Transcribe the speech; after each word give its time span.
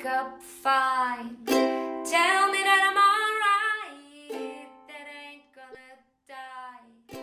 wake 0.00 0.06
up 0.06 0.40
fine. 0.42 1.36
Tell 1.46 2.50
me 2.50 2.58
that 2.64 2.80
I'm 2.88 2.96
alright. 2.96 4.66
That 4.88 5.06
ain't 5.22 5.44
gonna 5.54 5.96
die. 6.26 7.18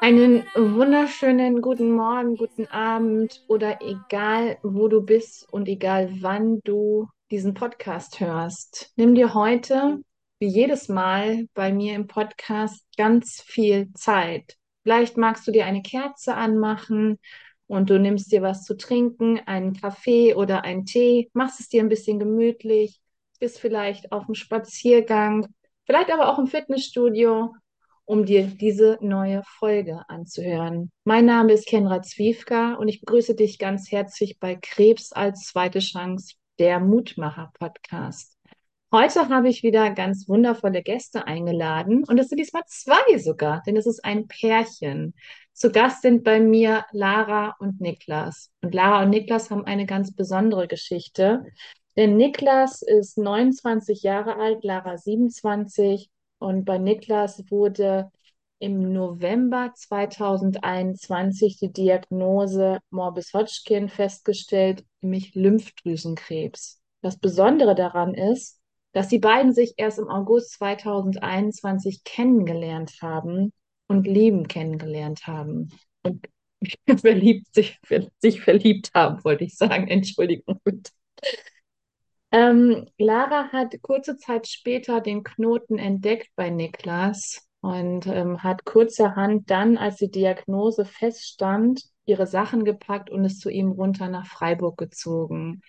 Einen 0.00 0.44
wunderschönen 0.54 1.60
guten 1.60 1.92
Morgen, 1.92 2.36
guten 2.36 2.66
Abend 2.66 3.42
oder 3.48 3.80
egal, 3.82 4.58
wo 4.62 4.88
du 4.88 5.00
bist 5.02 5.52
und 5.52 5.68
egal, 5.68 6.10
wann 6.20 6.60
du 6.64 7.08
diesen 7.30 7.54
Podcast 7.54 8.20
hörst. 8.20 8.92
Nimm 8.96 9.14
dir 9.14 9.34
heute, 9.34 9.98
wie 10.38 10.48
jedes 10.48 10.88
Mal 10.88 11.46
bei 11.54 11.72
mir 11.72 11.94
im 11.94 12.06
Podcast, 12.06 12.84
ganz 12.96 13.42
viel 13.44 13.92
Zeit. 13.94 14.56
Vielleicht 14.82 15.16
magst 15.16 15.46
du 15.46 15.52
dir 15.52 15.64
eine 15.64 15.82
Kerze 15.82 16.34
anmachen 16.34 17.18
und 17.72 17.88
du 17.88 17.98
nimmst 17.98 18.30
dir 18.30 18.42
was 18.42 18.64
zu 18.64 18.76
trinken, 18.76 19.40
einen 19.46 19.72
Kaffee 19.72 20.34
oder 20.34 20.62
einen 20.62 20.84
Tee, 20.84 21.30
machst 21.32 21.58
es 21.58 21.70
dir 21.70 21.80
ein 21.82 21.88
bisschen 21.88 22.18
gemütlich, 22.18 23.00
bist 23.40 23.58
vielleicht 23.58 24.12
auf 24.12 24.26
dem 24.26 24.34
Spaziergang, 24.34 25.46
vielleicht 25.86 26.12
aber 26.12 26.28
auch 26.28 26.38
im 26.38 26.48
Fitnessstudio 26.48 27.54
um 28.04 28.26
dir 28.26 28.42
diese 28.46 28.98
neue 29.00 29.42
Folge 29.58 30.02
anzuhören. 30.08 30.90
Mein 31.04 31.24
Name 31.24 31.54
ist 31.54 31.66
Kenra 31.66 32.02
Zwiefka 32.02 32.74
und 32.74 32.88
ich 32.88 33.00
begrüße 33.00 33.34
dich 33.34 33.58
ganz 33.58 33.90
herzlich 33.90 34.38
bei 34.38 34.54
Krebs 34.54 35.12
als 35.12 35.46
zweite 35.46 35.78
Chance, 35.78 36.34
der 36.58 36.78
Mutmacher-Podcast. 36.78 38.36
Heute 38.94 39.30
habe 39.30 39.48
ich 39.48 39.62
wieder 39.62 39.90
ganz 39.92 40.28
wundervolle 40.28 40.82
Gäste 40.82 41.26
eingeladen 41.26 42.04
und 42.06 42.18
es 42.18 42.28
sind 42.28 42.36
diesmal 42.36 42.64
zwei 42.66 43.16
sogar, 43.16 43.62
denn 43.66 43.78
es 43.78 43.86
ist 43.86 44.04
ein 44.04 44.26
Pärchen. 44.28 45.14
Zu 45.52 45.70
Gast 45.70 46.02
sind 46.02 46.24
bei 46.24 46.40
mir 46.40 46.84
Lara 46.92 47.54
und 47.58 47.80
Niklas. 47.80 48.50
Und 48.62 48.74
Lara 48.74 49.02
und 49.02 49.10
Niklas 49.10 49.50
haben 49.50 49.64
eine 49.64 49.86
ganz 49.86 50.14
besondere 50.14 50.66
Geschichte, 50.66 51.44
denn 51.96 52.16
Niklas 52.16 52.80
ist 52.82 53.18
29 53.18 54.02
Jahre 54.02 54.36
alt, 54.36 54.64
Lara 54.64 54.96
27 54.96 56.08
und 56.38 56.64
bei 56.64 56.78
Niklas 56.78 57.44
wurde 57.50 58.10
im 58.58 58.92
November 58.92 59.72
2021 59.74 61.58
die 61.58 61.72
Diagnose 61.72 62.78
Morbus 62.90 63.34
Hodgkin 63.34 63.88
festgestellt, 63.88 64.84
nämlich 65.00 65.34
Lymphdrüsenkrebs. 65.34 66.80
Das 67.02 67.18
Besondere 67.18 67.74
daran 67.74 68.14
ist, 68.14 68.60
dass 68.92 69.08
die 69.08 69.18
beiden 69.18 69.52
sich 69.52 69.74
erst 69.76 69.98
im 69.98 70.08
August 70.08 70.52
2021 70.52 72.04
kennengelernt 72.04 72.92
haben 73.02 73.52
und 73.92 74.06
lieben 74.06 74.48
kennengelernt 74.48 75.26
haben. 75.26 75.70
Und 76.02 76.26
verliebt 77.00 77.54
sich, 77.54 77.78
sich 78.18 78.40
verliebt 78.40 78.90
haben, 78.94 79.22
wollte 79.24 79.44
ich 79.44 79.56
sagen. 79.56 79.88
Entschuldigung. 79.88 80.60
Ähm, 82.30 82.86
Lara 82.98 83.48
hat 83.52 83.80
kurze 83.82 84.16
Zeit 84.16 84.48
später 84.48 85.00
den 85.00 85.22
Knoten 85.22 85.78
entdeckt 85.78 86.30
bei 86.34 86.48
Niklas 86.48 87.46
und 87.60 88.06
ähm, 88.06 88.42
hat 88.42 88.64
kurzerhand 88.64 89.50
dann, 89.50 89.76
als 89.76 89.96
die 89.96 90.10
Diagnose 90.10 90.86
feststand, 90.86 91.82
ihre 92.06 92.26
Sachen 92.26 92.64
gepackt 92.64 93.10
und 93.10 93.24
ist 93.24 93.40
zu 93.40 93.50
ihm 93.50 93.70
runter 93.70 94.08
nach 94.08 94.26
Freiburg 94.26 94.78
gezogen. 94.78 95.60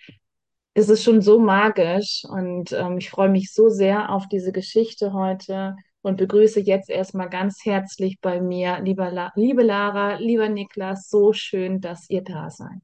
Es 0.72 0.88
ist 0.88 1.04
schon 1.04 1.20
so 1.20 1.38
magisch 1.38 2.24
und 2.24 2.72
ähm, 2.72 2.98
ich 2.98 3.10
freue 3.10 3.28
mich 3.28 3.52
so 3.52 3.68
sehr 3.68 4.10
auf 4.10 4.26
diese 4.28 4.50
Geschichte 4.50 5.12
heute 5.12 5.76
und 6.04 6.18
begrüße 6.18 6.60
jetzt 6.60 6.90
erstmal 6.90 7.30
ganz 7.30 7.64
herzlich 7.64 8.20
bei 8.20 8.40
mir, 8.40 8.80
lieber 8.80 9.10
La 9.10 9.32
liebe 9.34 9.62
Lara, 9.62 10.16
lieber 10.16 10.48
Niklas, 10.48 11.08
so 11.08 11.32
schön, 11.32 11.80
dass 11.80 12.08
ihr 12.10 12.22
da 12.22 12.50
seid. 12.50 12.82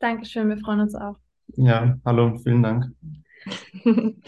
Dankeschön, 0.00 0.48
wir 0.48 0.58
freuen 0.58 0.80
uns 0.80 0.94
auch. 0.94 1.16
Ja, 1.56 1.96
hallo, 2.04 2.36
vielen 2.38 2.62
Dank. 2.62 2.86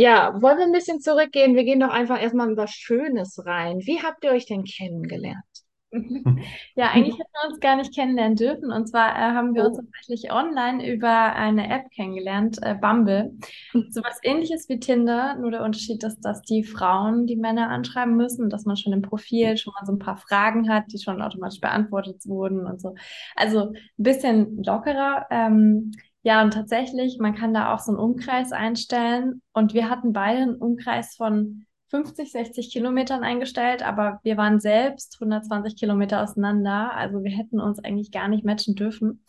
Ja, 0.00 0.40
wollen 0.40 0.58
wir 0.58 0.64
ein 0.64 0.70
bisschen 0.70 1.00
zurückgehen? 1.00 1.56
Wir 1.56 1.64
gehen 1.64 1.80
doch 1.80 1.90
einfach 1.90 2.22
erstmal 2.22 2.48
über 2.52 2.68
Schönes 2.68 3.44
rein. 3.44 3.80
Wie 3.80 4.00
habt 4.00 4.22
ihr 4.22 4.30
euch 4.30 4.46
denn 4.46 4.62
kennengelernt? 4.62 5.42
Ja, 6.74 6.90
eigentlich 6.90 7.18
hätten 7.18 7.30
wir 7.32 7.48
uns 7.50 7.60
gar 7.60 7.76
nicht 7.76 7.94
kennenlernen 7.94 8.36
dürfen. 8.36 8.70
Und 8.70 8.88
zwar 8.88 9.10
äh, 9.16 9.34
haben 9.34 9.54
wir 9.54 9.64
uns 9.64 9.78
Oh. 9.78 9.82
tatsächlich 9.82 10.30
online 10.32 10.86
über 10.92 11.34
eine 11.34 11.70
App 11.70 11.90
kennengelernt, 11.90 12.58
äh, 12.62 12.74
Bumble. 12.74 13.32
So 13.90 14.02
was 14.02 14.18
ähnliches 14.22 14.68
wie 14.68 14.80
Tinder, 14.80 15.36
nur 15.36 15.50
der 15.50 15.62
Unterschied 15.64 16.02
ist, 16.04 16.20
dass 16.20 16.42
die 16.42 16.62
Frauen 16.64 17.26
die 17.26 17.36
Männer 17.36 17.70
anschreiben 17.70 18.16
müssen, 18.16 18.50
dass 18.50 18.64
man 18.66 18.76
schon 18.76 18.92
im 18.92 19.02
Profil 19.02 19.56
schon 19.56 19.72
mal 19.78 19.86
so 19.86 19.92
ein 19.92 19.98
paar 19.98 20.18
Fragen 20.18 20.68
hat, 20.68 20.84
die 20.92 20.98
schon 20.98 21.22
automatisch 21.22 21.60
beantwortet 21.60 22.26
wurden 22.26 22.66
und 22.66 22.80
so. 22.80 22.94
Also 23.34 23.70
ein 23.72 23.74
bisschen 23.96 24.62
lockerer. 24.62 25.26
Ähm, 25.30 25.92
ja, 26.22 26.42
und 26.42 26.52
tatsächlich, 26.52 27.18
man 27.18 27.34
kann 27.34 27.54
da 27.54 27.72
auch 27.74 27.78
so 27.78 27.92
einen 27.92 28.00
Umkreis 28.00 28.52
einstellen. 28.52 29.40
Und 29.52 29.72
wir 29.72 29.88
hatten 29.88 30.12
beide 30.12 30.42
einen 30.42 30.56
Umkreis 30.56 31.16
von 31.16 31.64
50, 31.88 32.32
60 32.32 32.70
Kilometern 32.70 33.24
eingestellt, 33.24 33.82
aber 33.82 34.20
wir 34.22 34.36
waren 34.36 34.60
selbst 34.60 35.16
120 35.20 35.76
Kilometer 35.76 36.22
auseinander. 36.22 36.94
Also 36.94 37.22
wir 37.24 37.30
hätten 37.30 37.60
uns 37.60 37.78
eigentlich 37.82 38.10
gar 38.12 38.28
nicht 38.28 38.44
matchen 38.44 38.74
dürfen. 38.74 39.24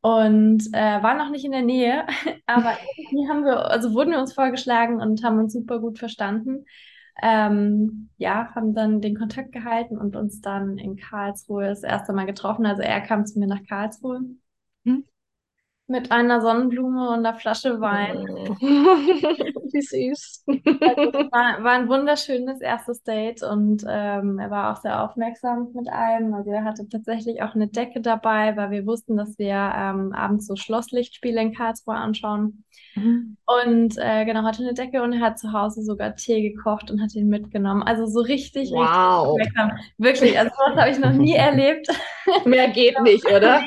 Und 0.00 0.66
äh, 0.74 1.02
waren 1.02 1.16
noch 1.16 1.30
nicht 1.30 1.46
in 1.46 1.52
der 1.52 1.62
Nähe, 1.62 2.04
aber 2.46 2.76
irgendwie 2.96 3.28
haben 3.28 3.44
wir, 3.44 3.70
also 3.70 3.94
wurden 3.94 4.10
wir 4.10 4.20
uns 4.20 4.34
vorgeschlagen 4.34 5.00
und 5.00 5.24
haben 5.24 5.38
uns 5.38 5.54
super 5.54 5.80
gut 5.80 5.98
verstanden. 5.98 6.66
Ähm, 7.22 8.10
ja, 8.18 8.54
haben 8.54 8.74
dann 8.74 9.00
den 9.00 9.16
Kontakt 9.16 9.52
gehalten 9.52 9.96
und 9.96 10.16
uns 10.16 10.40
dann 10.40 10.78
in 10.78 10.96
Karlsruhe 10.96 11.66
das 11.68 11.84
erste 11.84 12.12
Mal 12.12 12.26
getroffen. 12.26 12.66
Also 12.66 12.82
er 12.82 13.00
kam 13.00 13.24
zu 13.24 13.38
mir 13.38 13.46
nach 13.46 13.64
Karlsruhe 13.68 14.20
Hm? 14.84 15.04
Mit 15.86 16.10
einer 16.10 16.40
Sonnenblume 16.40 17.10
und 17.10 17.26
einer 17.26 17.34
Flasche 17.34 17.80
Wein. 17.80 18.26
Wie 19.72 19.82
süß. 19.82 20.44
Also 20.46 21.12
war, 21.30 21.62
war 21.62 21.72
ein 21.72 21.88
wunderschönes 21.88 22.60
erstes 22.60 23.02
Date 23.02 23.42
und 23.42 23.84
ähm, 23.86 24.38
er 24.38 24.50
war 24.50 24.72
auch 24.72 24.80
sehr 24.80 25.02
aufmerksam 25.02 25.72
mit 25.74 25.88
allem. 25.88 26.32
Also 26.32 26.50
er 26.50 26.64
hatte 26.64 26.88
tatsächlich 26.88 27.42
auch 27.42 27.54
eine 27.54 27.68
Decke 27.68 28.00
dabei, 28.00 28.56
weil 28.56 28.70
wir 28.70 28.86
wussten, 28.86 29.16
dass 29.16 29.38
wir 29.38 29.54
ähm, 29.54 30.12
abends 30.12 30.46
so 30.46 30.56
Schlosslichtspiele 30.56 31.40
in 31.40 31.52
Karlsruhe 31.52 31.96
anschauen. 31.96 32.64
Mhm. 32.96 33.36
Und 33.46 33.98
äh, 33.98 34.24
genau, 34.24 34.42
hatte 34.44 34.62
eine 34.62 34.72
Decke 34.74 35.02
und 35.02 35.20
hat 35.20 35.38
zu 35.38 35.52
Hause 35.52 35.82
sogar 35.84 36.16
Tee 36.16 36.40
gekocht 36.50 36.90
und 36.90 37.02
hat 37.02 37.14
ihn 37.14 37.28
mitgenommen. 37.28 37.82
Also 37.82 38.06
so 38.06 38.20
richtig, 38.20 38.72
richtig 38.74 39.10
Wow. 39.10 39.28
aufmerksam. 39.28 39.72
Wirklich, 39.98 40.38
also 40.38 40.50
sowas 40.56 40.80
habe 40.80 40.90
ich 40.90 40.98
noch 40.98 41.12
nie 41.12 41.34
erlebt. 41.36 41.88
Mehr 42.44 42.68
geht 42.70 43.00
nicht, 43.00 43.30
oder? 43.30 43.62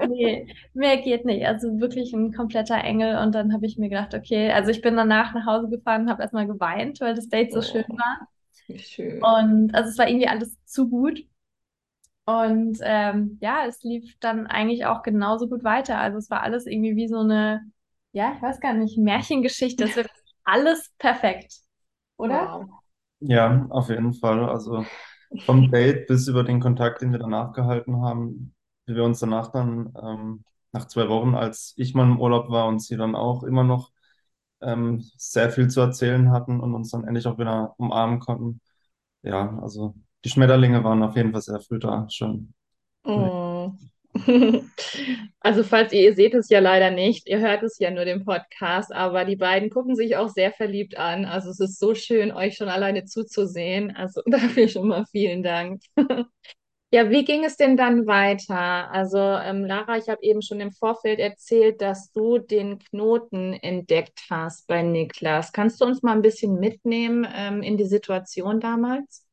Nee, 0.00 0.46
mehr 0.74 0.98
geht 0.98 1.24
nicht. 1.24 1.46
Also 1.46 1.80
wirklich 1.80 2.12
ein 2.12 2.32
kompletter 2.32 2.76
Engel. 2.76 3.18
Und 3.18 3.34
dann 3.34 3.52
habe 3.52 3.66
ich 3.66 3.78
mir 3.78 3.88
gedacht, 3.88 4.14
okay, 4.14 4.50
also 4.52 4.70
ich 4.70 4.80
bin 4.82 4.96
danach 4.96 5.34
nach 5.34 5.46
Hause 5.46 5.68
gefahren 5.68 6.02
und 6.02 6.10
habe 6.10 6.22
erstmal 6.22 6.46
geweint, 6.46 7.00
weil 7.00 7.14
das 7.14 7.28
Date 7.28 7.52
so 7.52 7.62
schön 7.62 7.84
Oh, 7.84 7.96
war. 7.96 8.28
wie 8.68 8.78
schön. 8.78 9.34
Und 9.44 9.74
also 9.74 9.90
es 9.90 9.98
war 9.98 10.08
irgendwie 10.08 10.28
alles 10.28 10.56
zu 10.64 10.88
gut. 10.88 11.24
Und 12.24 12.78
ähm, 12.82 13.38
ja, 13.40 13.64
es 13.66 13.82
lief 13.84 14.16
dann 14.20 14.46
eigentlich 14.46 14.84
auch 14.86 15.02
genauso 15.02 15.48
gut 15.48 15.64
weiter. 15.64 15.98
Also 15.98 16.18
es 16.18 16.30
war 16.30 16.42
alles 16.42 16.66
irgendwie 16.66 16.94
wie 16.96 17.08
so 17.08 17.18
eine, 17.20 17.62
ja, 18.12 18.34
ich 18.36 18.42
weiß 18.42 18.60
gar 18.60 18.74
nicht, 18.74 18.98
Märchengeschichte. 18.98 19.84
Es 19.84 19.96
wird 19.96 20.08
alles 20.44 20.90
perfekt, 20.98 21.54
oder? 22.16 22.50
Wow. 22.50 22.68
Ja, 23.20 23.66
auf 23.70 23.88
jeden 23.88 24.14
Fall. 24.14 24.48
Also 24.48 24.84
vom 25.44 25.70
Date 25.70 26.06
bis 26.06 26.28
über 26.28 26.44
den 26.44 26.60
Kontakt, 26.60 27.02
den 27.02 27.12
wir 27.12 27.18
danach 27.18 27.52
gehalten 27.52 28.02
haben, 28.02 28.54
wie 28.86 28.94
wir 28.94 29.04
uns 29.04 29.20
danach 29.20 29.50
dann, 29.52 29.92
ähm, 30.02 30.44
nach 30.72 30.86
zwei 30.88 31.08
Wochen, 31.08 31.34
als 31.34 31.74
ich 31.76 31.94
mal 31.94 32.04
im 32.06 32.20
Urlaub 32.20 32.50
war 32.50 32.68
und 32.68 32.80
sie 32.82 32.96
dann 32.96 33.14
auch 33.16 33.42
immer 33.42 33.64
noch 33.64 33.90
ähm, 34.62 35.00
sehr 35.16 35.50
viel 35.50 35.68
zu 35.68 35.80
erzählen 35.80 36.30
hatten 36.32 36.60
und 36.60 36.74
uns 36.74 36.90
dann 36.90 37.04
endlich 37.06 37.26
auch 37.26 37.38
wieder 37.38 37.74
umarmen 37.78 38.20
konnten. 38.20 38.60
Ja, 39.22 39.58
also 39.62 39.94
die 40.24 40.30
Schmetterlinge 40.30 40.84
waren 40.84 41.02
auf 41.02 41.16
jeden 41.16 41.32
Fall 41.32 41.42
sehr 41.42 41.60
früh 41.60 41.78
da 41.80 42.08
schon. 42.10 42.54
Oh. 43.04 43.76
Also 45.40 45.62
falls 45.62 45.92
ihr, 45.92 46.02
ihr 46.02 46.14
seht 46.14 46.34
es 46.34 46.50
ja 46.50 46.58
leider 46.58 46.90
nicht, 46.90 47.28
ihr 47.28 47.38
hört 47.38 47.62
es 47.62 47.78
ja 47.78 47.90
nur 47.90 48.04
den 48.04 48.24
Podcast, 48.24 48.92
aber 48.92 49.24
die 49.24 49.36
beiden 49.36 49.70
gucken 49.70 49.94
sich 49.96 50.16
auch 50.16 50.28
sehr 50.28 50.52
verliebt 50.52 50.98
an. 50.98 51.24
Also 51.24 51.50
es 51.50 51.60
ist 51.60 51.78
so 51.78 51.94
schön, 51.94 52.32
euch 52.32 52.56
schon 52.56 52.68
alleine 52.68 53.04
zuzusehen. 53.04 53.94
Also 53.96 54.20
dafür 54.26 54.68
schon 54.68 54.88
mal 54.88 55.04
vielen 55.10 55.42
Dank. 55.42 55.82
Ja, 56.90 57.10
wie 57.10 57.22
ging 57.22 57.44
es 57.44 57.58
denn 57.58 57.76
dann 57.76 58.06
weiter? 58.06 58.90
Also 58.90 59.18
ähm, 59.18 59.66
Lara, 59.66 59.98
ich 59.98 60.08
habe 60.08 60.22
eben 60.22 60.40
schon 60.40 60.58
im 60.60 60.72
Vorfeld 60.72 61.18
erzählt, 61.18 61.82
dass 61.82 62.12
du 62.12 62.38
den 62.38 62.78
Knoten 62.78 63.52
entdeckt 63.52 64.20
hast 64.30 64.66
bei 64.66 64.82
Niklas. 64.82 65.52
Kannst 65.52 65.82
du 65.82 65.84
uns 65.84 66.02
mal 66.02 66.12
ein 66.12 66.22
bisschen 66.22 66.54
mitnehmen 66.58 67.28
ähm, 67.30 67.62
in 67.62 67.76
die 67.76 67.84
Situation 67.84 68.58
damals? 68.58 69.27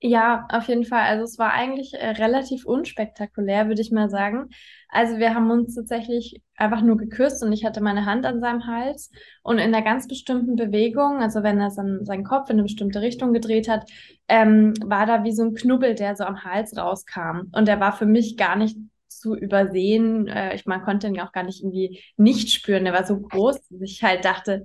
Ja, 0.00 0.46
auf 0.50 0.68
jeden 0.68 0.84
Fall. 0.84 1.00
Also 1.06 1.24
es 1.24 1.38
war 1.38 1.52
eigentlich 1.52 1.94
äh, 1.94 2.08
relativ 2.10 2.66
unspektakulär, 2.66 3.66
würde 3.68 3.80
ich 3.80 3.90
mal 3.90 4.10
sagen. 4.10 4.50
Also 4.90 5.16
wir 5.18 5.34
haben 5.34 5.50
uns 5.50 5.74
tatsächlich 5.74 6.42
einfach 6.54 6.82
nur 6.82 6.96
geküsst 6.98 7.42
und 7.42 7.52
ich 7.52 7.64
hatte 7.64 7.80
meine 7.80 8.04
Hand 8.04 8.26
an 8.26 8.40
seinem 8.40 8.66
Hals 8.66 9.10
und 9.42 9.58
in 9.58 9.74
einer 9.74 9.82
ganz 9.82 10.06
bestimmten 10.06 10.54
Bewegung, 10.54 11.18
also 11.22 11.42
wenn 11.42 11.58
er 11.60 11.70
sein, 11.70 12.04
seinen 12.04 12.24
Kopf 12.24 12.50
in 12.50 12.54
eine 12.56 12.62
bestimmte 12.64 13.00
Richtung 13.00 13.32
gedreht 13.32 13.68
hat, 13.68 13.90
ähm, 14.28 14.74
war 14.84 15.06
da 15.06 15.24
wie 15.24 15.32
so 15.32 15.42
ein 15.44 15.54
Knubbel, 15.54 15.94
der 15.94 16.14
so 16.14 16.24
am 16.24 16.44
Hals 16.44 16.76
rauskam. 16.76 17.48
Und 17.52 17.66
der 17.66 17.80
war 17.80 17.92
für 17.96 18.06
mich 18.06 18.36
gar 18.36 18.56
nicht 18.56 18.76
zu 19.08 19.34
übersehen. 19.34 20.28
Äh, 20.28 20.54
ich 20.54 20.66
man 20.66 20.82
konnte 20.84 21.06
ihn 21.08 21.18
auch 21.20 21.32
gar 21.32 21.42
nicht 21.42 21.62
irgendwie 21.62 22.02
nicht 22.18 22.50
spüren. 22.52 22.84
Der 22.84 22.92
war 22.92 23.06
so 23.06 23.18
groß, 23.18 23.56
dass 23.70 23.80
ich 23.80 24.02
halt 24.02 24.24
dachte, 24.26 24.62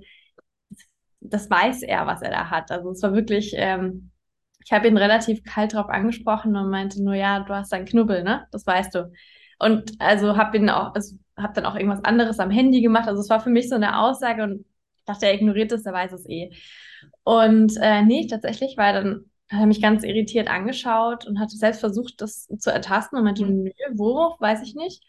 das 1.20 1.48
weiß 1.50 1.82
er, 1.82 2.06
was 2.06 2.22
er 2.22 2.30
da 2.30 2.50
hat. 2.50 2.70
Also 2.70 2.90
es 2.90 3.02
war 3.02 3.14
wirklich, 3.14 3.54
ähm, 3.56 4.11
ich 4.64 4.72
habe 4.72 4.88
ihn 4.88 4.96
relativ 4.96 5.42
kalt 5.44 5.74
drauf 5.74 5.88
angesprochen 5.88 6.56
und 6.56 6.70
meinte 6.70 7.02
nur, 7.02 7.14
ja, 7.14 7.40
du 7.40 7.54
hast 7.54 7.72
einen 7.72 7.86
Knubbel, 7.86 8.22
ne? 8.24 8.46
Das 8.52 8.66
weißt 8.66 8.94
du. 8.94 9.12
Und 9.58 9.92
also 10.00 10.36
habe 10.36 10.56
ihn 10.56 10.70
auch, 10.70 10.94
also 10.94 11.16
habe 11.36 11.52
dann 11.54 11.66
auch 11.66 11.74
irgendwas 11.76 12.04
anderes 12.04 12.38
am 12.40 12.50
Handy 12.50 12.80
gemacht. 12.82 13.08
Also 13.08 13.20
es 13.20 13.30
war 13.30 13.40
für 13.40 13.50
mich 13.50 13.68
so 13.68 13.74
eine 13.76 13.98
Aussage 14.00 14.42
und 14.42 14.64
ich 14.98 15.04
dachte, 15.04 15.26
er 15.26 15.34
ignoriert 15.34 15.72
es, 15.72 15.86
er 15.86 15.92
weiß 15.92 16.12
es 16.12 16.28
eh. 16.28 16.50
Und 17.24 17.76
äh, 17.80 18.02
nee, 18.02 18.26
tatsächlich 18.26 18.76
war 18.76 18.92
dann 18.92 19.24
hat 19.50 19.60
er 19.60 19.66
mich 19.66 19.82
ganz 19.82 20.02
irritiert 20.02 20.48
angeschaut 20.48 21.26
und 21.26 21.38
hatte 21.38 21.56
selbst 21.56 21.80
versucht, 21.80 22.20
das 22.22 22.46
zu 22.58 22.70
ertasten 22.72 23.18
und 23.18 23.24
meinte, 23.24 23.44
Mhm. 23.44 23.64
nö, 23.64 23.70
wo, 23.94 24.34
weiß 24.38 24.62
ich 24.62 24.74
nicht. 24.74 25.04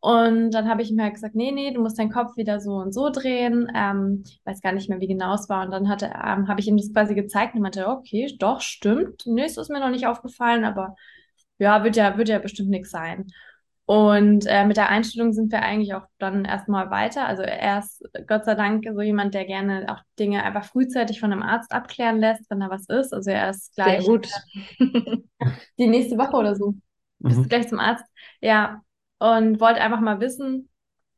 Und 0.00 0.50
dann 0.52 0.68
habe 0.68 0.82
ich 0.82 0.90
ihm 0.90 1.00
halt 1.00 1.14
gesagt, 1.14 1.34
nee, 1.34 1.50
nee, 1.52 1.72
du 1.72 1.80
musst 1.82 1.98
deinen 1.98 2.12
Kopf 2.12 2.36
wieder 2.36 2.60
so 2.60 2.72
und 2.74 2.92
so 2.94 3.10
drehen. 3.10 3.70
Ähm, 3.74 4.22
ich 4.26 4.40
weiß 4.44 4.60
gar 4.62 4.72
nicht 4.72 4.88
mehr, 4.88 5.00
wie 5.00 5.08
genau 5.08 5.34
es 5.34 5.48
war. 5.48 5.64
Und 5.64 5.72
dann 5.72 5.88
hatte, 5.88 6.06
ähm, 6.06 6.48
habe 6.48 6.60
ich 6.60 6.68
ihm 6.68 6.76
das 6.76 6.92
quasi 6.92 7.14
gezeigt 7.14 7.54
und 7.54 7.62
meinte, 7.62 7.88
okay, 7.88 8.34
doch, 8.38 8.60
stimmt. 8.60 9.22
Nee, 9.26 9.44
es 9.44 9.56
ist 9.56 9.70
mir 9.70 9.80
noch 9.80 9.90
nicht 9.90 10.06
aufgefallen, 10.06 10.64
aber 10.64 10.94
ja, 11.58 11.82
wird 11.84 11.96
ja, 11.96 12.16
wird 12.16 12.28
ja 12.28 12.38
bestimmt 12.38 12.70
nichts 12.70 12.90
sein. 12.90 13.26
Und 13.86 14.44
äh, 14.46 14.66
mit 14.66 14.76
der 14.76 14.90
Einstellung 14.90 15.32
sind 15.32 15.50
wir 15.50 15.62
eigentlich 15.62 15.94
auch 15.94 16.04
dann 16.18 16.44
erstmal 16.44 16.90
weiter. 16.90 17.26
Also 17.26 17.42
er 17.42 17.78
ist 17.78 18.04
Gott 18.26 18.44
sei 18.44 18.54
Dank 18.54 18.84
so 18.92 19.00
jemand, 19.00 19.34
der 19.34 19.46
gerne 19.46 19.86
auch 19.88 20.02
Dinge 20.18 20.44
einfach 20.44 20.64
frühzeitig 20.66 21.20
von 21.20 21.32
einem 21.32 21.42
Arzt 21.42 21.72
abklären 21.72 22.18
lässt, 22.20 22.50
wenn 22.50 22.60
da 22.60 22.68
was 22.70 22.86
ist. 22.88 23.14
Also 23.14 23.30
er 23.30 23.48
ist 23.50 23.74
Sehr 23.82 24.02
gleich 24.02 24.04
gut. 24.04 24.28
die 25.78 25.86
nächste 25.86 26.18
Woche 26.18 26.36
oder 26.36 26.54
so 26.56 26.74
bist 27.26 27.42
Mhm. 27.42 27.48
gleich 27.48 27.68
zum 27.68 27.78
Arzt. 27.78 28.04
Ja, 28.40 28.82
und 29.18 29.60
wollte 29.60 29.80
einfach 29.80 30.00
mal 30.00 30.20
wissen, 30.20 30.68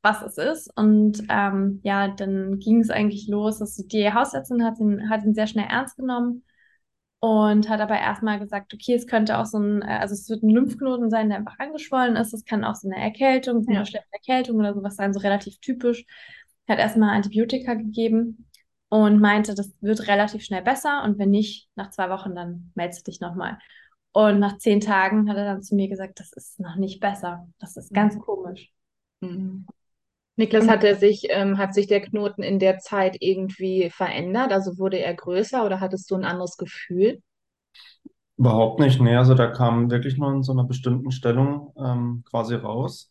was 0.03 0.23
es 0.23 0.39
ist. 0.39 0.71
Und 0.77 1.23
ähm, 1.29 1.81
ja, 1.85 2.09
dann 2.09 2.59
ging 2.59 2.81
es 2.81 2.91
eigentlich 2.91 3.29
los. 3.29 3.59
Dass 3.59 3.77
die 3.77 4.13
Hausärztin 4.13 4.65
hat 4.65 4.79
ihn, 4.81 5.11
hat 5.11 5.25
ihn 5.25 5.35
sehr 5.35 5.47
schnell 5.47 5.67
ernst 5.69 5.97
genommen 5.97 6.45
und 7.21 7.69
hat 7.69 7.81
aber 7.81 7.99
erstmal 7.99 8.39
gesagt, 8.39 8.73
okay, 8.75 8.95
es 8.95 9.07
könnte 9.07 9.39
auch 9.39 9.47
so 9.47 9.59
ein, 9.59 9.83
äh, 9.83 9.99
also 10.01 10.15
es 10.15 10.29
wird 10.31 10.43
ein 10.43 10.51
Lymphknoten 10.51 11.11
sein, 11.11 11.29
der 11.29 11.39
einfach 11.39 11.59
angeschwollen 11.59 12.17
ist. 12.17 12.33
Es 12.33 12.45
kann 12.45 12.65
auch 12.65 12.75
so 12.77 12.89
eine 12.89 12.99
Erkältung, 13.03 13.63
so 13.63 13.73
Ja. 13.73 13.79
eine 13.79 13.87
schlechte 13.87 14.09
Erkältung 14.13 14.57
oder 14.59 14.75
sowas 14.75 14.97
sein, 14.97 15.13
so 15.13 15.21
relativ 15.21 15.59
typisch. 15.61 16.07
Hat 16.69 16.79
erstmal 16.79 17.15
Antibiotika 17.17 17.75
gegeben 17.75 18.47
und 18.89 19.21
meinte, 19.21 19.55
das 19.55 19.73
wird 19.81 20.09
relativ 20.09 20.43
schnell 20.45 20.63
besser 20.63 21.03
und 21.05 21.19
wenn 21.19 21.31
nicht, 21.31 21.69
nach 21.75 21.91
zwei 21.91 22.09
Wochen, 22.11 22.35
dann 22.35 22.73
meldest 22.75 23.07
du 23.07 23.11
dich 23.11 23.21
nochmal. 23.21 23.59
Und 24.13 24.41
nach 24.41 24.59
zehn 24.59 24.81
Tagen 24.81 25.29
hat 25.29 25.37
er 25.37 25.45
dann 25.45 25.63
zu 25.63 25.75
mir 25.75 25.89
gesagt, 25.89 26.19
das 26.19 26.33
ist 26.33 26.59
noch 26.59 26.77
nicht 26.77 27.01
besser. 27.01 27.49
Das 27.59 27.77
ist 27.77 27.95
ganz 27.95 28.19
komisch. 28.19 28.71
Mhm. 29.21 29.67
Niklas, 30.37 30.69
hat 30.69 30.85
er 30.85 30.97
sich, 30.97 31.27
ähm, 31.29 31.59
hat 31.59 31.75
sich 31.75 31.87
der 31.87 32.01
Knoten 32.01 32.43
in 32.43 32.59
der 32.59 32.79
Zeit 32.79 33.17
irgendwie 33.21 33.91
verändert? 33.91 34.53
Also 34.53 34.79
wurde 34.79 34.99
er 34.99 35.15
größer 35.15 35.65
oder 35.65 35.81
hattest 35.81 36.11
du 36.11 36.17
ein 36.17 36.25
anderes 36.25 36.57
Gefühl? 36.57 37.21
Überhaupt 38.37 38.81
nicht. 38.81 39.01
Nee, 39.01 39.17
also 39.17 39.35
der 39.35 39.53
kam 39.53 39.91
wirklich 39.91 40.17
nur 40.17 40.33
in 40.33 40.43
so 40.43 40.53
einer 40.53 40.65
bestimmten 40.65 41.11
Stellung 41.11 41.75
ähm, 41.77 42.25
quasi 42.29 42.55
raus. 42.55 43.11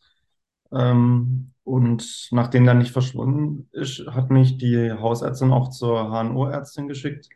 Ähm, 0.72 1.54
und 1.64 2.30
nachdem 2.32 2.66
der 2.66 2.74
nicht 2.74 2.92
verschwunden 2.92 3.70
ist, 3.72 4.04
hat 4.08 4.32
mich 4.32 4.58
die 4.58 4.92
Hausärztin 4.92 5.52
auch 5.52 5.70
zur 5.70 6.10
HNO-Ärztin 6.10 6.88
geschickt. 6.88 7.30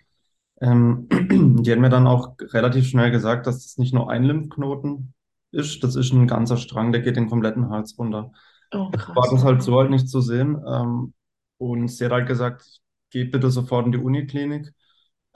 Ähm, 0.64 1.08
die 1.62 1.72
hat 1.72 1.80
mir 1.80 1.90
dann 1.90 2.08
auch 2.08 2.36
relativ 2.40 2.88
schnell 2.88 3.12
gesagt, 3.12 3.46
dass 3.48 3.64
das 3.64 3.78
nicht 3.78 3.94
nur 3.94 4.10
ein 4.10 4.24
Lymphknoten 4.24 5.14
ist, 5.52 5.84
das 5.84 5.96
ist 5.96 6.14
ein 6.14 6.28
ganzer 6.28 6.58
Strang, 6.58 6.92
der 6.92 7.02
geht 7.02 7.18
den 7.18 7.30
kompletten 7.30 7.70
Hals 7.70 7.98
runter. 8.00 8.32
Oh, 8.74 8.90
War 8.92 9.30
das 9.30 9.44
halt 9.44 9.62
so 9.62 9.78
halt 9.78 9.92
nicht 9.92 10.10
zu 10.10 10.22
sehen. 10.22 10.58
Ähm, 10.66 11.14
und 11.58 11.90
sie 11.90 12.06
hat 12.06 12.12
halt 12.12 12.28
gesagt, 12.28 12.82
geh 13.12 13.26
bitte 13.26 13.52
sofort 13.52 13.86
in 13.86 13.92
die 13.92 13.98
Uniklinik. 14.00 14.74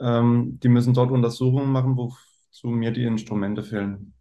Ähm, 0.00 0.58
die 0.62 0.68
müssen 0.68 0.94
dort 0.94 1.10
Untersuchungen 1.10 1.70
machen, 1.70 1.96
wozu 1.96 2.68
mir 2.68 2.90
die 2.90 3.04
Instrumente 3.04 3.62
fehlen. 3.62 4.14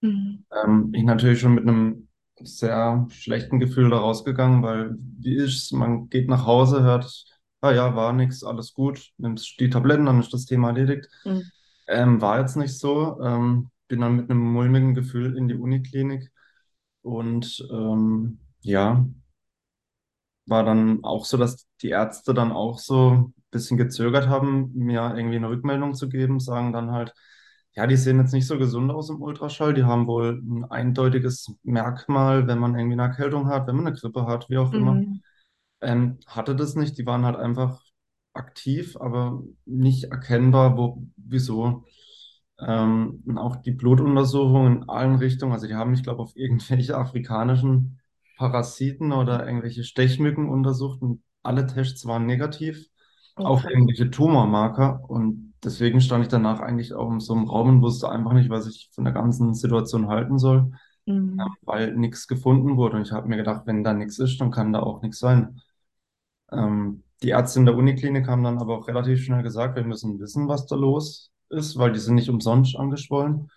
Mhm. 0.00 0.44
Ähm, 0.64 0.90
ich 0.94 1.04
natürlich 1.04 1.40
schon 1.40 1.54
mit 1.54 1.68
einem 1.68 2.08
sehr 2.42 3.06
schlechten 3.10 3.60
Gefühl 3.60 3.90
da 3.90 3.98
rausgegangen, 3.98 4.62
weil 4.62 4.96
wie 4.98 5.34
ist, 5.36 5.72
man 5.72 6.08
geht 6.08 6.28
nach 6.28 6.46
Hause, 6.46 6.82
hört, 6.82 7.24
ah 7.60 7.72
ja, 7.72 7.94
war 7.94 8.12
nix, 8.12 8.42
alles 8.42 8.74
gut, 8.74 9.12
nimmst 9.18 9.58
die 9.60 9.70
Tabletten, 9.70 10.06
dann 10.06 10.20
ist 10.20 10.32
das 10.32 10.46
Thema 10.46 10.68
erledigt. 10.68 11.08
Mhm. 11.24 11.42
Ähm, 11.88 12.20
war 12.20 12.40
jetzt 12.40 12.56
nicht 12.56 12.78
so. 12.78 13.20
Ähm, 13.22 13.70
bin 13.88 14.00
dann 14.00 14.16
mit 14.16 14.30
einem 14.30 14.40
mulmigen 14.40 14.94
Gefühl 14.94 15.36
in 15.36 15.48
die 15.48 15.56
Uniklinik 15.56 16.30
und 17.02 17.66
ähm, 17.72 18.38
ja, 18.60 19.04
war 20.46 20.64
dann 20.64 21.04
auch 21.04 21.24
so, 21.24 21.36
dass 21.36 21.66
die 21.82 21.90
Ärzte 21.90 22.34
dann 22.34 22.52
auch 22.52 22.78
so 22.78 23.10
ein 23.10 23.34
bisschen 23.50 23.76
gezögert 23.76 24.28
haben, 24.28 24.72
mir 24.74 25.14
irgendwie 25.16 25.36
eine 25.36 25.48
Rückmeldung 25.48 25.94
zu 25.94 26.08
geben, 26.08 26.40
sagen 26.40 26.72
dann 26.72 26.92
halt, 26.92 27.14
ja, 27.74 27.86
die 27.86 27.96
sehen 27.96 28.18
jetzt 28.18 28.32
nicht 28.32 28.46
so 28.46 28.58
gesund 28.58 28.90
aus 28.90 29.10
im 29.10 29.22
Ultraschall, 29.22 29.74
die 29.74 29.84
haben 29.84 30.06
wohl 30.06 30.42
ein 30.42 30.64
eindeutiges 30.64 31.54
Merkmal, 31.62 32.46
wenn 32.48 32.58
man 32.58 32.76
irgendwie 32.76 32.94
eine 33.00 33.10
Erkältung 33.10 33.46
hat, 33.48 33.66
wenn 33.66 33.76
man 33.76 33.86
eine 33.86 33.96
Grippe 33.96 34.26
hat, 34.26 34.48
wie 34.50 34.58
auch 34.58 34.72
immer. 34.72 35.04
Ähm, 35.82 36.18
hatte 36.26 36.54
das 36.56 36.74
nicht, 36.76 36.98
die 36.98 37.06
waren 37.06 37.24
halt 37.24 37.36
einfach 37.36 37.82
aktiv, 38.34 38.96
aber 38.98 39.42
nicht 39.64 40.04
erkennbar, 40.04 40.76
wo, 40.76 41.02
wieso. 41.16 41.84
Ähm, 42.60 43.22
und 43.26 43.38
auch 43.38 43.56
die 43.56 43.72
Blutuntersuchungen 43.72 44.82
in 44.82 44.88
allen 44.88 45.16
Richtungen, 45.16 45.52
also 45.52 45.66
die 45.66 45.74
haben 45.74 45.90
mich, 45.92 46.02
glaube 46.02 46.22
ich, 46.22 46.28
auf 46.30 46.36
irgendwelche 46.36 46.96
afrikanischen 46.96 48.00
Parasiten 48.36 49.12
oder 49.12 49.46
irgendwelche 49.46 49.84
Stechmücken 49.84 50.48
untersucht 50.48 51.00
und 51.02 51.22
alle 51.42 51.66
Tests 51.66 52.04
waren 52.06 52.26
negativ, 52.26 52.86
Oh, 53.36 53.50
auch 53.50 53.64
irgendwelche 53.64 54.10
Tumormarker. 54.10 55.02
Und 55.08 55.54
deswegen 55.64 56.00
stand 56.00 56.24
ich 56.24 56.28
danach 56.30 56.60
eigentlich 56.60 56.92
auch 56.94 57.10
in 57.10 57.20
so 57.20 57.34
einem 57.34 57.48
Raum 57.48 57.68
und 57.70 57.82
wusste 57.82 58.10
einfach 58.10 58.32
nicht, 58.34 58.50
was 58.50 58.66
ich 58.68 58.90
von 58.94 59.04
der 59.04 59.14
ganzen 59.14 59.54
Situation 59.54 60.08
halten 60.08 60.38
soll, 60.38 60.72
Mhm. 61.06 61.50
weil 61.62 61.94
nichts 61.96 62.26
gefunden 62.28 62.76
wurde. 62.76 62.96
Und 62.96 63.02
ich 63.02 63.12
habe 63.12 63.28
mir 63.28 63.36
gedacht, 63.36 63.62
wenn 63.66 63.84
da 63.84 63.92
nichts 63.94 64.18
ist, 64.18 64.40
dann 64.40 64.50
kann 64.50 64.72
da 64.72 64.80
auch 64.80 65.02
nichts 65.02 65.18
sein. 65.18 65.60
Ähm, 66.52 67.02
die 67.22 67.30
Ärzte 67.30 67.60
in 67.60 67.66
der 67.66 67.76
Uniklinik 67.76 68.28
haben 68.28 68.44
dann 68.44 68.58
aber 68.58 68.78
auch 68.78 68.88
relativ 68.88 69.22
schnell 69.24 69.42
gesagt, 69.42 69.76
wir 69.76 69.84
müssen 69.84 70.18
wissen, 70.18 70.48
was 70.48 70.66
da 70.66 70.76
los 70.76 71.30
ist, 71.50 71.78
weil 71.78 71.92
die 71.92 71.98
sind 71.98 72.14
nicht 72.14 72.30
umsonst 72.30 72.76
angeschwollen. 72.76 73.50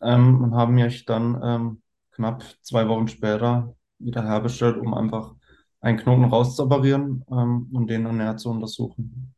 Ähm, 0.00 0.42
und 0.42 0.54
haben 0.54 0.74
mich 0.74 1.04
dann 1.04 1.40
ähm, 1.42 1.82
knapp 2.12 2.42
zwei 2.62 2.88
Wochen 2.88 3.08
später 3.08 3.74
wieder 3.98 4.22
herbestellt, 4.24 4.76
um 4.76 4.94
einfach 4.94 5.34
einen 5.80 5.98
Knoten 5.98 6.24
rauszuoperieren 6.24 7.24
ähm, 7.30 7.70
und 7.72 7.88
den 7.88 8.04
dann 8.04 8.18
näher 8.18 8.36
zu 8.36 8.50
untersuchen. 8.50 9.34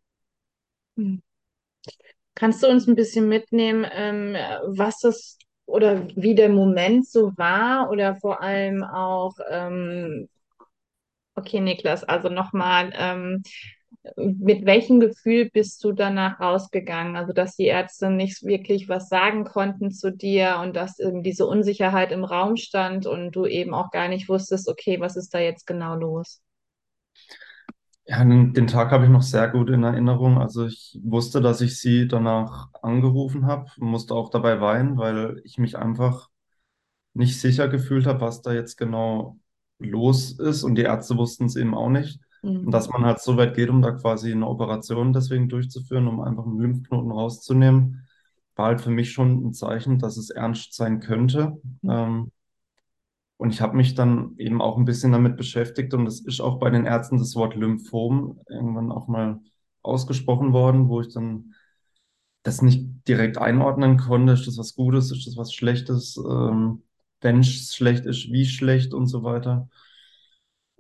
Mhm. 0.97 1.23
Kannst 2.35 2.63
du 2.63 2.69
uns 2.69 2.87
ein 2.87 2.95
bisschen 2.95 3.29
mitnehmen, 3.29 3.85
ähm, 3.93 4.35
was 4.67 5.01
das 5.01 5.39
oder 5.67 6.07
wie 6.17 6.35
der 6.35 6.49
Moment 6.49 7.07
so 7.07 7.33
war 7.37 7.91
oder 7.91 8.17
vor 8.17 8.41
allem 8.41 8.83
auch, 8.85 9.35
ähm, 9.51 10.29
okay, 11.39 11.61
Niklas, 11.61 12.05
also 12.05 12.29
nochmal, 12.29 12.93
ähm, 12.95 13.43
mit 14.17 14.65
welchem 14.65 15.01
Gefühl 15.01 15.51
bist 15.51 15.83
du 15.85 15.93
danach 15.93 16.41
rausgegangen? 16.41 17.17
Also, 17.17 17.33
dass 17.33 17.57
die 17.57 17.67
Ärzte 17.67 18.11
nicht 18.11 18.43
wirklich 18.45 18.89
was 18.89 19.09
sagen 19.09 19.45
konnten 19.45 19.91
zu 19.91 20.13
dir 20.13 20.61
und 20.63 20.77
dass 20.77 20.99
eben 20.99 21.23
diese 21.23 21.47
Unsicherheit 21.47 22.13
im 22.13 22.25
Raum 22.25 22.57
stand 22.57 23.07
und 23.07 23.33
du 23.33 23.47
eben 23.47 23.75
auch 23.75 23.91
gar 23.91 24.09
nicht 24.09 24.29
wusstest, 24.29 24.69
okay, 24.69 25.01
was 25.01 25.17
ist 25.17 25.35
da 25.35 25.39
jetzt 25.39 25.67
genau 25.67 25.95
los? 25.95 26.41
Ja, 28.07 28.25
den, 28.25 28.67
Tag 28.67 28.91
habe 28.91 29.05
ich 29.05 29.11
noch 29.11 29.21
sehr 29.21 29.49
gut 29.49 29.69
in 29.69 29.83
Erinnerung. 29.83 30.39
Also 30.39 30.65
ich 30.65 30.99
wusste, 31.03 31.43
dass 31.43 31.61
ich 31.61 31.79
sie 31.79 32.09
danach 32.09 32.69
angerufen 32.81 33.45
habe, 33.47 33.71
musste 33.77 34.15
auch 34.15 34.31
dabei 34.31 34.63
weinen, 34.63 34.97
weil 34.97 35.43
ich 35.45 35.59
mich 35.59 35.77
einfach 35.77 36.31
nicht 37.13 37.39
sicher 37.39 37.69
gefühlt 37.69 38.07
habe, 38.07 38.23
was 38.23 38.41
da 38.41 38.53
jetzt 38.53 38.77
genau 38.79 39.39
los 39.79 40.33
ist. 40.39 40.63
Und 40.65 40.75
die 40.77 40.83
Ärzte 40.83 41.17
wussten 41.17 41.47
es 41.47 41.57
eben 41.57 41.75
auch 41.75 41.89
nicht. 41.91 42.21
Und 42.65 42.73
Mhm. 42.73 42.73
dass 42.73 42.89
man 42.91 43.05
halt 43.05 43.21
so 43.21 43.37
weit 43.37 43.55
geht, 43.55 43.71
um 43.71 43.83
da 43.83 43.93
quasi 43.93 44.33
eine 44.33 44.47
Operation 44.49 45.13
deswegen 45.13 45.49
durchzuführen, 45.49 46.09
um 46.09 46.21
einfach 46.21 46.45
einen 46.47 46.59
Lymphknoten 46.59 47.11
rauszunehmen, 47.13 48.07
war 48.57 48.67
halt 48.67 48.81
für 48.81 48.91
mich 48.91 49.13
schon 49.13 49.47
ein 49.49 49.53
Zeichen, 49.55 49.99
dass 49.99 50.17
es 50.17 50.31
ernst 50.31 50.75
sein 50.75 51.01
könnte. 51.01 51.57
Mhm. 51.83 51.91
Ähm, 51.91 52.33
und 53.37 53.51
ich 53.53 53.61
habe 53.61 53.77
mich 53.77 53.95
dann 53.95 54.35
eben 54.39 54.61
auch 54.61 54.77
ein 54.77 54.85
bisschen 54.85 55.13
damit 55.13 55.37
beschäftigt 55.37 55.95
und 55.95 56.07
es 56.07 56.21
ist 56.21 56.41
auch 56.41 56.59
bei 56.59 56.71
den 56.71 56.87
Ärzten 56.87 57.19
das 57.19 57.37
Wort 57.37 57.55
Lymphom 57.55 58.41
irgendwann 58.49 58.91
auch 58.91 59.07
mal 59.09 59.41
ausgesprochen 59.83 60.53
worden, 60.53 60.89
wo 60.89 61.01
ich 61.01 61.13
dann 61.13 61.55
das 62.43 62.63
nicht 62.63 62.87
direkt 63.09 63.39
einordnen 63.39 63.99
konnte. 63.99 64.33
Ist 64.33 64.47
das 64.47 64.59
was 64.59 64.75
Gutes? 64.75 65.13
Ist 65.13 65.27
das 65.27 65.37
was 65.37 65.53
Schlechtes? 65.55 66.17
Ähm, 66.19 66.83
wenn 67.21 67.41
es 67.41 67.75
schlecht 67.75 68.07
ist, 68.07 68.33
wie 68.33 68.47
schlecht 68.47 68.95
und 68.95 69.07
so 69.07 69.23
weiter. 69.23 69.69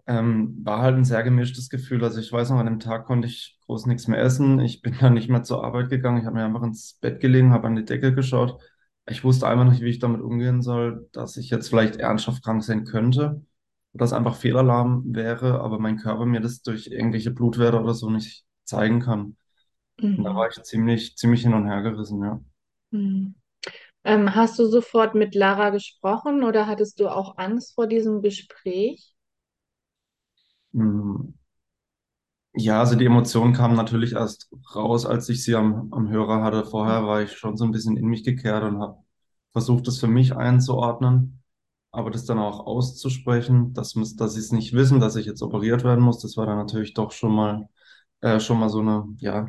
Ähm, 0.06 0.58
war 0.64 0.80
halt 0.80 0.96
ein 0.96 1.04
sehr 1.04 1.22
gemischtes 1.22 1.68
Gefühl. 1.68 2.02
Also 2.04 2.18
ich 2.20 2.32
weiß 2.32 2.50
noch, 2.50 2.58
an 2.58 2.66
dem 2.66 2.80
Tag 2.80 3.04
konnte 3.06 3.28
ich 3.28 3.58
groß 3.66 3.86
nichts 3.86 4.08
mehr 4.08 4.20
essen. 4.20 4.58
Ich 4.60 4.80
bin 4.82 4.96
dann 5.00 5.14
nicht 5.14 5.28
mehr 5.28 5.42
zur 5.42 5.62
Arbeit 5.64 5.90
gegangen. 5.90 6.18
Ich 6.18 6.24
habe 6.26 6.36
mir 6.36 6.44
einfach 6.44 6.62
ins 6.62 6.94
Bett 6.94 7.20
gelegen, 7.20 7.52
habe 7.52 7.66
an 7.66 7.76
die 7.76 7.84
Decke 7.84 8.14
geschaut, 8.14 8.58
ich 9.06 9.24
wusste 9.24 9.46
einfach 9.48 9.64
nicht, 9.64 9.80
wie 9.82 9.88
ich 9.88 9.98
damit 10.00 10.20
umgehen 10.20 10.60
soll, 10.62 11.08
dass 11.12 11.36
ich 11.38 11.48
jetzt 11.50 11.68
vielleicht 11.68 11.96
ernsthaft 11.96 12.42
krank 12.44 12.62
sein 12.62 12.84
könnte, 12.84 13.42
dass 13.94 14.12
einfach 14.12 14.36
Fehlalarm 14.36 15.02
wäre, 15.14 15.60
aber 15.60 15.78
mein 15.78 15.96
Körper 15.98 16.26
mir 16.26 16.40
das 16.40 16.60
durch 16.62 16.88
irgendwelche 16.88 17.30
Blutwerte 17.30 17.80
oder 17.80 17.94
so 17.94 18.10
nicht 18.10 18.44
zeigen 18.64 19.00
kann. 19.00 19.36
Und 20.16 20.24
da 20.24 20.34
Mhm. 20.34 20.36
war 20.36 20.48
ich 20.50 20.62
ziemlich, 20.64 21.16
ziemlich 21.16 21.42
hin 21.42 21.54
und 21.54 21.66
her 21.68 21.82
gerissen, 21.82 22.22
ja. 22.24 22.40
Mhm. 22.92 23.34
Ähm, 24.02 24.34
hast 24.34 24.58
du 24.58 24.66
sofort 24.66 25.14
mit 25.14 25.36
Lara 25.36 25.70
gesprochen 25.70 26.42
oder 26.42 26.66
hattest 26.66 26.98
du 26.98 27.08
auch 27.08 27.38
Angst 27.38 27.74
vor 27.76 27.86
diesem 27.86 28.22
Gespräch? 28.22 29.14
Mm, 30.74 31.32
Ja, 32.54 32.80
also 32.80 32.96
die 32.96 33.04
Emotionen 33.06 33.52
kamen 33.54 33.76
natürlich 33.76 34.12
erst 34.14 34.50
raus, 34.74 35.06
als 35.06 35.28
ich 35.28 35.44
sie 35.44 35.54
am, 35.54 35.92
am 35.92 36.08
Hörer 36.08 36.42
hatte. 36.42 36.64
Vorher 36.64 37.04
war 37.06 37.22
ich 37.22 37.32
schon 37.32 37.56
so 37.56 37.64
ein 37.64 37.70
bisschen 37.72 37.96
in 37.96 38.06
mich 38.06 38.24
gekehrt 38.24 38.64
und 38.64 38.80
habe 38.80 38.98
versucht, 39.52 39.86
das 39.86 39.98
für 39.98 40.08
mich 40.08 40.34
einzuordnen. 40.34 41.42
Aber 41.92 42.10
das 42.10 42.24
dann 42.26 42.38
auch 42.38 42.66
auszusprechen, 42.66 43.74
dass, 43.74 43.94
dass 44.16 44.34
sie 44.34 44.40
es 44.40 44.52
nicht 44.52 44.72
wissen, 44.74 44.98
dass 45.00 45.16
ich 45.16 45.26
jetzt 45.26 45.42
operiert 45.42 45.84
werden 45.84 46.02
muss, 46.04 46.20
das 46.20 46.36
war 46.36 46.46
dann 46.46 46.58
natürlich 46.58 46.94
doch 46.94 47.12
schon 47.12 47.32
mal, 47.34 47.68
äh, 48.20 48.40
schon 48.40 48.58
mal 48.58 48.68
so 48.70 48.80
eine, 48.80 49.04
ja, 49.20 49.48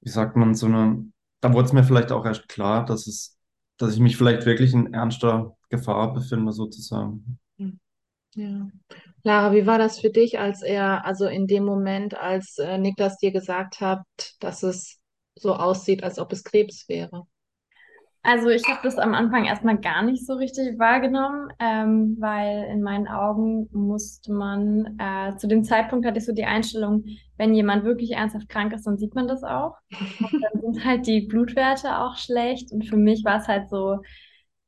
wie 0.00 0.10
sagt 0.10 0.36
man, 0.36 0.54
so 0.54 0.66
eine, 0.66 1.10
da 1.42 1.52
wurde 1.52 1.66
es 1.66 1.72
mir 1.74 1.84
vielleicht 1.84 2.12
auch 2.12 2.24
erst 2.24 2.48
klar, 2.48 2.86
dass 2.86 3.06
es, 3.06 3.38
dass 3.76 3.92
ich 3.92 4.00
mich 4.00 4.16
vielleicht 4.16 4.46
wirklich 4.46 4.72
in 4.72 4.94
ernster 4.94 5.56
Gefahr 5.68 6.14
befinde, 6.14 6.52
sozusagen. 6.52 7.38
Ja. 8.34 8.70
Lara, 9.24 9.52
wie 9.52 9.66
war 9.66 9.78
das 9.78 10.00
für 10.00 10.10
dich, 10.10 10.38
als 10.38 10.62
er, 10.62 11.04
also 11.04 11.26
in 11.26 11.46
dem 11.46 11.64
Moment, 11.64 12.14
als 12.14 12.56
äh, 12.58 12.78
Niklas 12.78 13.18
dir 13.18 13.30
gesagt 13.30 13.80
hat, 13.80 14.06
dass 14.40 14.62
es 14.62 15.00
so 15.34 15.54
aussieht, 15.54 16.02
als 16.02 16.18
ob 16.18 16.32
es 16.32 16.44
Krebs 16.44 16.88
wäre? 16.88 17.26
Also 18.24 18.50
ich 18.50 18.62
habe 18.68 18.78
das 18.84 18.98
am 18.98 19.14
Anfang 19.14 19.46
erstmal 19.46 19.78
gar 19.78 20.02
nicht 20.02 20.24
so 20.24 20.34
richtig 20.34 20.78
wahrgenommen, 20.78 21.48
ähm, 21.58 22.16
weil 22.20 22.64
in 22.70 22.80
meinen 22.80 23.08
Augen 23.08 23.68
musste 23.72 24.32
man, 24.32 24.96
äh, 25.00 25.36
zu 25.36 25.48
dem 25.48 25.64
Zeitpunkt 25.64 26.06
hatte 26.06 26.18
ich 26.18 26.24
so 26.26 26.32
die 26.32 26.44
Einstellung, 26.44 27.04
wenn 27.36 27.52
jemand 27.52 27.84
wirklich 27.84 28.12
ernsthaft 28.12 28.48
krank 28.48 28.72
ist, 28.74 28.86
dann 28.86 28.96
sieht 28.96 29.16
man 29.16 29.26
das 29.26 29.42
auch. 29.42 29.74
Dann 30.40 30.60
sind 30.60 30.84
halt 30.84 31.06
die 31.06 31.22
Blutwerte 31.22 31.98
auch 31.98 32.16
schlecht 32.16 32.72
und 32.72 32.84
für 32.86 32.96
mich 32.96 33.24
war 33.24 33.38
es 33.40 33.48
halt 33.48 33.68
so, 33.70 33.98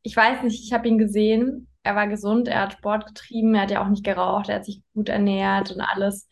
ich 0.03 0.17
weiß 0.17 0.43
nicht, 0.43 0.65
ich 0.65 0.73
habe 0.73 0.89
ihn 0.89 0.99
gesehen, 0.99 1.69
er 1.85 1.95
war 1.97 2.09
gesund, 2.09 2.49
er 2.49 2.63
hat 2.63 2.75
Sport 2.75 3.07
getrieben, 3.07 3.55
er 3.55 3.63
hat 3.63 3.71
ja 3.71 3.85
auch 3.85 3.89
nicht 3.89 4.05
geraucht, 4.05 4.49
er 4.49 4.57
hat 4.57 4.65
sich 4.67 4.83
gut 4.95 5.09
ernährt 5.09 5.71
und 5.73 5.81
alles. 5.81 6.29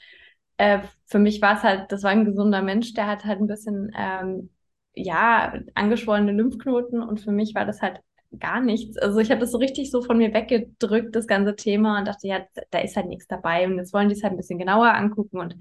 Äh, 0.57 0.81
für 1.07 1.19
mich 1.19 1.41
war 1.43 1.57
es 1.57 1.63
halt, 1.63 1.93
das 1.93 2.03
war 2.03 2.11
ein 2.11 2.25
gesunder 2.25 2.63
Mensch, 2.63 2.95
der 2.95 3.07
hat 3.07 3.25
halt 3.25 3.41
ein 3.41 3.47
bisschen, 3.47 3.91
ähm, 3.97 4.51
ja, 4.95 5.55
angeschwollene 5.75 6.33
Lymphknoten 6.33 7.03
und 7.03 7.21
für 7.21 7.33
mich 7.33 7.55
war 7.55 7.65
das 7.67 7.83
halt 7.83 8.01
gar 8.39 8.61
nichts. 8.61 8.97
Also 8.99 9.19
ich 9.21 9.31
habe 9.31 9.41
das 9.41 9.53
so 9.53 9.59
richtig 9.59 9.91
so 9.91 10.03
von 10.03 10.19
mir 10.19 10.33
weggedrückt, 10.35 11.15
das 11.15 11.27
ganze 11.27 11.55
Thema 11.57 11.99
und 11.99 12.07
dachte, 12.09 12.27
ja, 12.29 12.41
da 12.71 12.79
ist 12.81 12.97
halt 12.97 13.07
nichts 13.09 13.27
dabei 13.27 13.67
und 13.67 13.77
jetzt 13.77 13.93
wollen 13.93 14.09
die 14.09 14.15
es 14.15 14.23
halt 14.23 14.33
ein 14.35 14.37
bisschen 14.39 14.59
genauer 14.59 14.95
angucken 14.95 15.39
und 15.39 15.57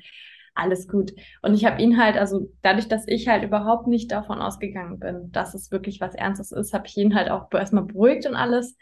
alles 0.53 0.87
gut. 0.87 1.13
Und 1.41 1.53
ich 1.53 1.65
habe 1.65 1.81
ihn 1.81 1.97
halt, 1.97 2.17
also 2.17 2.49
dadurch, 2.61 2.87
dass 2.87 3.07
ich 3.07 3.27
halt 3.27 3.43
überhaupt 3.43 3.87
nicht 3.87 4.11
davon 4.11 4.41
ausgegangen 4.41 4.99
bin, 4.99 5.31
dass 5.31 5.53
es 5.53 5.71
wirklich 5.71 6.01
was 6.01 6.15
Ernstes 6.15 6.51
ist, 6.51 6.73
habe 6.73 6.87
ich 6.87 6.97
ihn 6.97 7.15
halt 7.15 7.29
auch 7.29 7.47
erstmal 7.53 7.83
beruhigt 7.85 8.25
und 8.27 8.35
alles. 8.35 8.77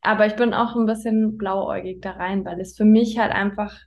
Aber 0.00 0.26
ich 0.26 0.36
bin 0.36 0.54
auch 0.54 0.76
ein 0.76 0.86
bisschen 0.86 1.36
blauäugig 1.38 2.00
da 2.02 2.12
rein, 2.12 2.44
weil 2.44 2.60
es 2.60 2.76
für 2.76 2.84
mich 2.84 3.18
halt 3.18 3.32
einfach, 3.32 3.78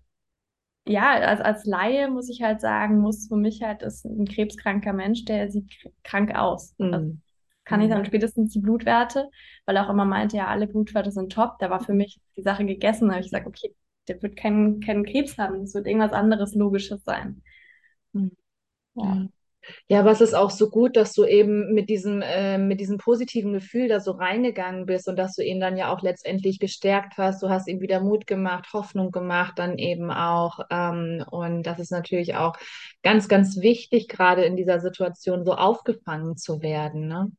ja, 0.87 1.11
als, 1.13 1.41
als 1.41 1.65
Laie 1.65 2.09
muss 2.09 2.29
ich 2.29 2.41
halt 2.41 2.61
sagen, 2.61 2.99
muss 2.99 3.27
für 3.27 3.35
mich 3.35 3.61
halt 3.61 3.83
ist 3.83 4.05
ein 4.05 4.25
krebskranker 4.27 4.93
Mensch, 4.93 5.25
der 5.25 5.49
sieht 5.51 5.69
kr- 5.71 5.91
krank 6.03 6.35
aus. 6.35 6.75
Also 6.89 7.05
Hm. 7.05 7.21
kann 7.65 7.81
ich 7.81 7.87
Mhm. 7.87 7.91
dann 7.91 8.05
spätestens 8.05 8.53
die 8.53 8.59
Blutwerte, 8.59 9.29
weil 9.65 9.75
er 9.77 9.85
auch 9.85 9.89
immer 9.91 10.05
meinte, 10.05 10.37
ja, 10.37 10.47
alle 10.47 10.67
Blutwerte 10.67 11.11
sind 11.11 11.31
top. 11.31 11.59
Da 11.59 11.69
war 11.69 11.81
für 11.83 11.93
mich 11.93 12.19
die 12.35 12.41
Sache 12.43 12.65
gegessen. 12.65 13.07
Da 13.07 13.13
habe 13.15 13.21
ich 13.21 13.27
gesagt, 13.31 13.47
okay, 13.47 13.75
der 14.07 14.21
wird 14.21 14.35
keinen, 14.37 14.79
keinen 14.81 15.05
Krebs 15.05 15.37
haben. 15.37 15.61
Es 15.63 15.73
wird 15.75 15.87
irgendwas 15.87 16.13
anderes 16.13 16.55
Logisches 16.55 17.03
sein. 17.05 17.43
Hm. 18.13 18.31
Ja. 18.95 19.21
Ja. 19.87 19.99
Aber 19.99 20.11
es 20.11 20.21
ist 20.21 20.33
auch 20.33 20.49
so 20.49 20.69
gut, 20.69 20.95
dass 20.95 21.13
du 21.13 21.23
eben 21.25 21.73
mit 21.73 21.89
diesem, 21.89 22.21
äh, 22.21 22.57
mit 22.57 22.79
diesem 22.79 22.97
positiven 22.97 23.53
Gefühl 23.53 23.87
da 23.87 23.99
so 23.99 24.11
reingegangen 24.11 24.85
bist 24.85 25.07
und 25.07 25.17
dass 25.17 25.35
du 25.35 25.43
ihn 25.43 25.59
dann 25.59 25.77
ja 25.77 25.93
auch 25.93 26.01
letztendlich 26.01 26.59
gestärkt 26.59 27.17
hast. 27.17 27.43
Du 27.43 27.49
hast 27.49 27.67
ihm 27.67 27.81
wieder 27.81 28.01
Mut 28.01 28.27
gemacht, 28.27 28.73
Hoffnung 28.73 29.11
gemacht, 29.11 29.53
dann 29.57 29.77
eben 29.77 30.11
auch. 30.11 30.59
Ähm, 30.69 31.23
und 31.29 31.63
das 31.63 31.79
ist 31.79 31.91
natürlich 31.91 32.35
auch 32.35 32.53
ganz, 33.03 33.27
ganz 33.27 33.61
wichtig, 33.61 34.07
gerade 34.07 34.43
in 34.45 34.55
dieser 34.55 34.79
Situation 34.79 35.45
so 35.45 35.53
aufgefangen 35.53 36.37
zu 36.37 36.61
werden, 36.61 37.07
ne? 37.07 37.31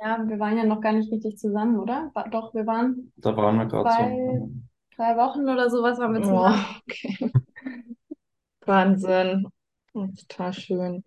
Ja, 0.00 0.18
wir 0.26 0.38
waren 0.40 0.56
ja 0.56 0.64
noch 0.64 0.80
gar 0.80 0.92
nicht 0.92 1.12
richtig 1.12 1.38
zusammen, 1.38 1.78
oder? 1.78 2.10
Doch, 2.30 2.54
wir 2.54 2.66
waren 2.66 3.12
Da 3.16 3.36
waren 3.36 3.56
wir 3.58 3.66
gerade 3.66 3.88
zwei, 3.90 4.10
so. 4.38 4.50
drei 4.96 5.16
Wochen 5.16 5.48
oder 5.48 5.70
sowas 5.70 5.98
waren 5.98 6.14
wir 6.14 6.20
Oh, 6.20 6.24
zusammen. 6.24 6.64
okay. 6.88 7.30
Wahnsinn. 8.66 9.46
Total 9.92 10.52
schön. 10.52 11.04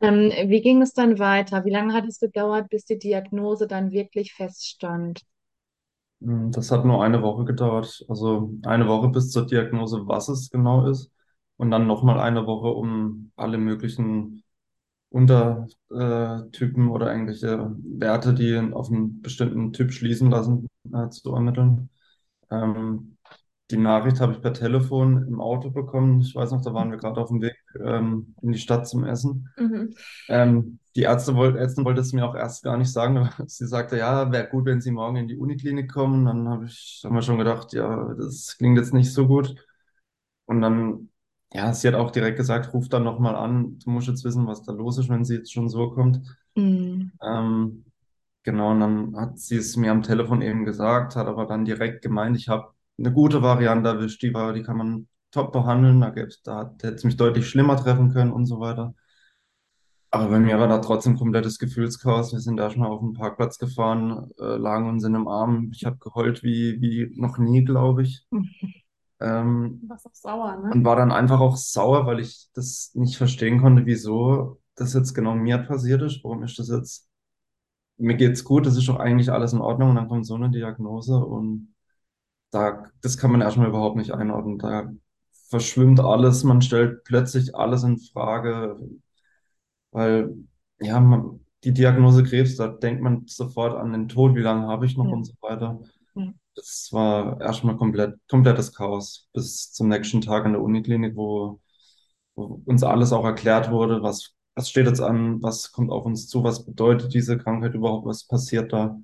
Ähm, 0.00 0.30
wie 0.50 0.60
ging 0.62 0.82
es 0.82 0.92
dann 0.94 1.18
weiter? 1.18 1.64
Wie 1.64 1.70
lange 1.70 1.94
hat 1.94 2.06
es 2.06 2.18
gedauert, 2.20 2.68
bis 2.70 2.84
die 2.84 2.98
Diagnose 2.98 3.66
dann 3.66 3.90
wirklich 3.92 4.34
feststand? 4.34 5.22
Mm, 6.20 6.50
Das 6.52 6.70
hat 6.70 6.84
nur 6.84 7.02
eine 7.04 7.22
Woche 7.22 7.44
gedauert. 7.44 8.04
Also 8.08 8.52
eine 8.64 8.86
Woche 8.88 9.08
bis 9.08 9.30
zur 9.30 9.46
Diagnose, 9.46 10.06
was 10.06 10.28
es 10.28 10.50
genau 10.50 10.88
ist. 10.88 11.10
Und 11.56 11.70
dann 11.70 11.86
nochmal 11.86 12.20
eine 12.20 12.46
Woche, 12.46 12.68
um 12.68 13.32
alle 13.36 13.58
möglichen 13.58 14.42
Untertypen 15.10 16.88
oder 16.90 17.12
irgendwelche 17.12 17.74
Werte, 17.98 18.34
die 18.34 18.58
auf 18.74 18.90
einen 18.90 19.22
bestimmten 19.22 19.72
Typ 19.72 19.92
schließen 19.92 20.30
lassen, 20.30 20.68
äh, 20.92 21.08
zu 21.10 21.34
ermitteln. 21.34 21.90
Ähm, 22.50 23.15
die 23.70 23.76
Nachricht 23.76 24.20
habe 24.20 24.32
ich 24.32 24.40
per 24.40 24.52
Telefon 24.52 25.26
im 25.26 25.40
Auto 25.40 25.70
bekommen. 25.70 26.20
Ich 26.20 26.34
weiß 26.34 26.52
noch, 26.52 26.62
da 26.62 26.72
waren 26.72 26.90
wir 26.92 26.98
gerade 26.98 27.20
auf 27.20 27.28
dem 27.28 27.42
Weg 27.42 27.56
ähm, 27.84 28.34
in 28.40 28.52
die 28.52 28.58
Stadt 28.58 28.86
zum 28.86 29.04
Essen. 29.04 29.48
Mhm. 29.58 29.94
Ähm, 30.28 30.78
die 30.94 31.02
Ärzte 31.02 31.34
woll 31.34 31.56
Ärztin 31.56 31.84
wollte 31.84 32.00
es 32.00 32.12
mir 32.12 32.24
auch 32.24 32.36
erst 32.36 32.62
gar 32.62 32.76
nicht 32.76 32.92
sagen. 32.92 33.28
Sie 33.46 33.66
sagte, 33.66 33.98
ja, 33.98 34.30
wäre 34.30 34.48
gut, 34.48 34.66
wenn 34.66 34.80
Sie 34.80 34.92
morgen 34.92 35.16
in 35.16 35.28
die 35.28 35.36
Uniklinik 35.36 35.92
kommen. 35.92 36.26
Dann 36.26 36.48
habe 36.48 36.66
ich, 36.66 37.02
haben 37.04 37.14
wir 37.14 37.22
schon 37.22 37.38
gedacht, 37.38 37.72
ja, 37.72 38.14
das 38.14 38.56
klingt 38.56 38.78
jetzt 38.78 38.94
nicht 38.94 39.12
so 39.12 39.26
gut. 39.26 39.56
Und 40.44 40.60
dann, 40.60 41.10
ja, 41.52 41.72
sie 41.74 41.88
hat 41.88 41.94
auch 41.94 42.12
direkt 42.12 42.36
gesagt, 42.36 42.72
ruf 42.72 42.88
dann 42.88 43.02
nochmal 43.02 43.34
an. 43.34 43.78
Du 43.80 43.90
musst 43.90 44.06
jetzt 44.06 44.24
wissen, 44.24 44.46
was 44.46 44.62
da 44.62 44.72
los 44.72 44.96
ist, 44.98 45.08
wenn 45.08 45.24
sie 45.24 45.36
jetzt 45.36 45.52
schon 45.52 45.68
so 45.68 45.90
kommt. 45.90 46.20
Mhm. 46.54 47.10
Ähm, 47.20 47.84
genau, 48.44 48.70
und 48.70 48.80
dann 48.80 49.16
hat 49.16 49.40
sie 49.40 49.56
es 49.56 49.76
mir 49.76 49.90
am 49.90 50.02
Telefon 50.02 50.40
eben 50.40 50.64
gesagt, 50.64 51.16
hat 51.16 51.26
aber 51.26 51.46
dann 51.46 51.64
direkt 51.64 52.02
gemeint, 52.02 52.36
ich 52.36 52.48
habe 52.48 52.75
eine 52.98 53.12
gute 53.12 53.42
Variante 53.42 53.88
erwischt, 53.88 54.22
die 54.22 54.32
war, 54.32 54.52
die 54.52 54.62
kann 54.62 54.76
man 54.76 55.08
top 55.30 55.52
behandeln. 55.52 56.00
Da 56.00 56.10
gäb's, 56.10 56.42
da 56.42 56.74
hätte 56.82 56.94
es 56.94 57.04
mich 57.04 57.16
deutlich 57.16 57.48
schlimmer 57.48 57.76
treffen 57.76 58.12
können 58.12 58.32
und 58.32 58.46
so 58.46 58.60
weiter. 58.60 58.94
Aber 60.10 60.28
bei 60.28 60.38
mir 60.38 60.58
war 60.58 60.68
da 60.68 60.78
trotzdem 60.78 61.16
komplettes 61.18 61.58
Gefühlschaos. 61.58 62.32
Wir 62.32 62.40
sind 62.40 62.56
da 62.56 62.70
schon 62.70 62.80
mal 62.80 62.88
auf 62.88 63.00
den 63.00 63.12
Parkplatz 63.12 63.58
gefahren, 63.58 64.30
äh, 64.38 64.56
lagen 64.56 64.88
uns 64.88 65.04
in 65.04 65.12
dem 65.12 65.28
Arm. 65.28 65.70
Ich 65.74 65.84
habe 65.84 65.98
geheult 65.98 66.42
wie, 66.42 66.80
wie 66.80 67.12
noch 67.20 67.38
nie, 67.38 67.64
glaube 67.64 68.02
ich. 68.02 68.26
Ähm, 69.18 69.80
Warst 69.88 70.06
auch 70.06 70.14
sauer, 70.14 70.56
ne? 70.58 70.70
und 70.74 70.84
war 70.84 70.96
dann 70.96 71.10
einfach 71.10 71.40
auch 71.40 71.56
sauer, 71.56 72.04
weil 72.04 72.20
ich 72.20 72.50
das 72.52 72.90
nicht 72.92 73.16
verstehen 73.16 73.62
konnte, 73.62 73.86
wieso 73.86 74.60
das 74.74 74.92
jetzt 74.92 75.14
genau 75.14 75.34
mir 75.34 75.56
passiert 75.56 76.02
ist. 76.02 76.22
Warum 76.22 76.42
ist 76.42 76.58
das 76.58 76.68
jetzt? 76.68 77.08
Mir 77.96 78.14
geht's 78.16 78.44
gut, 78.44 78.66
das 78.66 78.76
ist 78.76 78.88
doch 78.88 78.98
eigentlich 78.98 79.32
alles 79.32 79.54
in 79.54 79.62
Ordnung. 79.62 79.88
Und 79.88 79.96
dann 79.96 80.08
kommt 80.08 80.26
so 80.26 80.34
eine 80.34 80.50
Diagnose 80.50 81.16
und 81.16 81.74
da, 82.50 82.84
das 83.02 83.18
kann 83.18 83.32
man 83.32 83.40
erstmal 83.40 83.68
überhaupt 83.68 83.96
nicht 83.96 84.12
einordnen. 84.12 84.58
Da 84.58 84.92
verschwimmt 85.50 86.00
alles, 86.00 86.44
man 86.44 86.62
stellt 86.62 87.04
plötzlich 87.04 87.54
alles 87.54 87.82
in 87.84 87.98
Frage. 87.98 88.78
Weil, 89.90 90.34
ja, 90.80 91.00
man, 91.00 91.40
die 91.64 91.72
Diagnose 91.72 92.22
Krebs, 92.24 92.56
da 92.56 92.68
denkt 92.68 93.02
man 93.02 93.26
sofort 93.26 93.76
an 93.76 93.92
den 93.92 94.08
Tod, 94.08 94.34
wie 94.34 94.40
lange 94.40 94.66
habe 94.66 94.86
ich 94.86 94.96
noch 94.96 95.06
Ja. 95.06 95.12
und 95.12 95.24
so 95.24 95.34
weiter. 95.40 95.80
Ja. 96.14 96.32
Das 96.54 96.88
war 96.92 97.40
erstmal 97.40 97.76
komplett, 97.76 98.18
komplettes 98.28 98.72
Chaos 98.74 99.28
bis 99.32 99.72
zum 99.72 99.88
nächsten 99.88 100.20
Tag 100.22 100.46
in 100.46 100.52
der 100.52 100.62
Uniklinik, 100.62 101.16
wo, 101.16 101.60
wo 102.34 102.62
uns 102.66 102.82
alles 102.82 103.12
auch 103.12 103.24
erklärt 103.24 103.70
wurde, 103.70 104.02
was, 104.02 104.34
was 104.54 104.70
steht 104.70 104.86
jetzt 104.86 105.00
an, 105.00 105.42
was 105.42 105.72
kommt 105.72 105.90
auf 105.90 106.06
uns 106.06 106.28
zu, 106.28 106.44
was 106.44 106.64
bedeutet 106.64 107.14
diese 107.14 107.38
Krankheit 107.38 107.74
überhaupt, 107.74 108.06
was 108.06 108.24
passiert 108.26 108.72
da. 108.72 108.98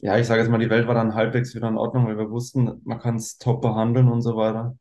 Ja, 0.00 0.18
ich 0.18 0.26
sage 0.26 0.40
jetzt 0.42 0.50
mal, 0.50 0.58
die 0.58 0.70
Welt 0.70 0.86
war 0.88 0.94
dann 0.94 1.14
halbwegs 1.14 1.54
wieder 1.54 1.68
in 1.68 1.76
Ordnung, 1.76 2.06
weil 2.06 2.18
wir 2.18 2.30
wussten, 2.30 2.80
man 2.84 2.98
kann 3.00 3.16
es 3.16 3.38
top 3.38 3.62
behandeln 3.62 4.08
und 4.08 4.22
so 4.22 4.36
weiter. 4.36 4.76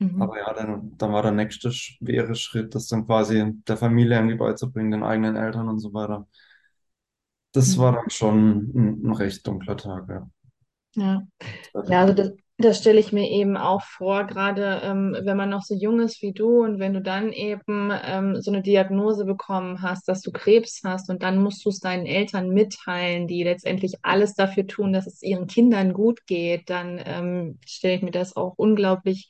Mhm. 0.00 0.22
Aber 0.22 0.38
ja, 0.38 0.52
dann, 0.54 0.96
dann 0.98 1.12
war 1.12 1.22
der 1.22 1.32
nächste 1.32 1.72
schwere 1.72 2.34
Schritt, 2.36 2.74
das 2.74 2.88
dann 2.88 3.06
quasi 3.06 3.54
der 3.68 3.76
Familie 3.78 4.16
irgendwie 4.18 4.36
beizubringen, 4.36 4.92
den 4.92 5.04
eigenen 5.04 5.36
Eltern 5.36 5.68
und 5.68 5.80
so 5.80 5.94
weiter. 5.94 6.28
Das 7.52 7.76
Mhm. 7.76 7.80
war 7.82 7.92
dann 7.92 8.08
schon 8.08 8.72
ein, 8.74 9.06
ein 9.06 9.12
recht 9.12 9.46
dunkler 9.46 9.76
Tag, 9.76 10.08
ja. 10.08 10.30
Ja. 10.94 11.26
Ja, 11.88 12.00
also 12.02 12.14
das, 12.14 12.32
Das 12.60 12.78
stelle 12.78 12.98
ich 12.98 13.12
mir 13.12 13.30
eben 13.30 13.56
auch 13.56 13.82
vor, 13.82 14.26
gerade 14.26 14.80
ähm, 14.82 15.16
wenn 15.22 15.36
man 15.36 15.48
noch 15.48 15.62
so 15.62 15.76
jung 15.76 16.00
ist 16.00 16.22
wie 16.22 16.32
du 16.32 16.64
und 16.64 16.80
wenn 16.80 16.92
du 16.92 17.00
dann 17.00 17.30
eben 17.32 17.92
ähm, 18.02 18.42
so 18.42 18.50
eine 18.50 18.62
Diagnose 18.62 19.24
bekommen 19.26 19.80
hast, 19.80 20.08
dass 20.08 20.22
du 20.22 20.32
Krebs 20.32 20.80
hast 20.82 21.08
und 21.08 21.22
dann 21.22 21.40
musst 21.40 21.64
du 21.64 21.68
es 21.68 21.78
deinen 21.78 22.04
Eltern 22.04 22.48
mitteilen, 22.48 23.28
die 23.28 23.44
letztendlich 23.44 23.94
alles 24.02 24.34
dafür 24.34 24.66
tun, 24.66 24.92
dass 24.92 25.06
es 25.06 25.22
ihren 25.22 25.46
Kindern 25.46 25.92
gut 25.92 26.26
geht, 26.26 26.68
dann 26.68 27.00
ähm, 27.04 27.60
stelle 27.64 27.94
ich 27.94 28.02
mir 28.02 28.10
das 28.10 28.34
auch 28.34 28.54
unglaublich 28.56 29.28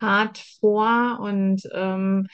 hart 0.00 0.38
vor 0.58 1.20
und 1.22 1.62
ähm, 1.72 2.26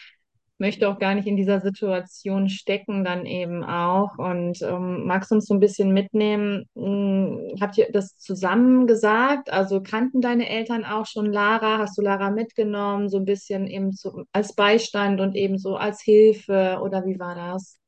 möchte 0.61 0.89
auch 0.89 0.99
gar 0.99 1.15
nicht 1.15 1.27
in 1.27 1.37
dieser 1.37 1.61
Situation 1.61 2.49
stecken, 2.49 3.05
dann 3.05 3.27
eben 3.27 3.65
auch. 3.65 4.19
Und 4.19 4.61
ähm, 4.63 5.07
magst 5.07 5.31
du 5.31 5.37
uns 5.37 5.47
so 5.47 5.55
ein 5.55 5.61
bisschen 5.61 5.93
mitnehmen? 5.93 6.67
Hm, 6.77 7.57
habt 7.61 7.79
ihr 7.79 7.89
das 7.93 8.17
zusammen 8.19 8.87
gesagt? 8.87 9.53
Also 9.53 9.83
kannten 9.83 10.21
deine 10.21 10.49
Eltern 10.49 10.85
auch 10.85 11.07
schon 11.07 11.33
Lara? 11.33 11.79
Hast 11.79 11.99
du 11.99 12.03
Lara 12.03 12.31
mitgenommen, 12.31 13.09
so 13.09 13.19
ein 13.19 13.25
bisschen 13.25 13.67
eben 13.67 13.93
so 13.93 14.25
als 14.33 14.55
Beistand 14.55 15.21
und 15.21 15.35
eben 15.35 15.59
so 15.59 15.77
als 15.77 16.03
Hilfe? 16.03 16.79
Oder 16.83 17.05
wie 17.07 17.19
war 17.19 17.35
das? 17.35 17.81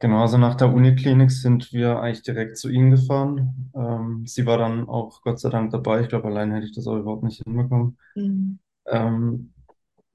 Genau, 0.00 0.20
also 0.20 0.38
nach 0.38 0.54
der 0.54 0.72
Uniklinik 0.72 1.30
sind 1.30 1.72
wir 1.72 2.00
eigentlich 2.00 2.22
direkt 2.22 2.56
zu 2.56 2.68
ihnen 2.68 2.92
gefahren. 2.92 3.70
Ähm, 3.74 4.22
sie 4.26 4.46
war 4.46 4.56
dann 4.56 4.88
auch 4.88 5.22
Gott 5.22 5.40
sei 5.40 5.50
Dank 5.50 5.72
dabei. 5.72 6.02
Ich 6.02 6.08
glaube, 6.08 6.28
allein 6.28 6.52
hätte 6.52 6.66
ich 6.66 6.74
das 6.74 6.86
auch 6.86 6.96
überhaupt 6.96 7.24
nicht 7.24 7.42
hinbekommen. 7.42 7.98
Mhm. 8.14 8.60
Ähm, 8.86 9.52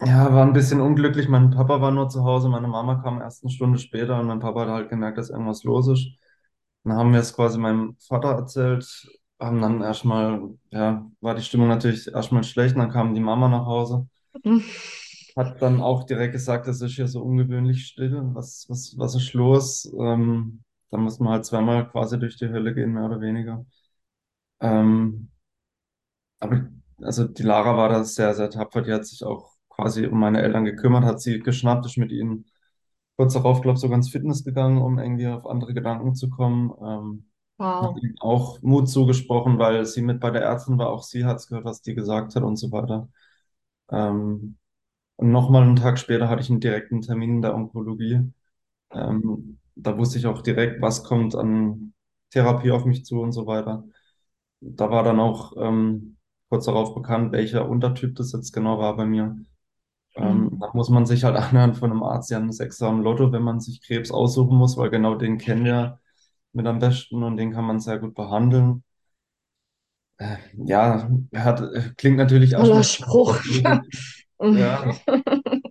ja, 0.02 0.34
war 0.34 0.46
ein 0.46 0.54
bisschen 0.54 0.82
unglücklich. 0.82 1.28
Mein 1.30 1.52
Papa 1.52 1.82
war 1.82 1.92
nur 1.92 2.10
zu 2.10 2.24
Hause, 2.24 2.50
meine 2.50 2.68
Mama 2.68 2.96
kam 3.02 3.22
erst 3.22 3.44
eine 3.44 3.52
Stunde 3.52 3.80
später 3.80 4.20
und 4.20 4.28
mein 4.28 4.40
Papa 4.40 4.62
hat 4.62 4.70
halt 4.70 4.90
gemerkt, 4.90 5.18
dass 5.18 5.30
irgendwas 5.30 5.64
los 5.64 5.88
ist. 5.88 6.08
Dann 6.84 6.96
haben 6.98 7.14
wir 7.14 7.20
es 7.22 7.36
quasi 7.36 7.60
meinem 7.60 7.98
Vater 8.00 8.30
erzählt, 8.32 8.86
haben 9.40 9.62
dann 9.62 9.82
erstmal, 9.82 10.52
ja, 10.72 11.10
war 11.22 11.36
die 11.36 11.42
Stimmung 11.44 11.68
natürlich 11.70 12.08
erstmal 12.14 12.44
schlecht. 12.44 12.78
Dann 12.78 12.92
kam 12.92 13.14
die 13.14 13.22
Mama 13.22 13.48
nach 13.50 13.66
Hause, 13.66 14.08
hat 15.36 15.62
dann 15.62 15.82
auch 15.82 16.04
direkt 16.06 16.34
gesagt, 16.34 16.68
es 16.68 16.82
ist 16.82 16.96
hier 16.96 17.08
so 17.08 17.22
ungewöhnlich 17.24 17.88
still. 17.88 18.22
Was, 18.36 18.66
was, 18.70 18.96
was 18.98 19.16
ist 19.16 19.34
los? 19.34 19.92
Ähm, 20.00 20.64
da 20.92 20.98
muss 20.98 21.20
man 21.20 21.34
halt 21.34 21.46
zweimal 21.46 21.90
quasi 21.90 22.20
durch 22.20 22.38
die 22.38 22.50
Hölle 22.50 22.74
gehen, 22.76 22.94
mehr 22.94 23.06
oder 23.06 23.22
weniger. 23.22 23.66
Ähm, 24.62 25.30
aber 26.40 26.70
also 27.02 27.28
die 27.28 27.42
Lara 27.44 27.76
war 27.78 27.90
da 27.90 28.04
sehr, 28.04 28.34
sehr 28.36 28.50
tapfer. 28.50 28.82
Die 28.82 28.94
hat 28.94 29.06
sich 29.06 29.24
auch 29.24 29.53
quasi 29.76 30.08
um 30.08 30.20
meine 30.20 30.42
Eltern 30.42 30.66
gekümmert, 30.66 31.04
hat 31.06 31.22
sie 31.22 31.40
geschnappt, 31.40 31.86
ist 31.86 31.98
mit 31.98 32.12
ihnen 32.12 32.46
kurz 33.18 33.34
darauf, 33.34 33.62
glaube 33.62 33.76
ich, 33.76 33.82
sogar 33.82 33.98
ins 33.98 34.12
Fitness 34.12 34.44
gegangen, 34.44 34.82
um 34.82 35.00
irgendwie 35.00 35.28
auf 35.28 35.46
andere 35.46 35.74
Gedanken 35.74 36.16
zu 36.16 36.30
kommen. 36.30 36.72
Ähm, 36.82 37.26
hat 37.82 37.92
Wow. 37.92 38.04
ihnen 38.04 38.16
auch 38.22 38.62
Mut 38.62 38.90
zugesprochen, 38.90 39.60
weil 39.60 39.86
sie 39.86 40.02
mit 40.02 40.20
bei 40.22 40.32
der 40.32 40.44
Ärztin 40.44 40.78
war. 40.78 40.90
Auch 40.90 41.04
sie 41.04 41.26
hat 41.26 41.38
es 41.38 41.48
gehört, 41.48 41.66
was 41.66 41.82
die 41.82 41.96
gesagt 41.96 42.36
hat 42.36 42.44
und 42.44 42.58
so 42.58 42.72
weiter. 42.72 43.10
Ähm, 43.92 44.58
und 45.18 45.32
nochmal 45.32 45.64
einen 45.64 45.76
Tag 45.78 46.00
später 46.00 46.30
hatte 46.30 46.42
ich 46.42 46.50
einen 46.50 46.60
direkten 46.62 47.02
Termin 47.02 47.38
in 47.38 47.42
der 47.42 47.56
Onkologie. 47.56 48.34
Ähm, 48.92 49.60
da 49.76 49.98
wusste 49.98 50.20
ich 50.20 50.28
auch 50.28 50.42
direkt, 50.44 50.82
was 50.82 51.04
kommt 51.04 51.36
an 51.36 51.94
Therapie 52.32 52.72
auf 52.72 52.86
mich 52.86 53.06
zu 53.06 53.22
und 53.22 53.32
so 53.34 53.48
weiter. 53.48 53.86
Da 54.62 54.90
war 54.92 55.04
dann 55.04 55.20
auch 55.20 55.54
ähm, 55.58 56.18
kurz 56.50 56.66
darauf 56.66 56.96
bekannt, 56.96 57.32
welcher 57.34 57.70
Untertyp 57.70 58.16
das 58.16 58.34
jetzt 58.34 58.54
genau 58.54 58.80
war 58.80 58.96
bei 58.98 59.06
mir. 59.06 59.38
Ähm, 60.16 60.52
Mhm. 60.52 60.60
da 60.60 60.70
muss 60.74 60.90
man 60.90 61.06
sich 61.06 61.24
halt 61.24 61.36
anhören 61.38 61.76
von 61.76 61.92
einem 61.92 62.04
Arzt 62.04 62.32
ja 62.32 62.38
einen 62.38 62.52
Sechser 62.52 62.88
am 62.88 63.02
Lotto, 63.02 63.32
wenn 63.32 63.44
man 63.44 63.60
sich 63.60 63.82
Krebs 63.82 64.12
aussuchen 64.12 64.58
muss, 64.58 64.78
weil 64.78 64.90
genau 64.90 65.16
den 65.16 65.38
kennen 65.38 65.66
wir 65.66 66.00
mit 66.54 66.68
am 66.68 66.80
besten 66.80 67.24
und 67.24 67.38
den 67.38 67.52
kann 67.54 67.66
man 67.66 67.80
sehr 67.80 68.00
gut 68.00 68.16
behandeln. 68.16 68.84
Äh, 70.18 70.38
ja, 70.58 71.10
hat, 71.36 71.62
klingt 71.98 72.18
natürlich 72.18 72.54
erstmal 72.54 72.84
Spruch. 72.84 73.40
ja, 74.50 75.02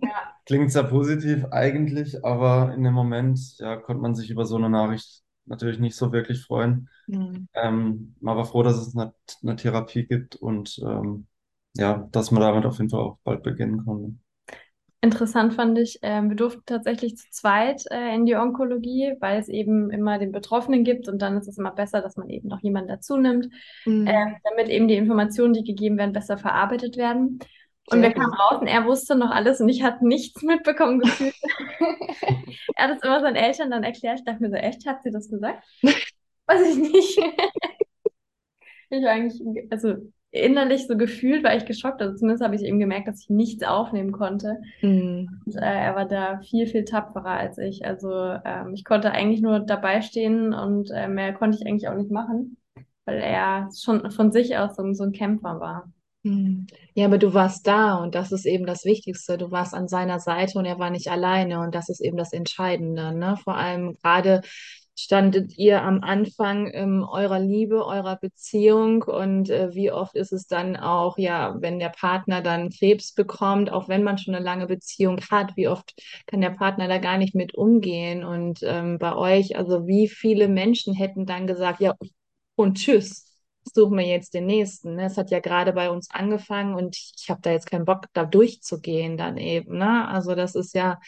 Ja, 0.01 0.37
klingt 0.45 0.71
sehr 0.71 0.83
positiv 0.83 1.45
eigentlich, 1.51 2.23
aber 2.25 2.73
in 2.73 2.83
dem 2.83 2.93
Moment 2.93 3.39
ja, 3.59 3.77
konnte 3.77 4.01
man 4.01 4.15
sich 4.15 4.29
über 4.29 4.45
so 4.45 4.57
eine 4.57 4.69
Nachricht 4.69 5.23
natürlich 5.45 5.79
nicht 5.79 5.95
so 5.95 6.11
wirklich 6.11 6.41
freuen. 6.43 6.89
Mhm. 7.07 7.45
Ähm, 7.53 8.15
man 8.21 8.37
war 8.37 8.45
froh, 8.45 8.63
dass 8.63 8.77
es 8.77 8.95
eine, 8.97 9.13
eine 9.43 9.55
Therapie 9.57 10.05
gibt 10.07 10.35
und 10.37 10.79
ähm, 10.85 11.27
ja, 11.75 12.07
dass 12.11 12.31
man 12.31 12.41
damit 12.41 12.65
auf 12.65 12.77
jeden 12.79 12.89
Fall 12.91 13.01
auch 13.01 13.19
bald 13.23 13.43
beginnen 13.43 13.85
konnte. 13.85 14.17
Interessant 15.03 15.53
fand 15.53 15.77
ich, 15.77 15.99
ähm, 16.01 16.29
wir 16.29 16.37
durften 16.37 16.63
tatsächlich 16.65 17.17
zu 17.17 17.29
zweit 17.29 17.83
äh, 17.91 18.15
in 18.15 18.25
die 18.25 18.35
Onkologie, 18.37 19.15
weil 19.19 19.37
es 19.37 19.49
eben 19.49 19.91
immer 19.91 20.17
den 20.17 20.31
Betroffenen 20.31 20.85
gibt 20.85 21.09
und 21.09 21.21
dann 21.21 21.35
ist 21.35 21.49
es 21.49 21.57
immer 21.57 21.71
besser, 21.71 22.01
dass 22.01 22.15
man 22.15 22.29
eben 22.29 22.47
noch 22.47 22.61
jemanden 22.61 22.87
dazu 22.87 23.17
nimmt, 23.17 23.49
Mhm. 23.85 24.07
ähm, 24.07 24.35
damit 24.45 24.69
eben 24.69 24.87
die 24.87 24.95
Informationen, 24.95 25.51
die 25.53 25.65
gegeben 25.65 25.97
werden, 25.97 26.13
besser 26.13 26.37
verarbeitet 26.37 26.95
werden. 26.95 27.39
Und 27.87 27.99
Sehr 27.99 28.09
wir 28.09 28.11
kamen 28.13 28.33
raus 28.33 28.61
und 28.61 28.67
er 28.67 28.85
wusste 28.85 29.15
noch 29.15 29.31
alles 29.31 29.59
und 29.59 29.67
ich 29.67 29.83
hatte 29.83 30.07
nichts 30.07 30.41
mitbekommen 30.41 30.99
gefühlt. 30.99 31.35
Er 32.77 32.87
hat 32.87 32.97
es 32.97 33.03
immer 33.03 33.19
seinen 33.19 33.35
Eltern 33.35 33.71
dann 33.71 33.83
erklärt. 33.83 34.19
Ich 34.19 34.25
dachte 34.25 34.41
mir 34.41 34.49
so, 34.51 34.55
echt, 34.55 34.85
hat 34.87 35.03
sie 35.03 35.11
das 35.11 35.29
gesagt? 35.29 35.63
Weiß 36.47 36.61
ich 36.61 36.77
nicht. 36.77 37.19
Ich 38.89 39.03
war 39.03 39.11
eigentlich, 39.11 39.41
also 39.69 39.95
innerlich 40.33 40.87
so 40.87 40.97
gefühlt 40.97 41.43
war 41.43 41.55
ich 41.55 41.65
geschockt. 41.65 42.01
Also 42.01 42.17
zumindest 42.17 42.43
habe 42.43 42.55
ich 42.55 42.63
eben 42.63 42.79
gemerkt, 42.79 43.07
dass 43.07 43.21
ich 43.21 43.29
nichts 43.29 43.63
aufnehmen 43.63 44.11
konnte. 44.11 44.57
Mhm. 44.81 45.29
Und, 45.45 45.55
äh, 45.55 45.59
er 45.59 45.95
war 45.95 46.05
da 46.05 46.39
viel, 46.39 46.65
viel 46.65 46.85
tapferer 46.85 47.37
als 47.37 47.57
ich. 47.59 47.85
Also 47.85 48.11
ähm, 48.43 48.73
ich 48.73 48.83
konnte 48.83 49.11
eigentlich 49.11 49.41
nur 49.41 49.59
dabei 49.59 50.01
stehen 50.01 50.53
und 50.53 50.89
äh, 50.91 51.07
mehr 51.07 51.33
konnte 51.33 51.57
ich 51.57 51.67
eigentlich 51.67 51.87
auch 51.87 51.95
nicht 51.95 52.11
machen, 52.11 52.57
weil 53.05 53.19
er 53.19 53.69
schon 53.79 54.09
von 54.09 54.31
sich 54.31 54.57
aus 54.57 54.75
so, 54.75 54.93
so 54.93 55.03
ein 55.03 55.11
Kämpfer 55.11 55.59
war. 55.59 55.93
Hm. 56.25 56.65
Ja, 56.95 57.05
aber 57.05 57.19
du 57.19 57.33
warst 57.33 57.67
da 57.67 57.95
und 57.97 58.15
das 58.15 58.31
ist 58.31 58.45
eben 58.45 58.65
das 58.65 58.85
Wichtigste. 58.85 59.37
Du 59.37 59.51
warst 59.51 59.75
an 59.75 59.87
seiner 59.87 60.19
Seite 60.19 60.57
und 60.57 60.65
er 60.65 60.79
war 60.79 60.89
nicht 60.89 61.09
alleine 61.11 61.59
und 61.59 61.75
das 61.75 61.89
ist 61.89 62.01
eben 62.01 62.17
das 62.17 62.33
Entscheidende, 62.33 63.13
ne? 63.13 63.37
Vor 63.43 63.55
allem 63.55 63.93
gerade 64.01 64.41
standet 64.95 65.57
ihr 65.57 65.81
am 65.81 66.01
Anfang 66.01 66.69
ähm, 66.73 67.03
eurer 67.03 67.39
Liebe, 67.39 67.85
eurer 67.85 68.17
Beziehung 68.17 69.03
und 69.03 69.49
äh, 69.49 69.73
wie 69.73 69.91
oft 69.91 70.15
ist 70.15 70.31
es 70.31 70.47
dann 70.47 70.75
auch, 70.75 71.17
ja, 71.17 71.55
wenn 71.59 71.79
der 71.79 71.89
Partner 71.89 72.41
dann 72.41 72.69
Krebs 72.69 73.13
bekommt, 73.13 73.71
auch 73.71 73.89
wenn 73.89 74.03
man 74.03 74.17
schon 74.17 74.35
eine 74.35 74.43
lange 74.43 74.67
Beziehung 74.67 75.19
hat, 75.31 75.55
wie 75.57 75.67
oft 75.67 75.93
kann 76.27 76.41
der 76.41 76.51
Partner 76.51 76.87
da 76.87 76.99
gar 76.99 77.17
nicht 77.17 77.35
mit 77.35 77.55
umgehen 77.55 78.23
und 78.23 78.59
ähm, 78.63 78.99
bei 78.99 79.15
euch, 79.15 79.57
also 79.57 79.87
wie 79.87 80.07
viele 80.07 80.47
Menschen 80.47 80.93
hätten 80.93 81.25
dann 81.25 81.47
gesagt, 81.47 81.81
ja, 81.81 81.95
und 82.55 82.77
tschüss 82.77 83.33
suchen 83.73 83.97
wir 83.97 84.05
jetzt 84.05 84.33
den 84.33 84.45
nächsten. 84.45 84.95
Ne? 84.95 85.05
Es 85.05 85.17
hat 85.17 85.31
ja 85.31 85.39
gerade 85.39 85.73
bei 85.73 85.89
uns 85.89 86.09
angefangen 86.11 86.75
und 86.75 86.97
ich, 86.97 87.13
ich 87.17 87.29
habe 87.29 87.41
da 87.41 87.51
jetzt 87.51 87.69
keinen 87.69 87.85
Bock, 87.85 88.05
da 88.13 88.25
durchzugehen 88.25 89.17
dann 89.17 89.37
eben. 89.37 89.77
Ne? 89.77 90.07
Also 90.07 90.35
das 90.35 90.55
ist 90.55 90.73
ja 90.73 90.99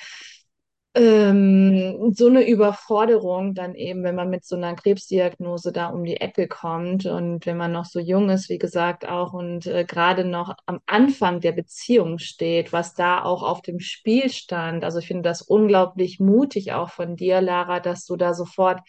ähm, 0.96 2.14
so 2.16 2.28
eine 2.28 2.48
Überforderung 2.48 3.54
dann 3.54 3.76
eben, 3.76 4.04
wenn 4.04 4.16
man 4.16 4.30
mit 4.30 4.46
so 4.46 4.56
einer 4.56 4.76
Krebsdiagnose 4.76 5.74
da 5.74 5.88
um 5.88 6.06
die 6.06 6.18
Ecke 6.18 6.48
kommt 6.48 7.06
und 7.06 7.46
wenn 7.46 7.58
man 7.58 7.74
noch 7.74 7.86
so 7.86 8.00
jung 8.00 8.30
ist, 8.30 8.50
wie 8.50 8.58
gesagt, 8.58 9.08
auch 9.08 9.34
und 9.34 9.68
äh, 9.68 9.84
gerade 9.84 10.24
noch 10.24 10.56
am 10.66 10.80
Anfang 10.86 11.42
der 11.42 11.52
Beziehung 11.52 12.18
steht, 12.18 12.72
was 12.72 12.94
da 12.94 13.24
auch 13.24 13.44
auf 13.44 13.62
dem 13.62 13.82
Spiel 13.82 14.30
stand. 14.30 14.86
Also 14.86 15.00
ich 15.00 15.08
finde 15.08 15.24
das 15.24 15.42
unglaublich 15.42 16.20
mutig 16.22 16.72
auch 16.72 16.90
von 16.90 17.18
dir, 17.18 17.42
Lara, 17.42 17.82
dass 17.82 18.06
du 18.06 18.16
da 18.16 18.34
sofort 18.34 18.80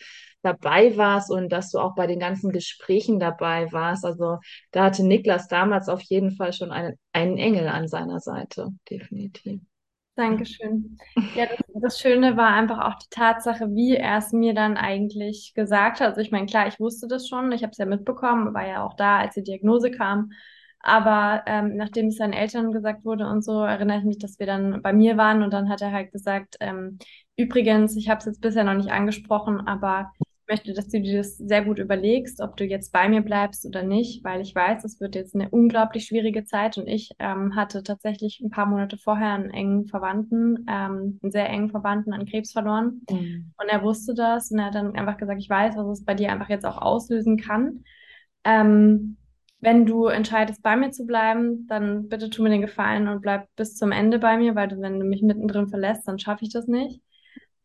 dabei 0.43 0.97
warst 0.97 1.31
und 1.31 1.51
dass 1.51 1.73
du 1.73 1.81
auch 1.81 1.97
bei 1.97 2.07
den 2.07 2.21
ganzen 2.21 2.53
Gesprächen 2.53 3.19
dabei 3.19 3.73
warst. 3.73 4.05
Also 4.05 4.39
da 4.71 4.85
hatte 4.85 5.05
Niklas 5.05 5.49
damals 5.49 5.89
auf 5.89 6.03
jeden 6.03 6.31
Fall 6.31 6.53
schon 6.53 6.71
einen, 6.71 6.95
einen 7.13 7.37
Engel 7.37 7.67
an 7.67 7.89
seiner 7.89 8.21
Seite, 8.21 8.69
definitiv. 8.89 9.61
Dankeschön. 10.17 10.99
Ja, 11.35 11.45
das, 11.47 11.59
das 11.75 12.01
Schöne 12.01 12.37
war 12.39 12.49
einfach 12.55 12.79
auch 12.81 12.99
die 12.99 13.09
Tatsache, 13.11 13.67
wie 13.75 13.97
er 13.97 14.19
es 14.19 14.33
mir 14.33 14.55
dann 14.55 14.77
eigentlich 14.79 15.53
gesagt 15.55 16.01
hat. 16.01 16.09
Also 16.09 16.21
ich 16.23 16.31
meine, 16.31 16.47
klar, 16.47 16.67
ich 16.69 16.81
wusste 16.81 17.07
das 17.07 17.29
schon, 17.29 17.53
ich 17.53 17.63
habe 17.63 17.73
es 17.73 17.79
ja 17.79 17.85
mitbekommen, 17.87 18.55
war 18.55 18.67
ja 18.67 18.83
auch 18.85 18.95
da, 18.95 19.19
als 19.19 19.35
die 19.35 19.43
Diagnose 19.43 19.91
kam. 19.91 20.33
Aber 20.81 21.43
ähm, 21.47 21.77
nachdem 21.77 22.07
es 22.09 22.17
seinen 22.17 22.33
Eltern 22.33 22.73
gesagt 22.73 23.05
wurde 23.05 23.27
und 23.27 23.43
so, 23.45 23.63
erinnere 23.65 23.99
ich 23.99 24.05
mich, 24.05 24.19
dass 24.19 24.39
wir 24.39 24.47
dann 24.47 24.81
bei 24.83 24.93
mir 24.93 25.17
waren 25.17 25.43
und 25.43 25.53
dann 25.53 25.69
hat 25.69 25.83
er 25.83 25.93
halt 25.93 26.13
gesagt, 26.13 26.57
ähm, 26.61 26.99
übrigens, 27.37 27.97
ich 27.97 28.09
habe 28.09 28.19
es 28.21 28.25
jetzt 28.27 28.41
bisher 28.41 28.65
noch 28.65 28.75
nicht 28.75 28.91
angesprochen, 28.93 29.67
aber 29.67 30.13
möchte, 30.49 30.73
dass 30.73 30.89
du 30.89 31.01
dir 31.01 31.19
das 31.19 31.37
sehr 31.37 31.65
gut 31.65 31.79
überlegst, 31.79 32.41
ob 32.41 32.57
du 32.57 32.65
jetzt 32.65 32.93
bei 32.93 33.09
mir 33.09 33.21
bleibst 33.21 33.67
oder 33.67 33.83
nicht, 33.83 34.25
weil 34.25 34.41
ich 34.41 34.55
weiß, 34.55 34.85
es 34.85 35.01
wird 35.01 35.15
jetzt 35.15 35.35
eine 35.35 35.49
unglaublich 35.51 36.07
schwierige 36.07 36.45
Zeit 36.45 36.79
und 36.79 36.87
ich 36.87 37.11
ähm, 37.19 37.57
hatte 37.57 37.83
tatsächlich 37.83 38.41
ein 38.41 38.51
paar 38.51 38.67
Monate 38.67 38.97
vorher 38.99 39.35
einen 39.35 39.51
engen 39.51 39.87
Verwandten, 39.87 40.67
ähm, 40.69 41.19
einen 41.23 41.33
sehr 41.33 41.49
engen 41.49 41.71
Verwandten 41.71 42.13
an 42.13 42.27
Krebs 42.27 42.53
verloren. 42.53 43.03
Mhm. 43.11 43.53
Und 43.59 43.69
er 43.69 43.83
wusste 43.83 44.15
das 44.15 44.51
und 44.51 44.59
er 44.59 44.67
hat 44.67 44.75
dann 44.75 44.95
einfach 44.95 45.17
gesagt, 45.17 45.41
ich 45.41 45.51
weiß, 45.51 45.77
was 45.77 45.99
es 46.01 46.05
bei 46.05 46.15
dir 46.15 46.33
einfach 46.33 46.49
jetzt 46.49 46.67
auch 46.67 46.79
auslösen 46.79 47.37
kann. 47.37 47.85
Ähm, 48.45 49.17
wenn 49.61 49.87
du 49.87 50.07
entscheidest, 50.07 50.63
bei 50.63 50.77
mir 50.77 50.91
zu 50.91 51.07
bleiben, 51.07 51.67
dann 51.67 52.09
bitte 52.09 52.31
tu 52.31 52.43
mir 52.43 52.51
den 52.51 52.61
Gefallen 52.61 53.09
und 53.09 53.23
bleib 53.23 53.49
bis 53.57 53.75
zum 53.75 53.91
Ende 53.91 54.19
bei 54.19 54.37
mir, 54.37 54.55
weil 54.55 54.71
wenn 54.81 55.01
du 55.01 55.07
mich 55.07 55.23
mittendrin 55.23 55.69
verlässt, 55.69 56.07
dann 56.07 56.19
schaffe 56.19 56.45
ich 56.45 56.53
das 56.53 56.67
nicht. 56.67 57.01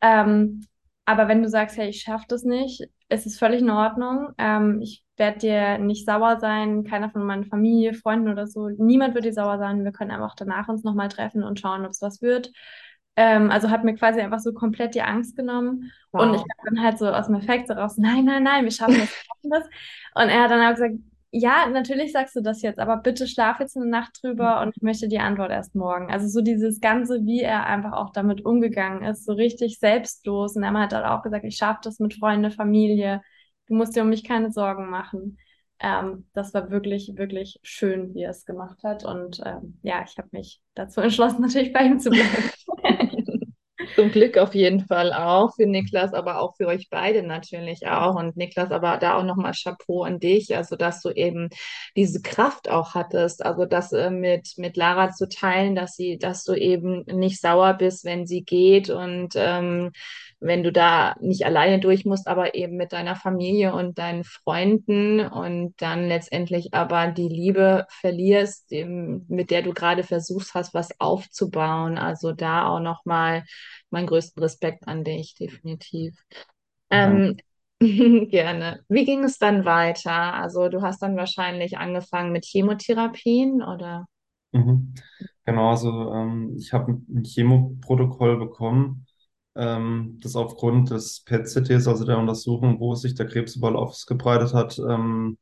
Ähm, 0.01 0.65
aber 1.11 1.27
wenn 1.27 1.43
du 1.43 1.49
sagst, 1.49 1.77
hey, 1.77 1.89
ich 1.89 2.01
schaffe 2.01 2.25
das 2.27 2.43
nicht, 2.43 2.83
es 3.09 3.25
ist 3.25 3.39
völlig 3.39 3.61
in 3.61 3.69
Ordnung. 3.69 4.29
Ähm, 4.37 4.79
ich 4.81 5.03
werde 5.17 5.39
dir 5.39 5.77
nicht 5.77 6.05
sauer 6.05 6.39
sein, 6.39 6.83
keiner 6.83 7.09
von 7.09 7.23
meiner 7.23 7.45
Familie, 7.45 7.93
Freunden 7.93 8.29
oder 8.29 8.47
so. 8.47 8.69
Niemand 8.69 9.13
wird 9.13 9.25
dir 9.25 9.33
sauer 9.33 9.57
sein. 9.57 9.83
Wir 9.83 9.91
können 9.91 10.11
einfach 10.11 10.35
danach 10.35 10.69
uns 10.69 10.83
nochmal 10.83 11.09
treffen 11.09 11.43
und 11.43 11.59
schauen, 11.59 11.85
ob 11.85 11.91
es 11.91 12.01
was 12.01 12.21
wird. 12.21 12.51
Ähm, 13.15 13.51
also 13.51 13.69
hat 13.69 13.83
mir 13.83 13.95
quasi 13.95 14.21
einfach 14.21 14.39
so 14.39 14.53
komplett 14.53 14.95
die 14.95 15.01
Angst 15.01 15.35
genommen. 15.35 15.91
Wow. 16.11 16.23
Und 16.23 16.33
ich 16.35 16.41
habe 16.41 16.69
dann 16.75 16.81
halt 16.81 16.97
so 16.97 17.07
aus 17.09 17.27
dem 17.27 17.35
Effekt 17.35 17.67
so 17.67 17.73
raus, 17.73 17.97
nein, 17.97 18.25
nein, 18.25 18.43
nein, 18.43 18.63
wir 18.63 18.71
schaffen 18.71 18.99
das, 18.99 19.09
wir 19.09 19.25
schaffen 19.25 19.49
das. 19.51 19.65
Und 20.15 20.29
er 20.29 20.43
hat 20.43 20.51
dann 20.51 20.65
auch 20.65 20.73
gesagt, 20.73 20.95
ja, 21.31 21.67
natürlich 21.67 22.11
sagst 22.11 22.35
du 22.35 22.41
das 22.41 22.61
jetzt, 22.61 22.79
aber 22.79 22.97
bitte 22.97 23.25
schlaf 23.25 23.59
jetzt 23.61 23.77
eine 23.77 23.85
Nacht 23.85 24.19
drüber 24.21 24.61
und 24.61 24.75
ich 24.75 24.81
möchte 24.81 25.07
die 25.07 25.19
Antwort 25.19 25.49
erst 25.49 25.75
morgen. 25.75 26.11
Also 26.11 26.27
so 26.27 26.41
dieses 26.41 26.81
Ganze, 26.81 27.25
wie 27.25 27.39
er 27.39 27.65
einfach 27.65 27.93
auch 27.93 28.11
damit 28.11 28.45
umgegangen 28.45 29.03
ist, 29.03 29.25
so 29.25 29.31
richtig 29.33 29.79
selbstlos. 29.79 30.57
Und 30.57 30.63
er 30.63 30.73
hat 30.73 30.91
dann 30.91 31.05
auch 31.05 31.23
gesagt, 31.23 31.45
ich 31.45 31.55
schaffe 31.55 31.79
das 31.83 31.99
mit 31.99 32.15
Freunde, 32.15 32.51
Familie. 32.51 33.21
Du 33.67 33.75
musst 33.75 33.95
dir 33.95 34.01
um 34.03 34.09
mich 34.09 34.25
keine 34.25 34.51
Sorgen 34.51 34.89
machen. 34.89 35.37
Ähm, 35.79 36.27
das 36.33 36.53
war 36.53 36.69
wirklich, 36.69 37.13
wirklich 37.15 37.59
schön, 37.63 38.13
wie 38.13 38.23
er 38.23 38.31
es 38.31 38.45
gemacht 38.45 38.83
hat. 38.83 39.05
Und 39.05 39.41
ähm, 39.45 39.79
ja, 39.83 40.03
ich 40.05 40.17
habe 40.17 40.27
mich 40.33 40.61
dazu 40.75 40.99
entschlossen, 41.01 41.41
natürlich 41.41 41.71
bei 41.71 41.85
ihm 41.85 41.99
zu 41.99 42.09
bleiben. 42.09 42.51
Zum 43.95 44.11
Glück 44.11 44.37
auf 44.37 44.55
jeden 44.55 44.85
Fall 44.85 45.11
auch 45.13 45.55
für 45.55 45.65
Niklas, 45.65 46.13
aber 46.13 46.41
auch 46.41 46.55
für 46.55 46.67
euch 46.67 46.89
beide 46.89 47.23
natürlich 47.23 47.87
auch. 47.87 48.15
Und 48.15 48.37
Niklas, 48.37 48.71
aber 48.71 48.97
da 48.97 49.17
auch 49.17 49.23
nochmal 49.23 49.53
Chapeau 49.53 50.03
an 50.03 50.19
dich, 50.19 50.55
also 50.55 50.75
dass 50.75 51.01
du 51.01 51.09
eben 51.09 51.49
diese 51.95 52.21
Kraft 52.21 52.69
auch 52.69 52.95
hattest, 52.95 53.45
also 53.45 53.65
das 53.65 53.91
äh, 53.91 54.09
mit, 54.09 54.53
mit 54.57 54.77
Lara 54.77 55.11
zu 55.11 55.27
teilen, 55.27 55.75
dass 55.75 55.95
sie, 55.95 56.17
dass 56.17 56.43
du 56.43 56.53
eben 56.53 57.03
nicht 57.05 57.41
sauer 57.41 57.73
bist, 57.73 58.05
wenn 58.05 58.25
sie 58.25 58.43
geht. 58.43 58.89
Und 58.89 59.33
ähm, 59.35 59.91
wenn 60.41 60.63
du 60.63 60.71
da 60.71 61.15
nicht 61.21 61.45
alleine 61.45 61.79
durch 61.79 62.03
musst, 62.03 62.27
aber 62.27 62.55
eben 62.55 62.75
mit 62.75 62.91
deiner 62.93 63.15
Familie 63.15 63.73
und 63.73 63.99
deinen 63.99 64.23
Freunden 64.23 65.21
und 65.21 65.75
dann 65.77 66.07
letztendlich 66.07 66.73
aber 66.73 67.07
die 67.07 67.29
Liebe 67.29 67.85
verlierst, 67.89 68.71
mit 68.71 69.51
der 69.51 69.61
du 69.61 69.73
gerade 69.73 70.03
versuchst 70.03 70.55
hast, 70.55 70.73
was 70.73 70.99
aufzubauen. 70.99 71.97
Also 71.97 72.31
da 72.33 72.67
auch 72.67 72.79
nochmal 72.79 73.43
meinen 73.91 74.07
größten 74.07 74.41
Respekt 74.41 74.87
an 74.87 75.03
dich, 75.03 75.35
definitiv. 75.35 76.15
Ähm, 76.89 77.37
gerne. 77.79 78.83
Wie 78.89 79.05
ging 79.05 79.23
es 79.23 79.37
dann 79.37 79.63
weiter? 79.65 80.33
Also 80.33 80.69
du 80.69 80.81
hast 80.81 81.01
dann 81.01 81.15
wahrscheinlich 81.17 81.77
angefangen 81.77 82.31
mit 82.31 82.45
Chemotherapien 82.45 83.61
oder? 83.61 84.07
Mhm. 84.51 84.93
Genau, 85.45 85.69
also 85.71 86.13
ähm, 86.13 86.55
ich 86.57 86.73
habe 86.73 86.91
ein 86.93 87.23
Chemoprotokoll 87.23 88.37
bekommen, 88.37 89.05
ähm, 89.55 90.19
das 90.21 90.35
aufgrund 90.35 90.91
des 90.91 91.21
PET-CTs, 91.21 91.87
also 91.87 92.05
der 92.05 92.17
Untersuchung, 92.17 92.79
wo 92.79 92.95
sich 92.95 93.15
der 93.15 93.27
Krebs 93.27 93.55
überall 93.55 93.75
ausgebreitet 93.75 94.53
hat, 94.53 94.79
ähm, 94.79 95.37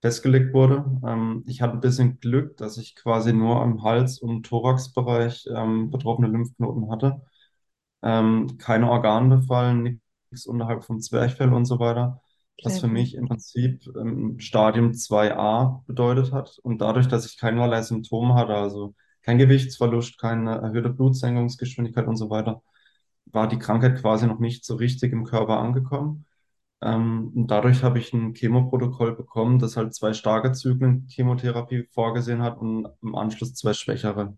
festgelegt 0.00 0.52
wurde. 0.54 0.84
Ähm, 1.06 1.44
ich 1.46 1.62
hatte 1.62 1.74
ein 1.74 1.80
bisschen 1.80 2.20
Glück, 2.20 2.56
dass 2.56 2.78
ich 2.78 2.96
quasi 2.96 3.32
nur 3.32 3.60
am 3.60 3.82
Hals- 3.82 4.18
und 4.18 4.44
Thoraxbereich 4.46 5.46
ähm, 5.54 5.90
betroffene 5.90 6.28
Lymphknoten 6.28 6.90
hatte. 6.90 7.22
Ähm, 8.02 8.58
keine 8.58 8.90
Organbefallen, 8.90 10.00
nichts 10.30 10.46
unterhalb 10.46 10.84
vom 10.84 11.00
Zwerchfell 11.00 11.52
und 11.52 11.66
so 11.66 11.78
weiter. 11.78 12.20
Was 12.64 12.78
für 12.80 12.86
mich 12.88 13.14
im 13.14 13.26
Prinzip 13.26 13.84
ähm, 13.96 14.38
Stadium 14.38 14.94
2a 14.94 15.82
bedeutet 15.86 16.32
hat. 16.32 16.58
Und 16.62 16.80
dadurch, 16.80 17.08
dass 17.08 17.26
ich 17.26 17.38
keinerlei 17.38 17.82
Symptome 17.82 18.34
hatte, 18.34 18.54
also 18.54 18.94
kein 19.22 19.38
Gewichtsverlust, 19.38 20.18
keine 20.18 20.58
erhöhte 20.60 20.90
Blutsenkungsgeschwindigkeit 20.90 22.06
und 22.06 22.16
so 22.16 22.30
weiter, 22.30 22.62
war 23.32 23.48
die 23.48 23.58
Krankheit 23.58 24.00
quasi 24.00 24.26
noch 24.26 24.38
nicht 24.38 24.64
so 24.64 24.76
richtig 24.76 25.12
im 25.12 25.24
Körper 25.24 25.58
angekommen. 25.58 26.26
Ähm, 26.82 27.32
und 27.34 27.48
dadurch 27.48 27.82
habe 27.84 27.98
ich 27.98 28.12
ein 28.12 28.34
Chemoprotokoll 28.34 29.16
bekommen, 29.16 29.58
das 29.58 29.76
halt 29.76 29.94
zwei 29.94 30.12
starke 30.14 30.52
Zyklen 30.52 31.06
Chemotherapie 31.08 31.84
vorgesehen 31.92 32.42
hat 32.42 32.58
und 32.58 32.88
im 33.02 33.14
Anschluss 33.14 33.54
zwei 33.54 33.72
schwächere. 33.74 34.36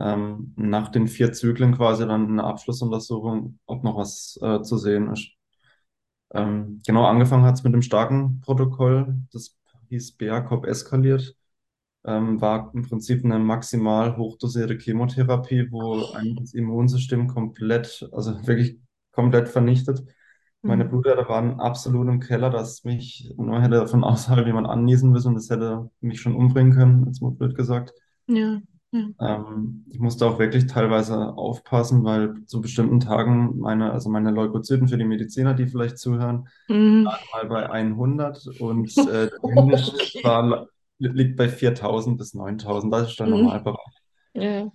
Ähm, 0.00 0.54
nach 0.56 0.90
den 0.90 1.08
vier 1.08 1.32
Zyklen 1.32 1.76
quasi 1.76 2.06
dann 2.06 2.28
eine 2.30 2.44
Abschlussuntersuchung, 2.44 3.60
ob 3.66 3.84
noch 3.84 3.96
was 3.96 4.38
äh, 4.42 4.62
zu 4.62 4.78
sehen 4.78 5.10
ist. 5.12 5.28
Ähm, 6.34 6.80
genau, 6.86 7.04
angefangen 7.06 7.44
hat 7.44 7.54
es 7.56 7.64
mit 7.64 7.74
dem 7.74 7.82
starken 7.82 8.40
Protokoll, 8.40 9.16
das 9.32 9.56
hieß 9.90 10.12
BACOP 10.16 10.66
eskaliert, 10.66 11.36
ähm, 12.04 12.40
war 12.40 12.70
im 12.74 12.82
Prinzip 12.82 13.24
eine 13.24 13.38
maximal 13.38 14.16
hochdosierte 14.16 14.76
Chemotherapie, 14.78 15.68
wo 15.70 16.12
einem 16.12 16.36
das 16.36 16.54
Immunsystem 16.54 17.28
komplett, 17.28 18.08
also 18.12 18.46
wirklich 18.46 18.78
komplett 19.12 19.48
vernichtet. 19.48 20.02
Meine 20.64 20.84
Mhm. 20.84 20.90
Blutwerte 20.90 21.28
waren 21.28 21.60
absolut 21.60 22.08
im 22.08 22.20
Keller, 22.20 22.50
dass 22.50 22.84
mich 22.84 23.32
nur 23.36 23.60
hätte 23.62 23.86
von 23.88 24.04
außerhalb 24.04 24.46
jemand 24.46 24.68
anniesen 24.68 25.10
müssen 25.12 25.28
und 25.28 25.34
das 25.36 25.50
hätte 25.50 25.90
mich 26.00 26.20
schon 26.20 26.34
umbringen 26.36 26.72
können, 26.74 27.06
jetzt 27.06 27.20
mal 27.22 27.30
blöd 27.32 27.54
gesagt. 27.56 27.92
Ja, 28.26 28.62
ja. 28.92 29.12
Ähm, 29.20 29.84
ich 29.90 29.98
musste 30.00 30.26
auch 30.26 30.38
wirklich 30.38 30.66
teilweise 30.66 31.16
aufpassen, 31.34 32.04
weil 32.04 32.44
zu 32.46 32.60
bestimmten 32.60 33.00
Tagen 33.00 33.58
meine, 33.58 33.92
also 33.92 34.08
meine 34.10 34.30
Leukozyten 34.30 34.88
für 34.88 34.98
die 34.98 35.04
Mediziner, 35.04 35.54
die 35.54 35.66
vielleicht 35.66 35.98
zuhören, 35.98 36.48
Mhm. 36.68 37.04
mal 37.32 37.46
bei 37.48 37.70
100 37.70 38.46
und 38.48 39.06
äh, 39.06 39.28
der 39.30 39.40
Mindest 39.44 39.92
war, 40.22 40.68
liegt 41.08 41.36
bei 41.36 41.48
4000 41.48 42.18
bis 42.18 42.34
9000. 42.34 42.92
Das 42.92 43.10
ist 43.10 43.20
der 43.20 43.26
Mhm. 43.26 43.32
Normalbereich. 43.32 43.94
Ja. 44.34 44.70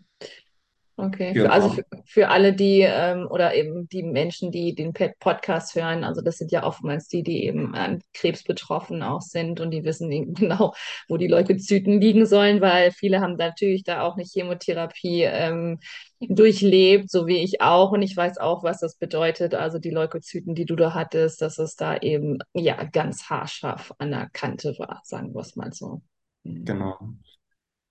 Okay, 1.00 1.36
für, 1.36 1.52
also 1.52 1.70
für, 1.70 1.86
für 2.06 2.30
alle 2.30 2.54
die 2.54 2.82
ähm, 2.82 3.28
oder 3.30 3.54
eben 3.54 3.88
die 3.88 4.02
Menschen, 4.02 4.52
die 4.52 4.74
den 4.74 4.94
Podcast 5.20 5.76
hören, 5.76 6.04
also 6.04 6.22
das 6.22 6.38
sind 6.40 6.52
ja 6.52 6.64
oftmals 6.64 7.08
die, 7.08 7.22
die 7.22 7.44
eben 7.46 7.76
an 7.76 8.02
Krebs 8.14 8.44
betroffen 8.44 9.04
auch 9.04 9.22
sind 9.22 9.60
und 9.60 9.70
die 9.70 9.84
wissen 9.84 10.12
eben 10.12 10.34
genau, 10.36 10.74
wo 11.08 11.18
die 11.18 11.28
Leukozyten 11.28 12.02
liegen 12.02 12.26
sollen, 12.26 12.62
weil 12.62 12.90
viele 12.92 13.22
haben 13.22 13.36
natürlich 13.36 13.84
da 13.84 14.02
auch 14.02 14.16
eine 14.16 14.26
Chemotherapie 14.26 15.22
ähm, 15.22 15.80
durchlebt, 16.20 17.12
so 17.12 17.28
wie 17.28 17.44
ich 17.44 17.62
auch 17.62 17.92
und 17.92 18.02
ich 18.02 18.18
weiß 18.18 18.40
auch, 18.40 18.64
was 18.64 18.80
das 18.80 18.96
bedeutet. 18.96 19.54
Also 19.54 19.78
die 19.78 19.92
Leukozyten, 19.92 20.56
die 20.56 20.66
du 20.66 20.76
da 20.76 20.96
hattest, 20.96 21.42
dass 21.44 21.60
es 21.60 21.76
da 21.76 21.96
eben 21.98 22.40
ja 22.56 22.84
ganz 22.86 23.30
haarscharf 23.30 23.94
an 24.00 24.10
der 24.10 24.30
Kante 24.34 24.74
war, 24.80 25.02
sagen 25.04 25.36
wir 25.36 25.42
es 25.42 25.56
mal 25.56 25.72
so. 25.72 26.02
Mhm. 26.48 26.66
Genau. 26.66 26.98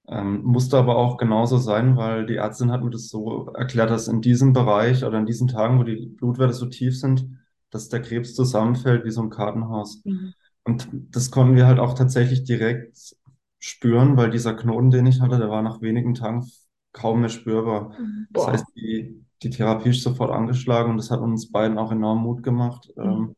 Ähm, 0.08 0.42
musste 0.44 0.78
aber 0.78 0.96
auch 0.96 1.16
genauso 1.16 1.58
sein, 1.58 1.96
weil 1.96 2.26
die 2.26 2.36
Ärztin 2.36 2.70
hat 2.70 2.82
mir 2.82 2.90
das 2.90 3.08
so 3.08 3.46
erklärt, 3.54 3.90
dass 3.90 4.06
in 4.08 4.20
diesem 4.20 4.52
Bereich 4.52 5.04
oder 5.04 5.18
in 5.18 5.26
diesen 5.26 5.48
Tagen, 5.48 5.78
wo 5.78 5.82
die 5.82 6.06
Blutwerte 6.06 6.54
so 6.54 6.66
tief 6.66 6.98
sind, 6.98 7.28
dass 7.70 7.88
der 7.88 8.02
Krebs 8.02 8.34
zusammenfällt 8.34 9.04
wie 9.04 9.10
so 9.10 9.22
ein 9.22 9.30
Kartenhaus. 9.30 10.02
Mhm. 10.04 10.32
Und 10.64 10.88
das 11.10 11.30
konnten 11.30 11.56
wir 11.56 11.66
halt 11.66 11.80
auch 11.80 11.94
tatsächlich 11.94 12.44
direkt 12.44 13.16
spüren, 13.58 14.16
weil 14.16 14.30
dieser 14.30 14.54
Knoten, 14.54 14.90
den 14.90 15.06
ich 15.06 15.20
hatte, 15.20 15.38
der 15.38 15.50
war 15.50 15.62
nach 15.62 15.80
wenigen 15.80 16.14
Tagen 16.14 16.46
kaum 16.92 17.20
mehr 17.20 17.28
spürbar. 17.28 17.92
Das 18.32 18.44
Boah. 18.44 18.52
heißt, 18.52 18.64
die, 18.76 19.24
die 19.42 19.50
Therapie 19.50 19.90
ist 19.90 20.02
sofort 20.02 20.30
angeschlagen 20.30 20.92
und 20.92 20.96
das 20.98 21.10
hat 21.10 21.20
uns 21.20 21.50
beiden 21.50 21.78
auch 21.78 21.90
enorm 21.90 22.22
Mut 22.22 22.42
gemacht, 22.42 22.92
Mhm. 22.96 23.04
ähm, 23.04 23.36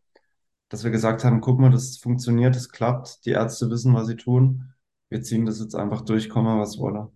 dass 0.68 0.85
wir 0.85 0.90
gesagt 0.90 1.24
haben, 1.24 1.40
guck 1.40 1.59
mal, 1.59 1.70
das 1.70 1.96
funktioniert, 1.98 2.54
das 2.54 2.68
klappt, 2.68 3.24
die 3.24 3.31
Ärzte 3.31 3.70
wissen, 3.70 3.94
was 3.94 4.07
sie 4.07 4.16
tun. 4.16 4.72
Wir 5.11 5.23
ziehen 5.23 5.47
das 5.47 5.61
jetzt 5.61 5.75
einfach 5.75 6.03
durch, 6.03 6.29
komme 6.29 6.59
was 6.61 6.79
wolle. 6.79 7.12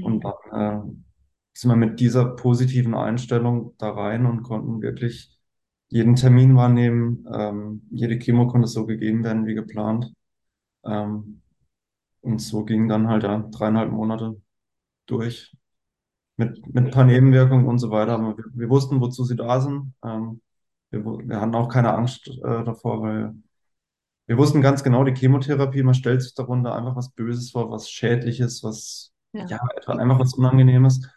Und 0.00 0.24
Mhm. 0.24 0.24
dann 0.24 0.88
äh, 0.90 0.92
sind 1.54 1.70
wir 1.70 1.76
mit 1.76 2.00
dieser 2.00 2.24
positiven 2.36 2.94
Einstellung 2.94 3.74
da 3.78 3.90
rein 3.90 4.26
und 4.26 4.42
konnten 4.42 4.82
wirklich 4.82 5.38
jeden 5.88 6.16
Termin 6.16 6.56
wahrnehmen. 6.56 7.26
Ähm, 7.32 7.88
jede 7.90 8.18
Chemo 8.18 8.46
konnte 8.48 8.68
so 8.68 8.86
gegeben 8.86 9.24
werden 9.24 9.46
wie 9.46 9.54
geplant. 9.54 10.12
Ähm, 10.84 11.42
und 12.22 12.40
so 12.40 12.64
ging 12.64 12.88
dann 12.88 13.08
halt 13.08 13.24
ja 13.24 13.38
dreieinhalb 13.52 13.92
Monate 13.92 14.40
durch 15.06 15.56
mit, 16.36 16.66
mit 16.74 16.86
ein 16.86 16.90
paar 16.90 17.04
Nebenwirkungen 17.04 17.66
und 17.66 17.78
so 17.78 17.90
weiter. 17.90 18.14
Aber 18.14 18.36
wir, 18.36 18.44
wir 18.54 18.68
wussten, 18.70 19.00
wozu 19.00 19.24
sie 19.24 19.36
da 19.36 19.60
sind. 19.60 19.94
Ähm, 20.04 20.40
wir, 20.90 21.04
wir 21.04 21.40
hatten 21.40 21.54
auch 21.54 21.68
keine 21.68 21.94
Angst 21.94 22.28
äh, 22.28 22.64
davor, 22.64 23.02
weil 23.02 23.34
wir 24.30 24.38
wussten 24.38 24.62
ganz 24.62 24.84
genau, 24.84 25.02
die 25.02 25.12
Chemotherapie, 25.12 25.82
man 25.82 25.94
stellt 25.94 26.22
sich 26.22 26.34
darunter 26.34 26.76
einfach 26.76 26.94
was 26.94 27.10
Böses 27.10 27.50
vor, 27.50 27.68
was 27.72 27.90
Schädliches, 27.90 28.62
was, 28.62 29.10
Ja. 29.32 29.44
ja, 29.46 29.58
etwa 29.76 29.94
einfach 29.94 30.20
was 30.20 30.34
Unangenehmes. 30.34 31.08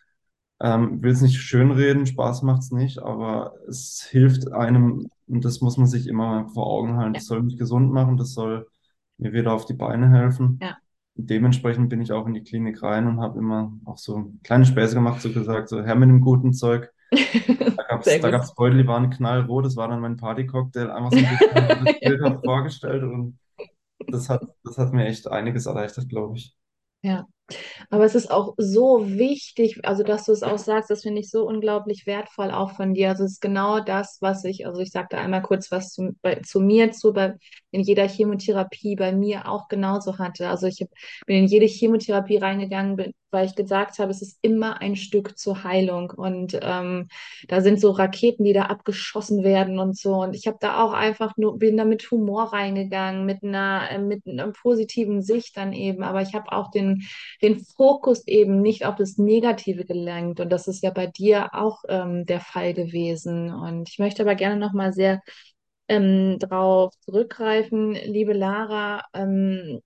Ähm, 0.60 1.04
will 1.04 1.12
es 1.12 1.22
nicht 1.22 1.40
schönreden, 1.40 2.08
Spaß 2.08 2.42
macht's 2.42 2.72
nicht, 2.72 2.98
aber 2.98 3.54
es 3.70 4.08
hilft 4.10 4.52
einem 4.52 5.12
und 5.28 5.46
das 5.46 5.62
muss 5.62 5.78
man 5.78 5.86
sich 5.86 6.08
immer 6.08 6.50
vor 6.56 6.66
Augen 6.66 6.98
halten. 6.98 7.14
Ja. 7.14 7.20
Das 7.20 7.28
soll 7.28 7.44
mich 7.44 7.56
gesund 7.56 7.94
machen, 7.94 8.18
das 8.18 8.34
soll 8.34 8.68
mir 9.20 9.32
wieder 9.32 9.54
auf 9.54 9.66
die 9.66 9.76
Beine 9.76 10.10
helfen. 10.10 10.58
Ja. 10.60 10.76
Dementsprechend 11.14 11.90
bin 11.90 12.02
ich 12.02 12.14
auch 12.14 12.26
in 12.26 12.34
die 12.34 12.44
Klinik 12.44 12.82
rein 12.82 13.06
und 13.06 13.22
habe 13.22 13.38
immer 13.38 13.74
auch 13.86 14.00
so 14.00 14.32
kleine 14.44 14.66
Späße 14.66 14.96
gemacht, 14.96 15.22
so 15.22 15.32
gesagt, 15.32 15.70
so 15.70 15.84
her 15.84 15.94
mit 15.94 16.10
dem 16.10 16.22
guten 16.22 16.52
Zeug. 16.52 16.92
Da 18.20 18.30
gut. 18.30 18.32
gab's 18.32 18.56
Beutel, 18.56 18.82
die 18.82 18.88
waren 18.88 19.10
knallrot, 19.10 19.66
das 19.66 19.76
war 19.76 19.88
dann 19.88 20.02
mein 20.02 20.18
Partycocktail, 20.18 20.90
einfach 20.92 21.12
so 21.12 21.18
ein 21.18 21.40
bisschen 22.02 22.42
vorgestellt 22.44 23.04
und 23.04 23.40
das 24.08 24.30
hat, 24.30 24.44
das 24.64 24.78
hat 24.78 24.94
mir 24.94 25.06
echt 25.06 25.28
einiges 25.28 25.66
erleichtert, 25.66 26.10
glaube 26.10 26.38
ich. 26.38 26.56
Ja, 27.02 27.28
Aber 27.90 28.06
es 28.06 28.16
ist 28.16 28.32
auch 28.32 28.54
so 28.58 29.10
wichtig, 29.10 29.80
also 29.84 30.04
dass 30.04 30.26
du 30.26 30.32
es 30.32 30.44
auch 30.44 30.58
sagst, 30.58 30.90
das 30.90 31.04
finde 31.04 31.22
ich 31.22 31.30
so 31.30 31.46
unglaublich 31.48 32.06
wertvoll 32.06 32.52
auch 32.52 32.72
von 32.72 32.94
dir. 32.94 33.10
Also 33.10 33.24
es 33.26 33.34
ist 33.34 33.42
genau 33.42 33.80
das, 33.80 34.18
was 34.22 34.44
ich, 34.46 34.66
also 34.66 34.82
ich 34.82 34.92
sagte 34.92 35.18
einmal 35.18 35.42
kurz 35.42 35.72
was 35.72 35.92
zu, 35.92 36.16
bei, 36.22 36.36
zu 36.36 36.60
mir 36.60 36.92
zu, 36.92 37.14
bei, 37.14 37.36
in 37.72 37.82
jeder 37.82 38.08
Chemotherapie 38.08 38.96
bei 38.96 39.12
mir 39.12 39.48
auch 39.50 39.68
genauso 39.68 40.18
hatte. 40.18 40.50
Also 40.50 40.68
ich 40.68 40.82
hab, 40.82 40.90
bin 41.26 41.38
in 41.38 41.48
jede 41.48 41.66
Chemotherapie 41.66 42.38
reingegangen, 42.38 42.96
bin, 42.96 43.14
weil 43.32 43.48
ich 43.48 43.56
gesagt 43.56 44.00
habe, 44.00 44.12
es 44.12 44.22
ist 44.22 44.38
immer 44.42 44.80
ein 44.80 44.96
Stück 44.96 45.38
zur 45.38 45.64
Heilung. 45.64 46.12
Und 46.12 46.58
ähm, 46.62 47.08
da 47.48 47.62
sind 47.62 47.82
so 47.82 47.92
Raketen, 47.92 48.44
die 48.46 48.54
da 48.54 48.64
abgeschossen 48.66 49.44
werden 49.44 49.80
und 49.80 49.98
so. 49.98 50.22
Und 50.22 50.36
ich 50.36 50.48
habe 50.48 50.58
da 50.62 50.84
auch 50.84 50.94
einfach 50.94 51.36
nur, 51.36 51.58
bin 51.58 51.76
da 51.76 51.84
mit 51.84 52.10
Humor 52.12 52.54
reingegangen, 52.54 53.26
mit 53.26 53.44
einer, 53.44 53.90
äh, 53.90 53.98
mit 53.98 54.26
einer 54.28 54.52
positiven 54.52 55.22
Sicht 55.22 55.58
dann 55.58 55.74
eben. 55.74 56.04
Aber 56.04 56.22
ich 56.22 56.36
habe 56.36 56.52
auch 56.52 56.70
den 56.70 57.04
den 57.44 57.60
Fokus 57.60 58.26
eben 58.28 58.62
nicht 58.62 58.86
auf 58.86 58.96
das 58.96 59.18
Negative 59.18 59.86
gelenkt. 59.86 60.40
Und 60.40 60.50
das 60.50 60.68
ist 60.68 60.82
ja 60.82 60.92
bei 60.92 61.08
dir 61.08 61.54
auch 61.54 61.84
ähm, 61.90 62.26
der 62.26 62.40
Fall 62.40 62.74
gewesen. 62.74 63.54
Und 63.54 63.90
ich 63.90 64.00
möchte 64.00 64.24
aber 64.24 64.36
gerne 64.36 64.58
nochmal 64.58 64.94
sehr 64.94 65.22
ähm, 65.88 66.40
darauf 66.40 66.94
zurückgreifen, 67.02 67.94
liebe 67.94 68.34
Lara. 68.34 69.04
Ähm, 69.14 69.82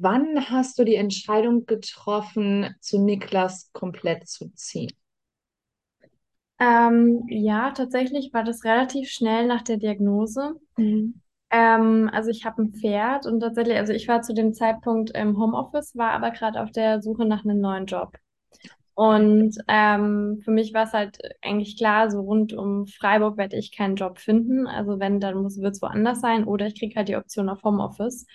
wann 0.00 0.50
hast 0.50 0.78
du 0.78 0.84
die 0.84 0.96
Entscheidung 0.96 1.66
getroffen, 1.66 2.74
zu 2.80 3.00
Niklas 3.00 3.70
komplett 3.72 4.28
zu 4.28 4.50
ziehen? 4.54 4.92
Ähm, 6.60 7.24
ja, 7.28 7.70
tatsächlich 7.70 8.32
war 8.32 8.44
das 8.44 8.64
relativ 8.64 9.10
schnell 9.10 9.46
nach 9.46 9.62
der 9.62 9.76
Diagnose. 9.76 10.54
Mhm. 10.76 11.20
Ähm, 11.50 12.10
also 12.12 12.30
ich 12.30 12.44
habe 12.44 12.62
ein 12.62 12.72
Pferd 12.74 13.26
und 13.26 13.40
tatsächlich, 13.40 13.76
also 13.78 13.92
ich 13.92 14.06
war 14.08 14.22
zu 14.22 14.34
dem 14.34 14.52
Zeitpunkt 14.52 15.10
im 15.16 15.38
Homeoffice, 15.38 15.96
war 15.96 16.12
aber 16.12 16.30
gerade 16.30 16.62
auf 16.62 16.70
der 16.70 17.00
Suche 17.02 17.24
nach 17.24 17.44
einem 17.44 17.60
neuen 17.60 17.86
Job. 17.86 18.16
Und 18.94 19.56
ähm, 19.68 20.40
für 20.44 20.50
mich 20.50 20.74
war 20.74 20.84
es 20.84 20.92
halt 20.92 21.18
eigentlich 21.42 21.76
klar, 21.78 22.10
so 22.10 22.20
rund 22.20 22.52
um 22.52 22.86
Freiburg 22.88 23.36
werde 23.38 23.56
ich 23.56 23.76
keinen 23.76 23.96
Job 23.96 24.18
finden. 24.18 24.66
Also 24.66 24.98
wenn, 25.00 25.20
dann 25.20 25.36
wird 25.44 25.74
es 25.74 25.82
woanders 25.82 26.20
sein 26.20 26.44
oder 26.44 26.66
ich 26.66 26.78
kriege 26.78 26.96
halt 26.96 27.08
die 27.08 27.16
Option 27.16 27.48
auf 27.48 27.62
Homeoffice. 27.62 28.26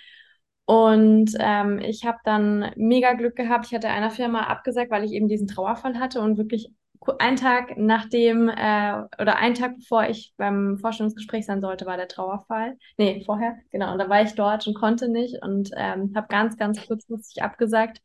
Und 0.66 1.32
ähm, 1.38 1.78
ich 1.80 2.06
habe 2.06 2.18
dann 2.24 2.72
mega 2.76 3.12
Glück 3.14 3.36
gehabt. 3.36 3.66
Ich 3.66 3.74
hatte 3.74 3.88
einer 3.88 4.10
Firma 4.10 4.44
abgesagt, 4.44 4.90
weil 4.90 5.04
ich 5.04 5.12
eben 5.12 5.28
diesen 5.28 5.46
Trauerfall 5.48 5.98
hatte 5.98 6.20
und 6.22 6.38
wirklich 6.38 6.72
einen 7.18 7.36
Tag 7.36 7.76
nachdem 7.76 8.48
äh, 8.48 9.02
oder 9.20 9.36
einen 9.36 9.54
Tag 9.54 9.76
bevor 9.76 10.08
ich 10.08 10.32
beim 10.36 10.78
Vorstellungsgespräch 10.78 11.46
sein 11.46 11.60
sollte, 11.60 11.86
war 11.86 11.96
der 11.96 12.08
Trauerfall. 12.08 12.76
Nee, 12.98 13.22
vorher, 13.24 13.56
genau. 13.70 13.92
Und 13.92 13.98
da 13.98 14.08
war 14.08 14.22
ich 14.22 14.34
dort 14.34 14.66
und 14.66 14.74
konnte 14.74 15.08
nicht 15.08 15.42
und 15.42 15.70
ähm, 15.76 16.12
habe 16.14 16.26
ganz, 16.28 16.56
ganz 16.56 16.86
kurzfristig 16.86 17.42
abgesagt. 17.42 18.00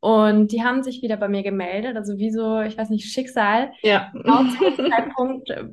Und 0.00 0.50
die 0.50 0.64
haben 0.64 0.82
sich 0.82 1.02
wieder 1.02 1.18
bei 1.18 1.28
mir 1.28 1.42
gemeldet, 1.42 1.94
also 1.96 2.16
wie 2.16 2.30
so, 2.30 2.60
ich 2.60 2.78
weiß 2.78 2.88
nicht, 2.88 3.12
Schicksal. 3.12 3.72
Ja. 3.82 4.10
Genau 4.14 4.44
zu 4.44 4.58
dem 4.58 4.76
Zeitpunkt, 4.90 5.50
äh, 5.50 5.64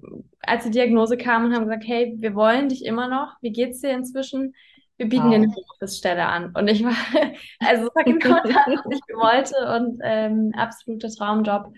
als 0.41 0.65
die 0.65 0.71
Diagnose 0.71 1.17
kam 1.17 1.45
und 1.45 1.55
haben 1.55 1.63
gesagt, 1.63 1.85
hey, 1.87 2.13
wir 2.17 2.35
wollen 2.35 2.67
dich 2.67 2.83
immer 2.83 3.07
noch. 3.07 3.35
Wie 3.41 3.51
geht's 3.53 3.79
dir 3.79 3.91
inzwischen? 3.91 4.53
Wir 4.97 5.07
bieten 5.07 5.29
dir 5.29 5.35
eine 5.35 5.47
Wow. 5.47 5.55
Homeoffice-Stelle 5.55 6.25
an. 6.25 6.51
Und 6.55 6.67
ich 6.67 6.83
war, 6.83 6.91
also 7.59 7.87
es 7.87 7.95
war 7.95 8.03
genau 8.03 8.39
das, 8.43 8.83
was 8.83 8.95
ich 8.95 9.15
wollte 9.15 9.75
und 9.75 9.99
ähm, 10.03 10.51
absoluter 10.57 11.09
Traumjob. 11.09 11.71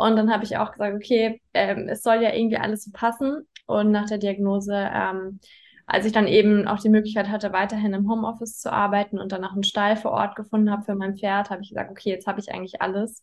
Und 0.00 0.16
dann 0.16 0.32
habe 0.32 0.44
ich 0.44 0.56
auch 0.56 0.72
gesagt, 0.72 0.94
okay, 0.94 1.42
ähm, 1.52 1.86
es 1.88 2.02
soll 2.02 2.22
ja 2.22 2.32
irgendwie 2.34 2.56
alles 2.56 2.84
so 2.84 2.90
passen. 2.92 3.46
Und 3.66 3.90
nach 3.92 4.06
der 4.06 4.16
Diagnose, 4.18 4.74
ähm, 4.74 5.40
als 5.86 6.06
ich 6.06 6.12
dann 6.12 6.26
eben 6.26 6.66
auch 6.66 6.78
die 6.80 6.88
Möglichkeit 6.88 7.28
hatte, 7.28 7.52
weiterhin 7.52 7.92
im 7.92 8.08
Homeoffice 8.10 8.58
zu 8.60 8.72
arbeiten 8.72 9.18
und 9.18 9.32
dann 9.32 9.44
auch 9.44 9.52
einen 9.52 9.62
Stall 9.62 9.96
vor 9.96 10.12
Ort 10.12 10.36
gefunden 10.36 10.70
habe 10.70 10.84
für 10.84 10.94
mein 10.94 11.16
Pferd, 11.18 11.50
habe 11.50 11.62
ich 11.62 11.68
gesagt, 11.68 11.90
okay, 11.90 12.08
jetzt 12.10 12.26
habe 12.26 12.40
ich 12.40 12.50
eigentlich 12.50 12.80
alles. 12.80 13.22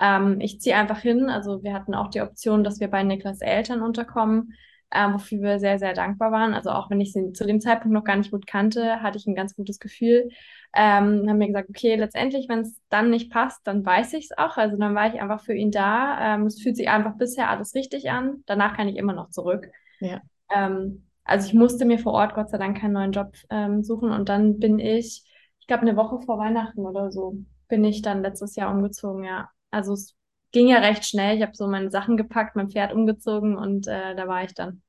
Ähm, 0.00 0.40
ich 0.40 0.60
ziehe 0.60 0.76
einfach 0.76 0.98
hin. 1.00 1.28
Also 1.28 1.62
wir 1.62 1.74
hatten 1.74 1.94
auch 1.94 2.08
die 2.08 2.22
Option, 2.22 2.64
dass 2.64 2.80
wir 2.80 2.88
bei 2.88 3.02
Niklas 3.02 3.42
Eltern 3.42 3.82
unterkommen, 3.82 4.54
ähm, 4.94 5.14
wofür 5.14 5.42
wir 5.42 5.58
sehr, 5.58 5.78
sehr 5.78 5.92
dankbar 5.92 6.32
waren. 6.32 6.54
Also 6.54 6.70
auch 6.70 6.88
wenn 6.88 7.02
ich 7.02 7.12
sie 7.12 7.32
zu 7.32 7.44
dem 7.44 7.60
Zeitpunkt 7.60 7.92
noch 7.92 8.04
gar 8.04 8.16
nicht 8.16 8.30
gut 8.30 8.46
kannte, 8.46 9.02
hatte 9.02 9.18
ich 9.18 9.26
ein 9.26 9.34
ganz 9.34 9.54
gutes 9.54 9.78
Gefühl. 9.78 10.30
Ähm, 10.74 11.28
haben 11.28 11.38
mir 11.38 11.46
gesagt, 11.46 11.68
okay, 11.70 11.94
letztendlich, 11.96 12.48
wenn 12.48 12.60
es 12.60 12.80
dann 12.88 13.10
nicht 13.10 13.30
passt, 13.30 13.66
dann 13.66 13.84
weiß 13.84 14.12
ich 14.14 14.26
es 14.30 14.38
auch. 14.38 14.56
Also 14.56 14.76
dann 14.76 14.94
war 14.94 15.12
ich 15.12 15.20
einfach 15.20 15.40
für 15.40 15.54
ihn 15.54 15.70
da. 15.70 16.34
Ähm, 16.34 16.46
es 16.46 16.60
fühlt 16.60 16.76
sich 16.76 16.88
einfach 16.88 17.16
bisher 17.16 17.50
alles 17.50 17.74
richtig 17.74 18.10
an. 18.10 18.42
Danach 18.46 18.76
kann 18.76 18.88
ich 18.88 18.96
immer 18.96 19.12
noch 19.12 19.30
zurück. 19.30 19.70
Ja. 20.00 20.20
Ähm, 20.50 21.06
also 21.24 21.46
ich 21.48 21.54
musste 21.54 21.84
mir 21.84 21.98
vor 21.98 22.12
Ort 22.12 22.34
Gott 22.34 22.50
sei 22.50 22.58
Dank 22.58 22.78
keinen 22.78 22.92
neuen 22.92 23.12
Job 23.12 23.32
ähm, 23.50 23.82
suchen 23.82 24.10
und 24.10 24.28
dann 24.28 24.58
bin 24.58 24.78
ich, 24.78 25.24
ich 25.60 25.66
glaube, 25.66 25.82
eine 25.82 25.96
Woche 25.96 26.20
vor 26.20 26.38
Weihnachten 26.38 26.80
oder 26.80 27.10
so, 27.10 27.36
bin 27.68 27.84
ich 27.84 28.02
dann 28.02 28.22
letztes 28.22 28.56
Jahr 28.56 28.70
umgezogen, 28.70 29.24
ja. 29.24 29.48
Also 29.70 29.94
es 29.94 30.14
ging 30.52 30.68
ja 30.68 30.78
recht 30.78 31.04
schnell. 31.04 31.36
Ich 31.36 31.42
habe 31.42 31.54
so 31.54 31.66
meine 31.66 31.90
Sachen 31.90 32.16
gepackt, 32.16 32.56
mein 32.56 32.70
Pferd 32.70 32.92
umgezogen 32.92 33.56
und 33.56 33.86
äh, 33.88 34.14
da 34.14 34.28
war 34.28 34.44
ich 34.44 34.54
dann. 34.54 34.82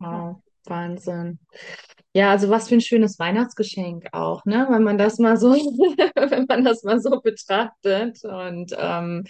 Wow, 0.00 0.42
Wahnsinn. 0.66 1.38
Ja, 2.14 2.30
also 2.30 2.50
was 2.50 2.68
für 2.68 2.76
ein 2.76 2.80
schönes 2.80 3.18
Weihnachtsgeschenk 3.18 4.06
auch, 4.12 4.44
ne? 4.44 4.66
Wenn 4.70 4.82
man 4.84 4.98
das 4.98 5.18
mal 5.18 5.36
so, 5.36 5.52
wenn 6.16 6.46
man 6.48 6.64
das 6.64 6.82
mal 6.84 7.00
so 7.00 7.20
betrachtet. 7.20 8.24
Und 8.24 8.74
ähm, 8.78 9.24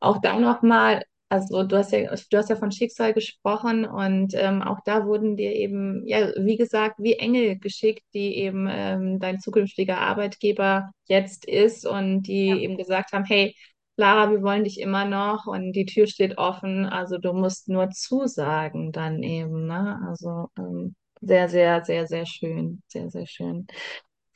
auch 0.00 0.20
da 0.22 0.38
nochmal, 0.38 1.02
also 1.28 1.64
du 1.64 1.76
hast 1.78 1.92
ja, 1.92 2.14
du 2.30 2.36
hast 2.38 2.50
ja 2.50 2.56
von 2.56 2.72
Schicksal 2.72 3.12
gesprochen 3.14 3.84
und 3.86 4.34
ähm, 4.34 4.62
auch 4.62 4.78
da 4.84 5.06
wurden 5.06 5.36
dir 5.36 5.52
eben, 5.54 6.06
ja, 6.06 6.30
wie 6.38 6.56
gesagt, 6.56 6.96
wie 7.00 7.14
Engel 7.14 7.58
geschickt, 7.58 8.04
die 8.14 8.36
eben 8.38 8.68
ähm, 8.70 9.18
dein 9.20 9.40
zukünftiger 9.40 9.98
Arbeitgeber 9.98 10.90
jetzt 11.08 11.46
ist 11.46 11.86
und 11.86 12.22
die 12.24 12.48
Ja. 12.48 12.56
eben 12.56 12.76
gesagt 12.78 13.12
haben, 13.12 13.24
hey, 13.24 13.54
Lara, 13.98 14.30
wir 14.30 14.42
wollen 14.42 14.64
dich 14.64 14.80
immer 14.80 15.04
noch 15.04 15.46
und 15.46 15.72
die 15.72 15.84
Tür 15.86 16.06
steht 16.06 16.38
offen, 16.38 16.86
also 16.86 17.18
du 17.18 17.32
musst 17.34 17.68
nur 17.68 17.90
zusagen 17.90 18.92
dann 18.92 19.22
eben, 19.24 19.66
ne? 19.66 20.00
Also 20.08 20.48
ähm, 20.58 20.94
sehr, 21.20 21.48
sehr, 21.50 21.84
sehr, 21.84 22.06
sehr 22.06 22.26
schön. 22.26 22.82
Sehr, 22.88 23.10
sehr 23.10 23.26
schön. 23.26 23.66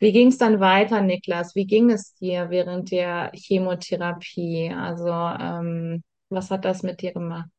Wie 0.00 0.12
ging 0.12 0.28
es 0.28 0.38
dann 0.38 0.60
weiter, 0.60 1.02
Niklas? 1.02 1.54
Wie 1.56 1.66
ging 1.66 1.90
es 1.90 2.14
dir 2.16 2.50
während 2.50 2.90
der 2.92 3.32
Chemotherapie? 3.34 4.72
Also, 4.76 5.08
ähm, 5.08 6.02
was 6.30 6.50
hat 6.50 6.64
das 6.64 6.82
mit 6.84 7.02
dir 7.02 7.12
gemacht? 7.12 7.50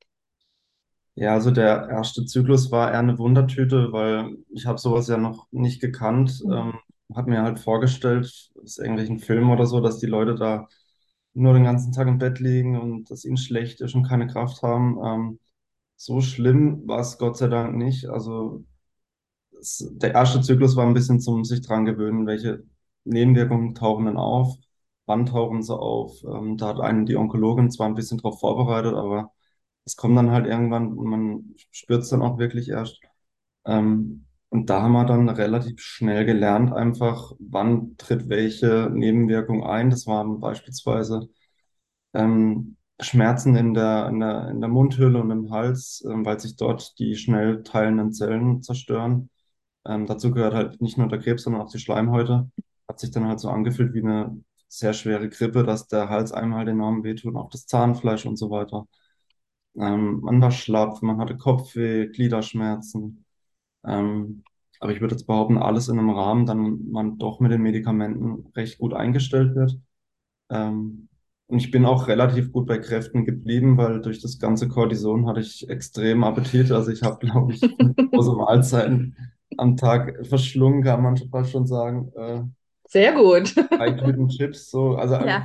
Ja, 1.16 1.34
also 1.34 1.52
der 1.52 1.90
erste 1.90 2.26
Zyklus 2.26 2.72
war 2.72 2.92
eher 2.92 3.00
eine 3.00 3.18
Wundertüte, 3.20 3.92
weil 3.92 4.38
ich 4.50 4.66
habe 4.66 4.80
sowas 4.80 5.08
ja 5.08 5.18
noch 5.18 5.48
nicht 5.52 5.80
gekannt. 5.80 6.42
Ähm, 6.52 6.74
habe 7.16 7.30
mir 7.30 7.44
halt 7.44 7.60
vorgestellt, 7.60 8.52
aus 8.62 8.78
irgendwelchen 8.80 9.20
Filmen 9.20 9.52
oder 9.52 9.68
so, 9.68 9.80
dass 9.80 10.00
die 10.00 10.08
Leute 10.08 10.34
da 10.36 10.68
nur 11.34 11.54
den 11.54 11.64
ganzen 11.64 11.92
Tag 11.92 12.08
im 12.08 12.18
Bett 12.20 12.40
liegen 12.40 12.80
und 12.80 13.10
dass 13.12 13.26
ihnen 13.26 13.38
schlecht 13.38 13.82
ist 13.82 13.96
und 13.96 14.04
keine 14.08 14.28
Kraft 14.28 14.62
haben. 14.64 15.00
Ähm, 15.04 15.40
so 15.96 16.22
schlimm 16.22 16.88
war 16.88 17.00
es 17.02 17.18
Gott 17.18 17.38
sei 17.38 17.48
Dank 17.48 17.76
nicht. 17.78 18.08
Also 18.08 18.66
es, 19.60 19.88
der 19.94 20.14
erste 20.14 20.42
Zyklus 20.42 20.76
war 20.76 20.86
ein 20.88 20.94
bisschen 20.94 21.20
zum 21.20 21.44
sich 21.46 21.62
dran 21.62 21.86
gewöhnen, 21.86 22.28
welche 22.28 22.64
Nebenwirkungen 23.06 23.76
tauchen 23.76 24.06
denn 24.06 24.18
auf, 24.18 24.58
wann 25.06 25.26
tauchen 25.26 25.64
sie 25.64 25.76
auf. 25.78 26.24
Ähm, 26.24 26.58
da 26.58 26.68
hat 26.70 26.80
einen 26.80 27.06
die 27.06 27.16
Onkologin 27.18 27.72
zwar 27.72 27.88
ein 27.88 27.96
bisschen 27.96 28.18
drauf 28.20 28.40
vorbereitet, 28.40 28.94
aber 28.94 29.32
es 29.86 29.96
kommt 29.98 30.18
dann 30.18 30.32
halt 30.32 30.48
irgendwann 30.48 30.94
und 30.94 31.08
man 31.10 31.56
spürt 31.72 32.04
es 32.04 32.10
dann 32.10 32.22
auch 32.22 32.38
wirklich 32.40 32.70
erst. 32.70 33.02
Ähm, 33.66 34.26
und 34.54 34.70
da 34.70 34.82
haben 34.84 34.92
wir 34.94 35.06
dann 35.06 35.30
relativ 35.30 35.82
schnell 35.82 36.26
gelernt, 36.26 36.74
einfach, 36.74 37.34
wann 37.40 37.98
tritt 37.98 38.30
welche 38.30 38.90
Nebenwirkung 38.94 39.64
ein. 39.66 39.90
Das 39.90 40.08
waren 40.08 40.40
beispielsweise 40.40 41.30
ähm, 42.14 42.78
Schmerzen 43.02 43.56
in 43.56 43.74
der, 43.74 44.08
in 44.10 44.20
der, 44.20 44.50
in 44.50 44.62
der 44.62 44.70
Mundhöhle 44.70 45.22
und 45.22 45.32
im 45.32 45.52
Hals, 45.52 46.04
ähm, 46.10 46.26
weil 46.26 46.40
sich 46.40 46.56
dort 46.58 46.98
die 47.00 47.16
schnell 47.16 47.64
teilenden 47.64 48.14
Zellen 48.14 48.62
zerstören. 48.64 49.30
Ähm, 49.88 50.08
dazu 50.08 50.32
gehört 50.32 50.54
halt 50.56 50.82
nicht 50.82 50.98
nur 50.98 51.08
der 51.10 51.20
Krebs, 51.20 51.44
sondern 51.44 51.62
auch 51.64 51.72
die 51.72 51.80
Schleimhäute. 51.80 52.50
Hat 52.90 53.00
sich 53.00 53.12
dann 53.12 53.28
halt 53.28 53.40
so 53.42 53.50
angefühlt 53.50 53.94
wie 53.94 54.02
eine 54.02 54.44
sehr 54.70 54.94
schwere 54.94 55.30
Grippe, 55.30 55.64
dass 55.66 55.88
der 55.88 56.10
Hals 56.10 56.32
einem 56.34 56.56
halt 56.56 56.70
enorm 56.70 57.04
wehtut, 57.04 57.36
auch 57.36 57.50
das 57.50 57.68
Zahnfleisch 57.68 58.26
und 58.26 58.38
so 58.38 58.50
weiter. 58.52 58.88
Ähm, 59.76 60.22
man 60.22 60.42
war 60.42 60.52
schlapp, 60.52 61.02
man 61.04 61.20
hatte 61.20 61.38
Kopfweh, 61.38 62.08
Gliederschmerzen. 62.08 63.23
Ähm, 63.86 64.44
aber 64.80 64.92
ich 64.92 65.02
würde 65.02 65.16
jetzt 65.16 65.28
behaupten, 65.28 65.58
alles 65.58 65.88
in 65.88 65.98
einem 65.98 66.10
Rahmen, 66.10 66.46
dann 66.46 66.90
man 66.92 67.18
doch 67.18 67.40
mit 67.40 67.52
den 67.52 67.62
Medikamenten 67.62 68.52
recht 68.56 68.80
gut 68.80 68.94
eingestellt 68.94 69.56
wird. 69.56 69.78
Ähm, 70.50 71.10
und 71.48 71.60
ich 71.60 71.72
bin 71.72 71.86
auch 71.86 72.08
relativ 72.08 72.52
gut 72.52 72.68
bei 72.68 72.80
Kräften 72.80 73.26
geblieben, 73.26 73.78
weil 73.78 74.02
durch 74.02 74.22
das 74.22 74.40
ganze 74.40 74.68
Cortison 74.68 75.28
hatte 75.28 75.42
ich 75.42 75.70
extrem 75.70 76.24
Appetit. 76.24 76.72
Also 76.72 76.92
ich 76.92 77.04
habe, 77.04 77.26
glaube 77.26 77.54
ich, 77.54 77.62
große 78.12 78.34
Mahlzeiten 78.34 79.16
am 79.58 79.78
Tag 79.78 80.26
verschlungen, 80.26 80.84
kann 80.84 81.04
man 81.04 81.18
fast 81.18 81.52
schon 81.52 81.68
sagen. 81.68 82.12
Äh, 82.16 82.42
Sehr 82.88 83.14
gut. 83.14 83.56
drei 83.56 83.92
Tüten 83.92 84.30
Chips, 84.30 84.72
so. 84.72 84.96
Also 84.96 85.16
Ja, 85.16 85.44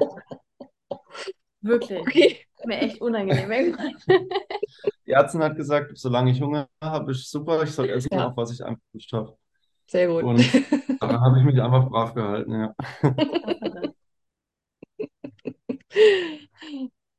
wirklich. 1.60 2.00
Okay. 2.00 2.36
Mir 2.64 2.78
echt 2.78 3.00
unangenehm. 3.00 3.76
die 5.08 5.12
Ärztin 5.12 5.42
hat 5.42 5.56
gesagt, 5.56 5.96
solange 5.98 6.30
ich 6.30 6.40
Hunger 6.40 6.68
habe, 6.82 7.12
ist 7.12 7.30
super, 7.30 7.62
ich 7.62 7.70
soll 7.72 7.88
essen, 7.90 8.08
Ja. 8.12 8.28
auf 8.28 8.36
was 8.36 8.52
ich 8.52 8.62
einfach 8.64 8.82
Lust 8.92 9.12
habe. 9.12 9.36
Sehr 9.86 10.06
gut. 10.08 10.22
Und 10.22 10.40
daran 11.00 11.20
habe 11.20 11.38
ich 11.38 11.44
mich 11.44 11.60
einfach 11.60 11.88
brav 11.88 12.14
gehalten, 12.14 12.52
ja. 12.52 12.74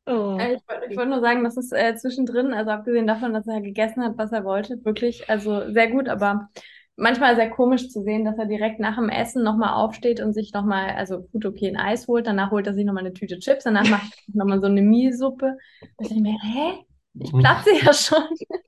Oh. 0.06 0.38
Äh, 0.39 0.56
Ich, 0.56 0.62
wollte- 0.67 0.86
ich 0.89 0.97
wollte 0.97 1.10
nur 1.12 1.21
sagen, 1.21 1.43
dass 1.43 1.58
es 1.58 1.71
äh, 1.71 1.95
zwischendrin, 1.95 2.54
also 2.54 2.71
abgesehen 2.71 3.08
davon, 3.08 3.34
dass 3.34 3.47
er 3.47 3.62
gegessen 3.62 4.04
hat, 4.04 4.17
was 4.17 4.32
er 4.32 4.43
wollte, 4.43 4.84
wirklich, 4.84 5.30
also 5.30 5.71
sehr 5.71 5.89
gut, 5.91 6.10
aber 6.10 6.49
manchmal 6.95 7.36
sehr 7.36 7.49
komisch 7.49 7.89
zu 7.89 8.02
sehen, 8.04 8.25
dass 8.25 8.38
er 8.38 8.45
direkt 8.47 8.80
nach 8.80 8.95
dem 8.95 9.10
Essen 9.10 9.43
nochmal 9.43 9.73
aufsteht 9.73 10.19
und 10.19 10.34
sich 10.34 10.52
nochmal, 10.54 10.91
also 10.91 11.21
gut, 11.32 11.45
okay, 11.45 11.67
ein 11.69 11.78
Eis 11.78 12.08
holt, 12.08 12.25
danach 12.28 12.52
holt 12.52 12.65
er 12.67 12.73
sich 12.73 12.86
nochmal 12.86 13.06
eine 13.06 13.13
Tüte 13.13 13.39
Chips, 13.39 13.63
danach 13.65 13.88
macht 13.89 14.12
er 14.28 14.36
nochmal 14.36 14.60
so 14.62 14.67
eine 14.67 14.82
Mie-Suppe. 14.82 15.58
Und 15.97 16.06
ich 16.06 16.10
denke 16.10 16.23
mir, 16.23 16.38
hä? 16.41 16.86
Ich 17.19 17.32
platze 17.32 17.71
ja 17.84 17.93
schon. 17.93 18.23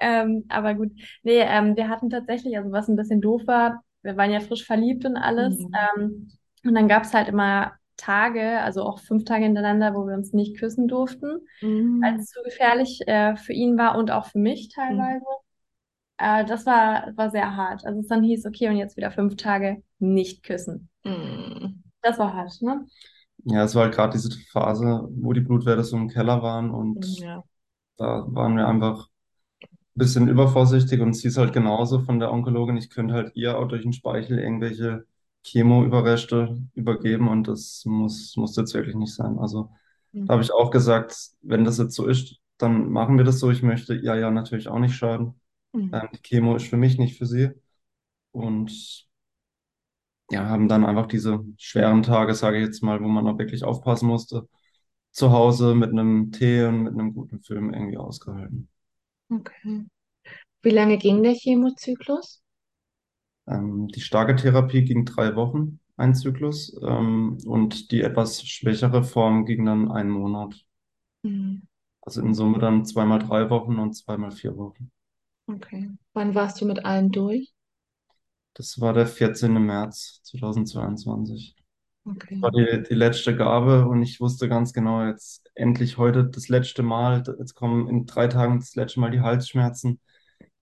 Ähm, 0.00 0.44
aber 0.48 0.74
gut, 0.74 0.90
nee, 1.22 1.38
ähm, 1.38 1.76
wir 1.76 1.88
hatten 1.88 2.10
tatsächlich, 2.10 2.56
also 2.58 2.72
was 2.72 2.88
ein 2.88 2.96
bisschen 2.96 3.20
doof 3.20 3.42
war, 3.46 3.84
wir 4.02 4.16
waren 4.16 4.32
ja 4.32 4.40
frisch 4.40 4.66
verliebt 4.66 5.04
und 5.04 5.16
alles. 5.16 5.58
Mhm. 5.58 5.70
Ähm, 5.96 6.32
und 6.64 6.74
dann 6.74 6.88
gab 6.88 7.04
es 7.04 7.14
halt 7.14 7.28
immer 7.28 7.72
Tage, 7.96 8.60
also 8.60 8.82
auch 8.82 8.98
fünf 8.98 9.24
Tage 9.24 9.44
hintereinander, 9.44 9.94
wo 9.94 10.06
wir 10.06 10.14
uns 10.14 10.32
nicht 10.32 10.58
küssen 10.58 10.88
durften, 10.88 11.46
weil 11.60 12.16
es 12.18 12.26
zu 12.26 12.42
gefährlich 12.42 13.00
äh, 13.06 13.36
für 13.36 13.52
ihn 13.52 13.78
war 13.78 13.96
und 13.96 14.10
auch 14.10 14.26
für 14.26 14.38
mich 14.38 14.68
teilweise. 14.68 15.24
Äh, 16.18 16.44
das 16.44 16.66
war, 16.66 17.12
war 17.16 17.30
sehr 17.30 17.56
hart. 17.56 17.86
Also 17.86 18.00
es 18.00 18.08
dann 18.08 18.22
hieß, 18.22 18.46
okay, 18.46 18.68
und 18.68 18.76
jetzt 18.76 18.96
wieder 18.96 19.10
fünf 19.10 19.36
Tage 19.36 19.82
nicht 19.98 20.42
küssen. 20.42 20.88
Mhm. 21.04 21.82
Das 22.02 22.18
war 22.18 22.34
hart, 22.34 22.60
ne? 22.60 22.84
Ja, 23.44 23.64
es 23.64 23.74
war 23.74 23.84
halt 23.84 23.94
gerade 23.94 24.12
diese 24.12 24.30
Phase, 24.50 25.08
wo 25.10 25.32
die 25.32 25.40
Blutwerte 25.40 25.84
so 25.84 25.96
im 25.96 26.08
Keller 26.08 26.42
waren 26.42 26.70
und 26.70 27.04
Ja. 27.20 27.42
Da 27.96 28.24
waren 28.28 28.56
wir 28.56 28.66
einfach 28.68 29.08
ein 29.70 29.98
bisschen 30.00 30.28
übervorsichtig 30.28 31.00
und 31.00 31.14
sie 31.14 31.28
ist 31.28 31.38
halt 31.38 31.52
genauso 31.52 32.00
von 32.00 32.18
der 32.20 32.32
Onkologin. 32.32 32.76
Ich 32.76 32.90
könnte 32.90 33.14
halt 33.14 33.32
ihr 33.36 33.58
auch 33.58 33.68
durch 33.68 33.82
den 33.82 33.92
Speichel 33.92 34.38
irgendwelche 34.38 35.06
Chemoüberreste 35.44 36.62
übergeben 36.74 37.28
und 37.28 37.48
das 37.48 37.84
muss, 37.86 38.36
muss 38.36 38.56
jetzt 38.56 38.74
wirklich 38.74 38.96
nicht 38.96 39.14
sein. 39.14 39.38
Also 39.38 39.70
Mhm. 40.12 40.26
da 40.26 40.34
habe 40.34 40.42
ich 40.42 40.52
auch 40.52 40.70
gesagt, 40.70 41.16
wenn 41.42 41.64
das 41.64 41.78
jetzt 41.78 41.94
so 41.94 42.06
ist, 42.06 42.36
dann 42.58 42.90
machen 42.90 43.18
wir 43.18 43.24
das 43.24 43.40
so. 43.40 43.50
Ich 43.50 43.62
möchte 43.62 43.94
ihr 43.94 44.14
ja 44.16 44.30
natürlich 44.30 44.68
auch 44.68 44.78
nicht 44.78 44.94
schaden. 44.96 45.40
Mhm. 45.72 45.90
Ähm, 45.92 46.08
die 46.14 46.22
Chemo 46.22 46.56
ist 46.56 46.68
für 46.68 46.76
mich, 46.78 46.98
nicht 46.98 47.18
für 47.18 47.26
sie. 47.26 47.50
Und 48.32 49.08
ja, 50.30 50.46
haben 50.48 50.68
dann 50.68 50.84
einfach 50.84 51.06
diese 51.06 51.44
schweren 51.58 52.02
Tage, 52.02 52.34
sage 52.34 52.58
ich 52.58 52.64
jetzt 52.66 52.82
mal, 52.82 53.00
wo 53.02 53.08
man 53.08 53.26
auch 53.28 53.38
wirklich 53.38 53.64
aufpassen 53.64 54.08
musste, 54.08 54.48
zu 55.14 55.30
Hause 55.30 55.74
mit 55.76 55.90
einem 55.90 56.32
Tee 56.32 56.64
und 56.64 56.82
mit 56.82 56.92
einem 56.92 57.14
guten 57.14 57.40
Film 57.40 57.72
irgendwie 57.72 57.96
ausgehalten. 57.96 58.68
Okay. 59.30 59.86
Wie 60.62 60.70
lange 60.70 60.98
ging 60.98 61.22
der 61.22 61.34
Chemozyklus? 61.34 62.42
Ähm, 63.46 63.88
die 63.88 64.00
starke 64.00 64.34
Therapie 64.34 64.82
ging 64.82 65.04
drei 65.04 65.36
Wochen, 65.36 65.78
ein 65.96 66.14
Zyklus, 66.16 66.76
ähm, 66.82 67.38
und 67.46 67.92
die 67.92 68.02
etwas 68.02 68.42
schwächere 68.42 69.04
Form 69.04 69.46
ging 69.46 69.64
dann 69.64 69.92
einen 69.92 70.10
Monat. 70.10 70.66
Mhm. 71.22 71.62
Also 72.02 72.20
in 72.20 72.34
Summe 72.34 72.58
dann 72.58 72.84
zweimal 72.84 73.20
drei 73.20 73.48
Wochen 73.50 73.78
und 73.78 73.94
zweimal 73.94 74.32
vier 74.32 74.56
Wochen. 74.56 74.90
Okay. 75.46 75.90
Wann 76.12 76.34
warst 76.34 76.60
du 76.60 76.66
mit 76.66 76.84
allen 76.84 77.10
durch? 77.10 77.54
Das 78.54 78.80
war 78.80 78.92
der 78.92 79.06
14. 79.06 79.64
März 79.64 80.22
2022. 80.24 81.54
Okay. 82.06 82.40
war 82.42 82.50
die, 82.50 82.82
die 82.82 82.94
letzte 82.94 83.34
Gabe 83.34 83.86
und 83.88 84.02
ich 84.02 84.20
wusste 84.20 84.48
ganz 84.48 84.72
genau, 84.74 85.06
jetzt 85.06 85.50
endlich 85.54 85.96
heute 85.96 86.24
das 86.24 86.48
letzte 86.48 86.82
Mal, 86.82 87.22
jetzt 87.38 87.54
kommen 87.54 87.88
in 87.88 88.04
drei 88.04 88.26
Tagen 88.28 88.58
das 88.58 88.74
letzte 88.74 89.00
Mal 89.00 89.10
die 89.10 89.20
Halsschmerzen, 89.20 90.00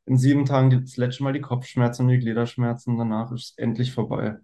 in 0.06 0.16
sieben 0.16 0.44
Tagen 0.44 0.70
das 0.70 0.96
letzte 0.96 1.24
Mal 1.24 1.32
die 1.32 1.40
Kopfschmerzen 1.40 2.02
und 2.02 2.08
die 2.12 2.18
Gliederschmerzen, 2.18 2.96
danach 2.96 3.32
ist 3.32 3.42
es 3.42 3.54
endlich 3.56 3.92
vorbei. 3.92 4.36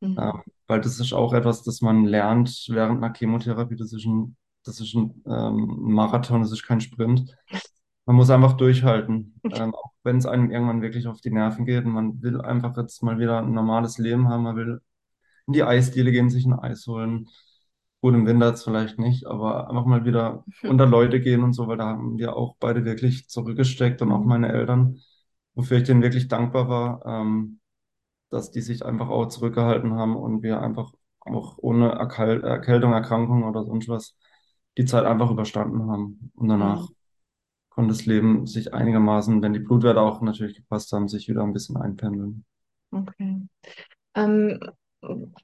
Mhm. 0.00 0.18
Ähm, 0.18 0.42
weil 0.66 0.80
das 0.80 0.98
ist 0.98 1.12
auch 1.12 1.32
etwas, 1.32 1.62
das 1.62 1.80
man 1.80 2.04
lernt 2.04 2.66
während 2.68 3.02
einer 3.02 3.14
Chemotherapie, 3.14 3.76
das 3.76 3.92
ist 3.92 4.06
ein, 4.06 4.36
das 4.64 4.80
ist 4.80 4.94
ein 4.94 5.22
ähm, 5.26 5.76
Marathon, 5.92 6.40
das 6.40 6.52
ist 6.52 6.66
kein 6.66 6.80
Sprint. 6.80 7.36
Man 8.06 8.16
muss 8.16 8.30
einfach 8.30 8.54
durchhalten, 8.54 9.40
ähm, 9.50 9.74
auch 9.74 9.92
wenn 10.04 10.16
es 10.16 10.26
einem 10.26 10.50
irgendwann 10.50 10.80
wirklich 10.80 11.06
auf 11.06 11.20
die 11.20 11.30
Nerven 11.30 11.66
geht 11.66 11.84
und 11.84 11.92
man 11.92 12.22
will 12.22 12.40
einfach 12.40 12.76
jetzt 12.76 13.02
mal 13.02 13.18
wieder 13.18 13.40
ein 13.40 13.52
normales 13.52 13.98
Leben 13.98 14.28
haben, 14.28 14.44
man 14.44 14.56
will 14.56 14.80
in 15.46 15.52
die 15.54 15.62
Eisdiele 15.64 16.12
gehen, 16.12 16.30
sich 16.30 16.46
ein 16.46 16.54
Eis 16.58 16.86
holen. 16.86 17.28
Gut, 18.00 18.14
im 18.14 18.26
Winter 18.26 18.48
jetzt 18.48 18.64
vielleicht 18.64 18.98
nicht, 18.98 19.26
aber 19.26 19.68
einfach 19.70 19.84
mal 19.86 20.04
wieder 20.04 20.44
unter 20.64 20.86
Leute 20.86 21.20
gehen 21.20 21.42
und 21.42 21.52
so, 21.54 21.66
weil 21.68 21.78
da 21.78 21.86
haben 21.86 22.18
wir 22.18 22.36
auch 22.36 22.56
beide 22.60 22.84
wirklich 22.84 23.28
zurückgesteckt 23.28 24.02
und 24.02 24.12
auch 24.12 24.24
Mhm. 24.24 24.26
meine 24.26 24.52
Eltern, 24.52 25.00
wofür 25.54 25.78
ich 25.78 25.84
denen 25.84 26.02
wirklich 26.02 26.28
dankbar 26.28 26.68
war, 26.68 27.06
ähm, 27.06 27.60
dass 28.30 28.50
die 28.50 28.60
sich 28.62 28.84
einfach 28.84 29.08
auch 29.08 29.26
zurückgehalten 29.28 29.94
haben 29.94 30.16
und 30.16 30.42
wir 30.42 30.60
einfach 30.62 30.92
auch 31.20 31.58
ohne 31.58 31.90
Erkal 31.92 32.42
Erkältung, 32.44 32.92
Erkrankung 32.92 33.44
oder 33.44 33.64
sonst 33.64 33.88
was 33.88 34.16
die 34.78 34.84
Zeit 34.84 35.04
einfach 35.06 35.30
überstanden 35.30 35.90
haben. 35.90 36.32
Und 36.36 36.48
danach 36.48 36.88
Mhm. 36.88 36.94
konnte 37.70 37.90
das 37.94 38.06
Leben 38.06 38.46
sich 38.46 38.74
einigermaßen, 38.74 39.42
wenn 39.42 39.52
die 39.52 39.60
Blutwerte 39.60 40.00
auch 40.00 40.20
natürlich 40.22 40.56
gepasst 40.56 40.92
haben, 40.92 41.08
sich 41.08 41.28
wieder 41.28 41.42
ein 41.44 41.52
bisschen 41.52 41.76
einpendeln. 41.76 42.44
Okay. 42.92 43.40
Ähm, 44.16 44.60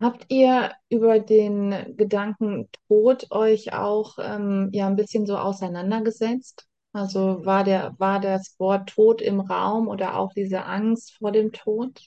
habt 0.00 0.26
ihr 0.30 0.72
über 0.88 1.18
den 1.20 1.96
Gedanken 1.96 2.68
Tod 2.88 3.30
euch 3.30 3.72
auch 3.72 4.18
ähm, 4.18 4.70
ja 4.72 4.86
ein 4.86 4.96
bisschen 4.96 5.26
so 5.26 5.36
auseinandergesetzt? 5.36 6.66
Also 6.92 7.44
war 7.44 7.64
der, 7.64 7.94
war 7.98 8.20
das 8.20 8.56
Wort 8.58 8.90
Tod 8.90 9.22
im 9.22 9.40
Raum 9.40 9.88
oder 9.88 10.16
auch 10.18 10.32
diese 10.34 10.64
Angst 10.66 11.16
vor 11.18 11.32
dem 11.32 11.52
Tod? 11.52 12.00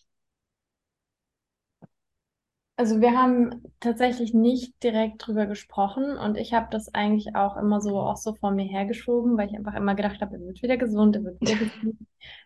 Also 2.77 2.99
wir 2.99 3.11
haben 3.17 3.63
tatsächlich 3.79 4.33
nicht 4.33 4.83
direkt 4.83 5.25
drüber 5.25 5.45
gesprochen 5.45 6.17
und 6.17 6.35
ich 6.37 6.53
habe 6.53 6.67
das 6.71 6.93
eigentlich 6.93 7.33
auch 7.35 7.55
immer 7.55 7.79
so 7.79 7.97
auch 7.99 8.17
so 8.17 8.35
vor 8.35 8.51
mir 8.51 8.65
hergeschoben, 8.65 9.37
weil 9.37 9.47
ich 9.49 9.55
einfach 9.55 9.75
immer 9.75 9.95
gedacht 9.95 10.19
habe, 10.21 10.35
er 10.35 10.41
wird 10.41 10.61
wieder 10.61 10.75
gesund, 10.77 11.15
er 11.15 11.23
wird 11.23 11.39
wieder 11.39 11.55
gesund. 11.55 11.97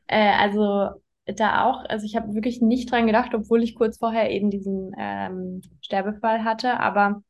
Äh, 0.07 0.31
also 0.37 1.01
da 1.35 1.65
auch, 1.65 1.85
also 1.85 2.05
ich 2.05 2.15
habe 2.15 2.33
wirklich 2.33 2.61
nicht 2.61 2.91
dran 2.91 3.07
gedacht, 3.07 3.33
obwohl 3.33 3.63
ich 3.63 3.75
kurz 3.75 3.97
vorher 3.97 4.31
eben 4.31 4.49
diesen 4.49 4.93
ähm, 4.97 5.61
Sterbefall 5.81 6.43
hatte, 6.43 6.79
aber 6.79 7.21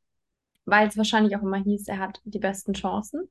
weil 0.66 0.88
es 0.88 0.98
wahrscheinlich 0.98 1.36
auch 1.36 1.42
immer 1.42 1.58
hieß, 1.58 1.88
er 1.88 2.00
hat 2.00 2.22
die 2.26 2.40
besten 2.40 2.74
Chancen. 2.74 3.30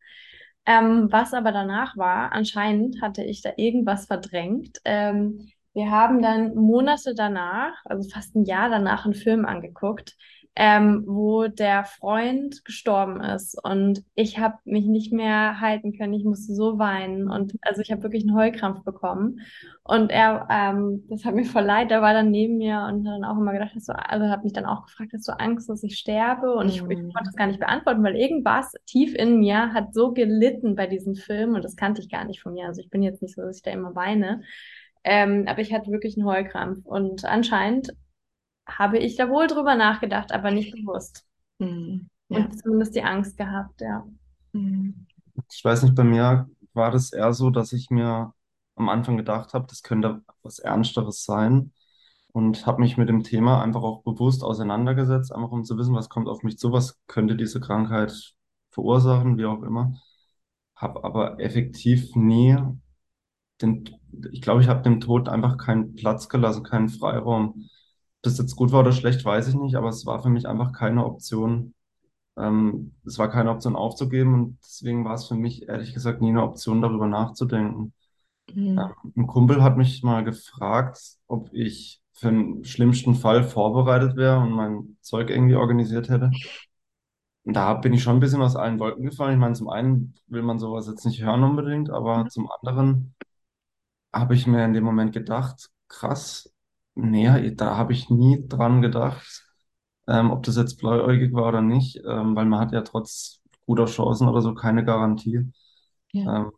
Ähm, 0.67 1.09
was 1.11 1.35
aber 1.35 1.53
danach 1.53 1.97
war, 1.97 2.33
anscheinend 2.33 3.01
hatte 3.01 3.25
ich 3.25 3.43
da 3.43 3.53
irgendwas 3.57 4.07
verdrängt. 4.07 4.79
Ähm, 4.85 5.49
wir 5.73 5.91
haben 5.91 6.21
dann 6.23 6.55
Monate 6.55 7.15
danach, 7.15 7.73
also 7.85 8.09
fast 8.11 8.35
ein 8.35 8.45
Jahr 8.45 8.69
danach, 8.69 9.05
einen 9.05 9.15
Film 9.15 9.47
angeguckt, 9.47 10.17
ähm, 10.61 11.05
wo 11.07 11.47
der 11.47 11.85
Freund 11.85 12.65
gestorben 12.65 13.21
ist 13.21 13.57
und 13.65 14.03
ich 14.17 14.39
habe 14.41 14.57
mich 14.65 14.87
nicht 14.87 15.13
mehr 15.13 15.61
halten 15.61 15.97
können. 15.97 16.15
Ich 16.15 16.25
musste 16.25 16.53
so 16.55 16.81
weinen 16.81 17.31
und 17.31 17.55
also 17.63 17.81
ich 17.81 17.93
habe 17.93 18.03
wirklich 18.03 18.25
einen 18.25 18.37
Heulkrampf 18.37 18.83
bekommen. 18.85 19.41
Und 19.85 20.11
er, 20.11 20.49
ähm, 20.51 21.05
das 21.09 21.25
hat 21.25 21.35
mir 21.37 21.45
voll 21.45 21.63
leid, 21.63 21.91
der 21.93 22.03
war 22.03 22.13
dann 22.13 22.31
neben 22.33 22.59
mir 22.59 22.85
und 22.89 23.07
hat 23.09 23.15
dann 23.15 23.25
auch 23.25 23.39
immer 23.39 23.53
gedacht, 23.53 23.71
hast 23.77 23.89
du, 23.89 23.93
also 23.95 24.29
hat 24.29 24.43
mich 24.45 24.53
dann 24.53 24.67
auch 24.67 24.85
gefragt, 24.87 25.13
hast 25.15 25.29
du 25.29 25.39
Angst, 25.39 25.69
dass 25.69 25.85
ich 25.85 25.97
sterbe? 25.97 26.53
Und 26.55 26.69
ich, 26.69 26.79
ich 26.79 26.83
Mhm. 26.83 27.13
konnte 27.15 27.29
das 27.31 27.37
gar 27.37 27.47
nicht 27.47 27.61
beantworten, 27.61 28.03
weil 28.03 28.17
irgendwas 28.17 28.73
tief 28.87 29.15
in 29.15 29.39
mir 29.39 29.73
hat 29.73 29.95
so 29.95 30.13
gelitten 30.13 30.75
bei 30.75 30.89
diesem 30.89 31.15
Film 31.15 31.55
und 31.55 31.65
das 31.65 31.77
kannte 31.77 32.03
ich 32.03 32.11
gar 32.11 32.25
nicht 32.25 32.41
von 32.43 32.55
mir. 32.55 32.67
Also 32.67 32.81
ich 32.81 32.91
bin 32.91 33.03
jetzt 33.03 33.23
nicht 33.23 33.35
so, 33.37 33.43
dass 33.43 33.59
ich 33.59 33.63
da 33.63 33.71
immer 33.71 33.95
weine. 33.95 34.43
Ähm, 35.05 35.45
aber 35.49 35.61
ich 35.61 35.73
hatte 35.73 35.91
wirklich 35.91 36.17
einen 36.17 36.27
Heulkrampf 36.27 36.85
und 36.85 37.25
anscheinend 37.25 37.93
habe 38.69 38.99
ich 38.99 39.17
da 39.17 39.29
wohl 39.29 39.47
drüber 39.47 39.75
nachgedacht, 39.75 40.33
aber 40.33 40.51
nicht 40.51 40.73
bewusst. 40.73 41.27
Mhm. 41.59 42.09
Ja. 42.29 42.39
Und 42.39 42.59
zumindest 42.61 42.95
die 42.95 43.03
Angst 43.03 43.37
gehabt, 43.37 43.81
ja. 43.81 44.07
Mhm. 44.53 45.07
Ich 45.51 45.65
weiß 45.65 45.83
nicht, 45.83 45.95
bei 45.95 46.05
mir 46.05 46.49
war 46.75 46.91
das 46.91 47.13
eher 47.13 47.33
so, 47.33 47.51
dass 47.51 47.73
ich 47.73 47.91
mir 47.91 48.33
am 48.77 48.89
Anfang 48.89 49.17
gedacht 49.17 49.55
habe, 49.55 49.67
das 49.69 49.83
könnte 49.83 50.23
was 50.43 50.59
Ernsteres 50.59 51.25
sein 51.25 51.73
und 52.33 52.67
habe 52.67 52.81
mich 52.81 52.97
mit 52.97 53.09
dem 53.09 53.25
Thema 53.25 53.63
einfach 53.63 53.83
auch 53.83 54.03
bewusst 54.03 54.45
auseinandergesetzt, 54.45 55.33
einfach 55.33 55.51
um 55.51 55.65
zu 55.65 55.77
wissen, 55.79 55.95
was 55.95 56.09
kommt 56.09 56.29
auf 56.29 56.43
mich 56.43 56.59
zu, 56.59 56.73
was 56.73 56.99
könnte 57.07 57.37
diese 57.37 57.61
Krankheit 57.61 58.35
verursachen, 58.71 59.39
wie 59.39 59.47
auch 59.47 59.63
immer. 59.63 59.95
Habe 60.77 61.03
aber 61.05 61.41
effektiv 61.41 62.15
nie 62.15 62.57
den, 63.61 63.89
ich 64.31 64.43
glaube, 64.43 64.63
ich 64.63 64.69
habe 64.69 64.83
dem 64.83 65.01
Tod 65.01 65.29
einfach 65.29 65.57
keinen 65.59 65.95
Platz 65.95 66.29
gelassen, 66.29 66.63
keinen 66.63 66.89
Freiraum. 66.89 67.69
Ob 68.29 68.33
das 68.33 68.39
jetzt 68.39 68.57
gut 68.57 68.73
war 68.73 68.81
oder 68.81 68.93
schlecht, 68.93 69.25
weiß 69.25 69.49
ich 69.49 69.55
nicht, 69.55 69.75
aber 69.75 69.89
es 69.89 70.05
war 70.05 70.23
für 70.23 70.29
mich 70.29 70.47
einfach 70.47 70.73
keine 70.73 71.05
Option. 71.07 71.75
Ähm, 72.37 72.93
es 73.07 73.19
war 73.19 73.31
keine 73.31 73.51
Option 73.51 73.75
aufzugeben 73.75 74.35
und 74.35 74.59
deswegen 74.63 75.05
war 75.05 75.15
es 75.15 75.27
für 75.27 75.35
mich 75.35 75.69
ehrlich 75.69 75.95
gesagt 75.95 76.21
nie 76.21 76.29
eine 76.29 76.43
Option, 76.43 76.83
darüber 76.83 77.07
nachzudenken. 77.07 77.95
Mhm. 78.55 78.79
Ähm, 78.79 78.93
ein 79.17 79.27
Kumpel 79.27 79.63
hat 79.63 79.79
mich 79.79 80.03
mal 80.03 80.25
gefragt, 80.25 81.01
ob 81.27 81.49
ich 81.53 82.03
für 82.13 82.29
den 82.29 82.65
schlimmsten 82.65 83.15
Fall 83.15 83.45
vorbereitet 83.45 84.17
wäre 84.17 84.39
und 84.41 84.51
mein 84.51 84.99
Zeug 85.01 85.31
irgendwie 85.31 85.55
organisiert 85.55 86.11
hätte. 86.11 86.31
Und 87.45 87.55
da 87.55 87.73
bin 87.75 87.95
ich 87.95 88.03
schon 88.03 88.17
ein 88.17 88.21
bisschen 88.21 88.43
aus 88.43 88.57
allen 88.57 88.79
Wolken 88.79 89.07
gefallen. 89.07 89.33
Ich 89.33 89.39
meine, 89.39 89.55
zum 89.55 89.71
einen 89.71 90.15
will 90.27 90.43
man 90.43 90.59
sowas 90.59 90.87
jetzt 90.87 91.07
nicht 91.07 91.23
hören 91.23 91.45
unbedingt, 91.45 91.89
aber 91.91 92.27
zum 92.29 92.49
anderen 92.61 93.15
habe 94.13 94.35
ich 94.35 94.47
mir 94.47 94.65
in 94.65 94.75
dem 94.75 94.85
Moment 94.85 95.13
gedacht, 95.13 95.71
krass, 95.89 96.53
nee, 96.99 97.55
da 97.55 97.77
habe 97.77 97.93
ich 97.93 98.11
nie 98.11 98.47
dran 98.49 98.83
gedacht. 98.83 99.45
ähm, 100.09 100.31
ob 100.33 100.43
das 100.45 100.57
jetzt 100.57 100.79
blauäugig 100.79 101.33
war 101.35 101.49
oder 101.49 101.63
nicht, 101.63 101.99
ähm, 102.07 102.37
weil 102.37 102.47
man 102.47 102.61
hat 102.61 102.73
ja 102.73 102.83
trotz 102.83 103.43
guter 103.67 103.87
Chancen 103.87 104.29
oder 104.29 104.43
so 104.43 104.55
keine 104.55 104.85
Garantie. 104.85 105.53
Ja. 106.13 106.39
Ähm, 106.39 106.53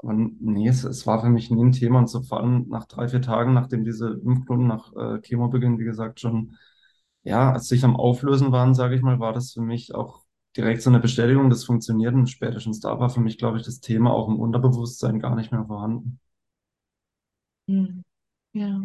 aber 0.00 0.14
nee, 0.14 0.68
es, 0.68 0.84
es 0.84 1.06
war 1.06 1.20
für 1.22 1.28
mich 1.30 1.50
nie 1.50 1.64
ein 1.64 1.72
Thema 1.72 1.98
und 2.00 2.08
so 2.08 2.22
vor 2.22 2.40
allem 2.40 2.68
nach 2.68 2.86
drei, 2.86 3.08
vier 3.08 3.22
Tagen, 3.22 3.54
nachdem 3.54 3.84
diese 3.84 4.10
Impfknoten 4.24 4.66
nach 4.68 4.92
äh, 4.96 5.20
Chemobeginn, 5.22 5.78
wie 5.78 5.84
gesagt, 5.84 6.20
schon 6.20 6.56
ja, 7.24 7.52
als 7.52 7.68
sich 7.68 7.84
am 7.84 7.96
Auflösen 7.96 8.52
waren, 8.52 8.74
sage 8.74 8.96
ich 8.96 9.02
mal, 9.02 9.20
war 9.20 9.32
das 9.34 9.52
für 9.52 9.62
mich 9.62 9.94
auch 9.94 10.24
direkt 10.56 10.82
so 10.82 10.90
eine 10.90 11.00
Bestätigung, 11.00 11.50
das 11.50 11.64
funktioniert 11.64 12.14
und 12.14 12.28
spätestens 12.28 12.80
da 12.80 12.98
war 13.00 13.10
für 13.10 13.20
mich, 13.20 13.38
glaube 13.38 13.58
ich, 13.58 13.64
das 13.64 13.80
Thema 13.80 14.12
auch 14.12 14.28
im 14.28 14.40
Unterbewusstsein 14.40 15.20
gar 15.20 15.34
nicht 15.36 15.52
mehr 15.52 15.66
vorhanden. 15.66 16.20
Hm. 17.68 18.02
Ja. 18.54 18.82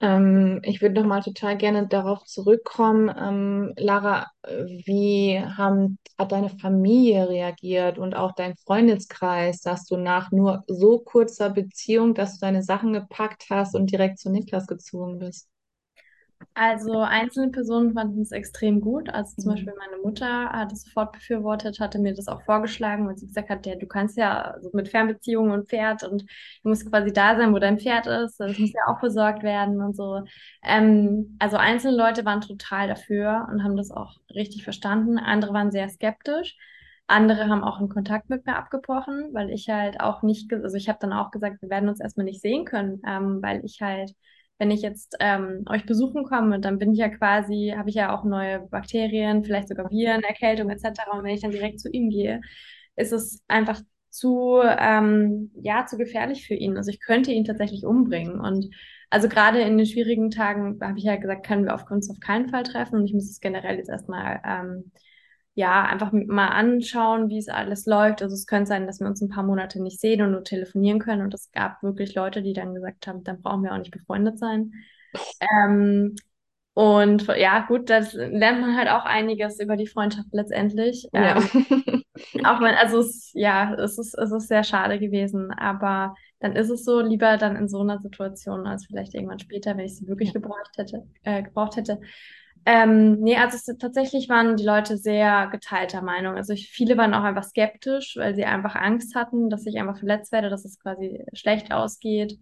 Ähm, 0.00 0.60
ich 0.64 0.82
würde 0.82 1.00
noch 1.00 1.06
mal 1.08 1.22
total 1.22 1.56
gerne 1.56 1.86
darauf 1.88 2.24
zurückkommen. 2.24 3.10
Ähm, 3.16 3.72
Lara, 3.76 4.26
wie 4.86 5.38
haben, 5.40 5.98
hat 6.18 6.32
deine 6.32 6.50
Familie 6.50 7.28
reagiert 7.28 7.98
und 7.98 8.14
auch 8.16 8.32
dein 8.34 8.56
Freundeskreis, 8.56 9.60
dass 9.60 9.86
du 9.86 9.96
nach 9.96 10.32
nur 10.32 10.64
so 10.66 10.98
kurzer 11.00 11.50
Beziehung, 11.50 12.14
dass 12.14 12.34
du 12.38 12.40
deine 12.46 12.62
Sachen 12.64 12.92
gepackt 12.92 13.46
hast 13.50 13.74
und 13.76 13.90
direkt 13.92 14.18
zu 14.18 14.30
Niklas 14.30 14.66
gezogen 14.66 15.18
bist? 15.20 15.48
Also 16.54 17.00
einzelne 17.00 17.50
Personen 17.50 17.94
fanden 17.94 18.20
es 18.22 18.30
extrem 18.30 18.80
gut. 18.82 19.08
Also 19.08 19.36
zum 19.38 19.52
Mhm. 19.52 19.52
Beispiel 19.52 19.72
meine 19.78 20.02
Mutter 20.02 20.50
hat 20.50 20.70
es 20.72 20.82
sofort 20.82 21.12
befürwortet, 21.12 21.80
hatte 21.80 21.98
mir 21.98 22.14
das 22.14 22.28
auch 22.28 22.42
vorgeschlagen, 22.42 23.08
weil 23.08 23.16
sie 23.16 23.26
gesagt 23.26 23.48
hat, 23.48 23.64
ja, 23.66 23.74
du 23.76 23.86
kannst 23.86 24.18
ja 24.18 24.54
so 24.60 24.68
mit 24.74 24.88
Fernbeziehungen 24.88 25.50
und 25.52 25.68
Pferd 25.70 26.02
und 26.04 26.22
du 26.22 26.68
musst 26.68 26.88
quasi 26.90 27.10
da 27.12 27.36
sein, 27.36 27.54
wo 27.54 27.58
dein 27.58 27.78
Pferd 27.78 28.06
ist. 28.06 28.38
Das 28.38 28.58
muss 28.58 28.72
ja 28.74 28.82
auch 28.86 29.00
besorgt 29.00 29.42
werden 29.42 29.80
und 29.80 29.96
so. 29.96 30.22
Ähm, 30.62 31.36
also 31.38 31.56
einzelne 31.56 31.96
Leute 31.96 32.24
waren 32.26 32.42
total 32.42 32.86
dafür 32.88 33.48
und 33.50 33.64
haben 33.64 33.76
das 33.76 33.90
auch 33.90 34.16
richtig 34.34 34.62
verstanden. 34.64 35.18
Andere 35.18 35.54
waren 35.54 35.70
sehr 35.70 35.88
skeptisch. 35.88 36.56
Andere 37.06 37.48
haben 37.48 37.64
auch 37.64 37.78
den 37.78 37.88
Kontakt 37.88 38.28
mit 38.30 38.44
mir 38.46 38.56
abgebrochen, 38.56 39.30
weil 39.32 39.50
ich 39.50 39.68
halt 39.70 40.00
auch 40.00 40.22
nicht, 40.22 40.52
also 40.52 40.76
ich 40.76 40.88
habe 40.88 40.98
dann 41.00 41.12
auch 41.14 41.30
gesagt, 41.30 41.62
wir 41.62 41.70
werden 41.70 41.88
uns 41.88 42.00
erstmal 42.00 42.24
nicht 42.24 42.40
sehen 42.42 42.64
können, 42.66 43.00
ähm, 43.06 43.40
weil 43.42 43.64
ich 43.64 43.80
halt 43.82 44.14
wenn 44.62 44.70
ich 44.70 44.82
jetzt 44.82 45.16
ähm, 45.18 45.64
euch 45.68 45.86
besuchen 45.86 46.22
komme, 46.22 46.60
dann 46.60 46.78
bin 46.78 46.92
ich 46.92 47.00
ja 47.00 47.08
quasi, 47.08 47.74
habe 47.76 47.88
ich 47.90 47.96
ja 47.96 48.16
auch 48.16 48.22
neue 48.22 48.60
Bakterien, 48.60 49.42
vielleicht 49.42 49.66
sogar 49.66 49.90
Viren, 49.90 50.22
Erkältung 50.22 50.70
etc. 50.70 51.00
Und 51.12 51.24
wenn 51.24 51.34
ich 51.34 51.40
dann 51.40 51.50
direkt 51.50 51.80
zu 51.80 51.90
ihm 51.90 52.10
gehe, 52.10 52.40
ist 52.94 53.10
es 53.12 53.42
einfach 53.48 53.80
zu, 54.08 54.60
ähm, 54.62 55.50
ja, 55.56 55.84
zu 55.86 55.96
gefährlich 55.96 56.46
für 56.46 56.54
ihn. 56.54 56.76
Also 56.76 56.90
ich 56.90 57.00
könnte 57.00 57.32
ihn 57.32 57.44
tatsächlich 57.44 57.84
umbringen. 57.84 58.38
Und 58.38 58.72
also 59.10 59.28
gerade 59.28 59.60
in 59.62 59.76
den 59.78 59.86
schwierigen 59.86 60.30
Tagen 60.30 60.78
habe 60.80 60.96
ich 60.96 61.04
ja 61.04 61.16
gesagt, 61.16 61.44
können 61.44 61.64
wir 61.64 61.74
auf 61.74 61.90
uns 61.90 62.08
auf 62.08 62.20
keinen 62.20 62.48
Fall 62.48 62.62
treffen. 62.62 63.00
Und 63.00 63.06
ich 63.06 63.14
muss 63.14 63.28
es 63.28 63.40
generell 63.40 63.78
jetzt 63.78 63.90
erstmal 63.90 64.40
ähm, 64.46 64.92
ja, 65.54 65.82
einfach 65.84 66.12
mal 66.12 66.48
anschauen, 66.48 67.28
wie 67.28 67.38
es 67.38 67.48
alles 67.48 67.86
läuft. 67.86 68.22
Also 68.22 68.34
es 68.34 68.46
könnte 68.46 68.68
sein, 68.68 68.86
dass 68.86 69.00
wir 69.00 69.06
uns 69.06 69.20
ein 69.20 69.28
paar 69.28 69.42
Monate 69.42 69.82
nicht 69.82 70.00
sehen 70.00 70.22
und 70.22 70.32
nur 70.32 70.44
telefonieren 70.44 70.98
können. 70.98 71.22
Und 71.22 71.34
es 71.34 71.50
gab 71.52 71.82
wirklich 71.82 72.14
Leute, 72.14 72.42
die 72.42 72.54
dann 72.54 72.74
gesagt 72.74 73.06
haben, 73.06 73.22
dann 73.24 73.42
brauchen 73.42 73.62
wir 73.62 73.72
auch 73.72 73.78
nicht 73.78 73.90
befreundet 73.90 74.38
sein. 74.38 74.72
Ähm, 75.40 76.16
und 76.74 77.26
ja, 77.36 77.66
gut, 77.66 77.90
das 77.90 78.14
lernt 78.14 78.60
man 78.62 78.76
halt 78.76 78.88
auch 78.88 79.04
einiges 79.04 79.60
über 79.60 79.76
die 79.76 79.86
Freundschaft 79.86 80.28
letztendlich. 80.32 81.06
Ja. 81.12 81.36
Ähm, 81.36 81.42
auch 82.46 82.60
wenn, 82.60 82.74
also 82.76 83.00
es, 83.00 83.30
ja, 83.34 83.74
es 83.74 83.98
ist, 83.98 84.14
es 84.18 84.32
ist 84.32 84.48
sehr 84.48 84.64
schade 84.64 84.98
gewesen, 84.98 85.50
aber 85.52 86.14
dann 86.40 86.56
ist 86.56 86.70
es 86.70 86.84
so, 86.84 87.00
lieber 87.00 87.36
dann 87.36 87.56
in 87.56 87.68
so 87.68 87.80
einer 87.80 88.00
Situation 88.00 88.66
als 88.66 88.86
vielleicht 88.86 89.14
irgendwann 89.14 89.38
später, 89.38 89.76
wenn 89.76 89.84
ich 89.84 89.96
sie 89.96 90.08
wirklich 90.08 90.30
Ja. 90.30 90.40
gebraucht 90.40 90.70
hätte, 90.76 91.02
äh, 91.24 91.42
gebraucht 91.42 91.76
hätte. 91.76 92.00
Ähm, 92.64 93.18
nee, 93.20 93.36
also 93.36 93.56
es, 93.56 93.78
tatsächlich 93.78 94.28
waren 94.28 94.56
die 94.56 94.64
Leute 94.64 94.96
sehr 94.96 95.48
geteilter 95.48 96.00
Meinung. 96.02 96.36
Also 96.36 96.52
ich, 96.52 96.70
viele 96.70 96.96
waren 96.96 97.14
auch 97.14 97.24
einfach 97.24 97.42
skeptisch, 97.44 98.16
weil 98.16 98.34
sie 98.36 98.44
einfach 98.44 98.76
Angst 98.76 99.14
hatten, 99.16 99.50
dass 99.50 99.66
ich 99.66 99.78
einfach 99.78 99.98
verletzt 99.98 100.30
werde, 100.32 100.48
dass 100.48 100.64
es 100.64 100.78
quasi 100.78 101.24
schlecht 101.32 101.72
ausgeht. 101.72 102.38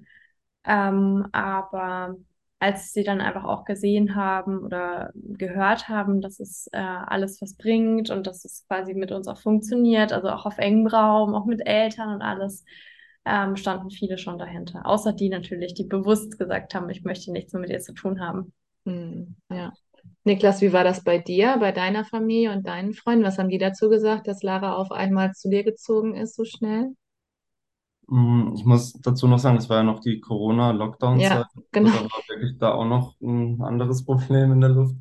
Ähm, 0.64 1.26
aber 1.32 2.16
als 2.58 2.92
sie 2.92 3.04
dann 3.04 3.20
einfach 3.22 3.44
auch 3.44 3.64
gesehen 3.64 4.14
haben 4.14 4.58
oder 4.60 5.10
gehört 5.14 5.88
haben, 5.88 6.20
dass 6.20 6.38
es 6.40 6.68
äh, 6.72 6.78
alles 6.78 7.40
was 7.40 7.54
bringt 7.56 8.10
und 8.10 8.26
dass 8.26 8.44
es 8.44 8.66
quasi 8.68 8.92
mit 8.94 9.12
uns 9.12 9.26
auch 9.28 9.38
funktioniert, 9.38 10.12
also 10.12 10.28
auch 10.28 10.44
auf 10.44 10.58
engem 10.58 10.86
Raum, 10.86 11.34
auch 11.34 11.46
mit 11.46 11.66
Eltern 11.66 12.14
und 12.14 12.22
alles, 12.22 12.64
ähm, 13.24 13.56
standen 13.56 13.90
viele 13.90 14.18
schon 14.18 14.38
dahinter. 14.38 14.84
Außer 14.86 15.12
die 15.14 15.30
natürlich, 15.30 15.72
die 15.74 15.84
bewusst 15.84 16.38
gesagt 16.38 16.74
haben, 16.74 16.90
ich 16.90 17.04
möchte 17.04 17.32
nichts 17.32 17.52
mehr 17.54 17.60
mit 17.60 17.70
ihr 17.70 17.80
zu 17.80 17.94
tun 17.94 18.20
haben. 18.20 18.52
Hm, 18.84 19.36
ja. 19.50 19.72
Niklas, 20.24 20.60
wie 20.62 20.72
war 20.72 20.84
das 20.84 21.04
bei 21.04 21.18
dir, 21.18 21.56
bei 21.58 21.72
deiner 21.72 22.04
Familie 22.04 22.52
und 22.52 22.66
deinen 22.66 22.94
Freunden? 22.94 23.24
Was 23.24 23.38
haben 23.38 23.48
die 23.50 23.58
dazu 23.58 23.88
gesagt, 23.88 24.26
dass 24.28 24.42
Lara 24.42 24.76
auf 24.76 24.92
einmal 24.92 25.32
zu 25.32 25.48
dir 25.50 25.64
gezogen 25.64 26.14
ist 26.14 26.36
so 26.36 26.44
schnell? 26.44 26.94
Mm, 28.08 28.54
Ich 28.56 28.64
muss 28.64 28.92
dazu 28.94 29.28
noch 29.28 29.38
sagen, 29.38 29.56
es 29.56 29.68
war 29.68 29.78
ja 29.78 29.82
noch 29.82 30.00
die 30.00 30.20
Ja, 31.14 31.40
Corona-Lockdown-Zeit. 31.40 31.46
Also 31.54 31.66
genau. 31.72 31.92
da 31.92 32.02
war 32.02 32.22
wirklich 32.28 32.58
da 32.58 32.72
auch 32.72 32.84
noch 32.84 33.20
ein 33.20 33.60
anderes 33.62 34.04
Problem 34.04 34.52
in 34.52 34.60
der 34.60 34.70
Luft. 34.70 34.96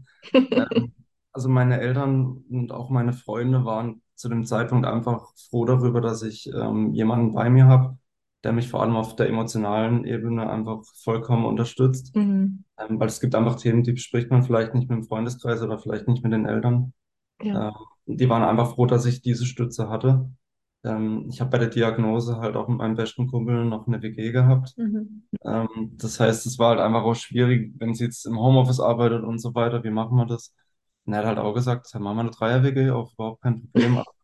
Ähm, 0.55 0.93
also 1.31 1.49
meine 1.49 1.79
Eltern 1.81 2.43
und 2.49 2.71
auch 2.71 2.89
meine 2.89 3.13
Freunde 3.13 3.65
waren 3.65 4.01
zu 4.15 4.29
dem 4.29 4.45
Zeitpunkt 4.45 4.85
einfach 4.87 5.33
froh 5.49 5.65
darüber, 5.65 6.01
dass 6.01 6.23
ich 6.23 6.47
ähm, 6.53 6.93
jemanden 6.93 7.33
bei 7.33 7.49
mir 7.49 7.65
habe, 7.67 7.97
der 8.43 8.53
mich 8.53 8.69
vor 8.69 8.81
allem 8.81 8.95
auf 8.95 9.15
der 9.15 9.27
emotionalen 9.27 10.05
Ebene 10.05 10.49
einfach 10.49 10.81
vollkommen 11.03 11.45
unterstützt. 11.45 12.15
Mhm. 12.15 12.63
Ähm, 12.77 12.99
weil 12.99 13.07
es 13.07 13.19
gibt 13.19 13.35
einfach 13.35 13.55
Themen, 13.55 13.83
die 13.83 13.91
bespricht 13.91 14.31
man 14.31 14.43
vielleicht 14.43 14.73
nicht 14.73 14.89
mit 14.89 14.97
dem 14.97 15.05
Freundeskreis 15.05 15.61
oder 15.61 15.77
vielleicht 15.77 16.07
nicht 16.07 16.23
mit 16.23 16.31
den 16.31 16.45
Eltern. 16.45 16.93
Ja. 17.41 17.69
Ähm, 17.69 18.17
die 18.17 18.29
waren 18.29 18.43
einfach 18.43 18.75
froh, 18.75 18.85
dass 18.85 19.05
ich 19.05 19.21
diese 19.21 19.45
Stütze 19.45 19.89
hatte. 19.89 20.29
Ähm, 20.83 21.25
ich 21.29 21.41
habe 21.41 21.49
bei 21.51 21.57
der 21.57 21.67
Diagnose 21.67 22.37
halt 22.37 22.55
auch 22.55 22.69
mit 22.69 22.77
meinem 22.77 22.95
besten 22.95 23.27
Kumpel 23.27 23.65
noch 23.65 23.87
eine 23.87 24.01
WG 24.01 24.31
gehabt. 24.31 24.73
Mhm. 24.77 25.23
Ähm, 25.43 25.91
das 25.97 26.19
heißt, 26.19 26.45
es 26.45 26.57
war 26.57 26.69
halt 26.69 26.79
einfach 26.79 27.03
auch 27.03 27.15
schwierig, 27.15 27.73
wenn 27.77 27.93
sie 27.93 28.05
jetzt 28.05 28.25
im 28.25 28.39
Homeoffice 28.39 28.79
arbeitet 28.79 29.23
und 29.23 29.39
so 29.39 29.53
weiter, 29.53 29.83
wie 29.83 29.91
machen 29.91 30.15
wir 30.15 30.25
das? 30.25 30.53
Und 31.05 31.13
er 31.13 31.19
hat 31.19 31.25
halt 31.25 31.39
auch 31.39 31.53
gesagt, 31.53 31.93
machen 31.95 32.17
wir 32.17 32.21
eine 32.21 32.31
Dreier-WG, 32.31 32.91
auch 32.91 33.13
überhaupt 33.13 33.41
kein 33.41 33.61
Problem. 33.61 34.01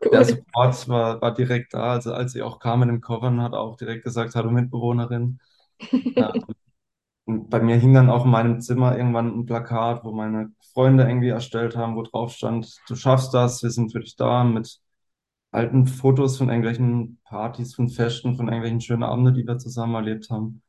Aber 0.00 0.10
der 0.10 0.24
Cool. 0.24 0.26
Support 0.26 0.88
war, 0.88 1.20
war 1.22 1.34
direkt 1.34 1.74
da. 1.74 1.92
Also 1.92 2.12
als 2.14 2.32
sie 2.32 2.42
auch 2.42 2.58
kam 2.60 2.80
mit 2.80 2.88
dem 2.88 3.00
Koffern, 3.00 3.40
hat 3.42 3.52
er 3.52 3.60
auch 3.60 3.76
direkt 3.76 4.04
gesagt, 4.04 4.34
hallo 4.34 4.50
Mitbewohnerin. 4.50 5.40
Ja, 6.16 6.40
und 7.26 7.50
bei 7.50 7.60
mir 7.60 7.76
hing 7.76 7.94
dann 7.94 8.10
auch 8.10 8.24
in 8.24 8.30
meinem 8.32 8.60
Zimmer 8.60 8.96
irgendwann 8.98 9.28
ein 9.40 9.46
Plakat, 9.46 10.04
wo 10.04 10.12
meine 10.12 10.52
Freunde 10.74 11.04
irgendwie 11.08 11.28
erstellt 11.30 11.76
haben, 11.76 11.96
wo 11.96 12.02
drauf 12.02 12.32
stand, 12.32 12.80
du 12.88 12.96
schaffst 12.96 13.34
das, 13.34 13.62
wir 13.62 13.70
sind 13.70 13.92
für 13.92 14.00
dich 14.00 14.16
da, 14.16 14.44
mit 14.44 14.80
alten 15.52 15.86
Fotos 15.86 16.38
von 16.38 16.48
irgendwelchen 16.48 17.20
Partys, 17.24 17.74
von 17.74 17.88
Festen, 17.90 18.36
von 18.36 18.48
irgendwelchen 18.48 18.80
schönen 18.80 19.02
Abenden, 19.04 19.34
die 19.34 19.46
wir 19.46 19.58
zusammen 19.58 19.94
erlebt 19.96 20.30
haben. 20.30 20.62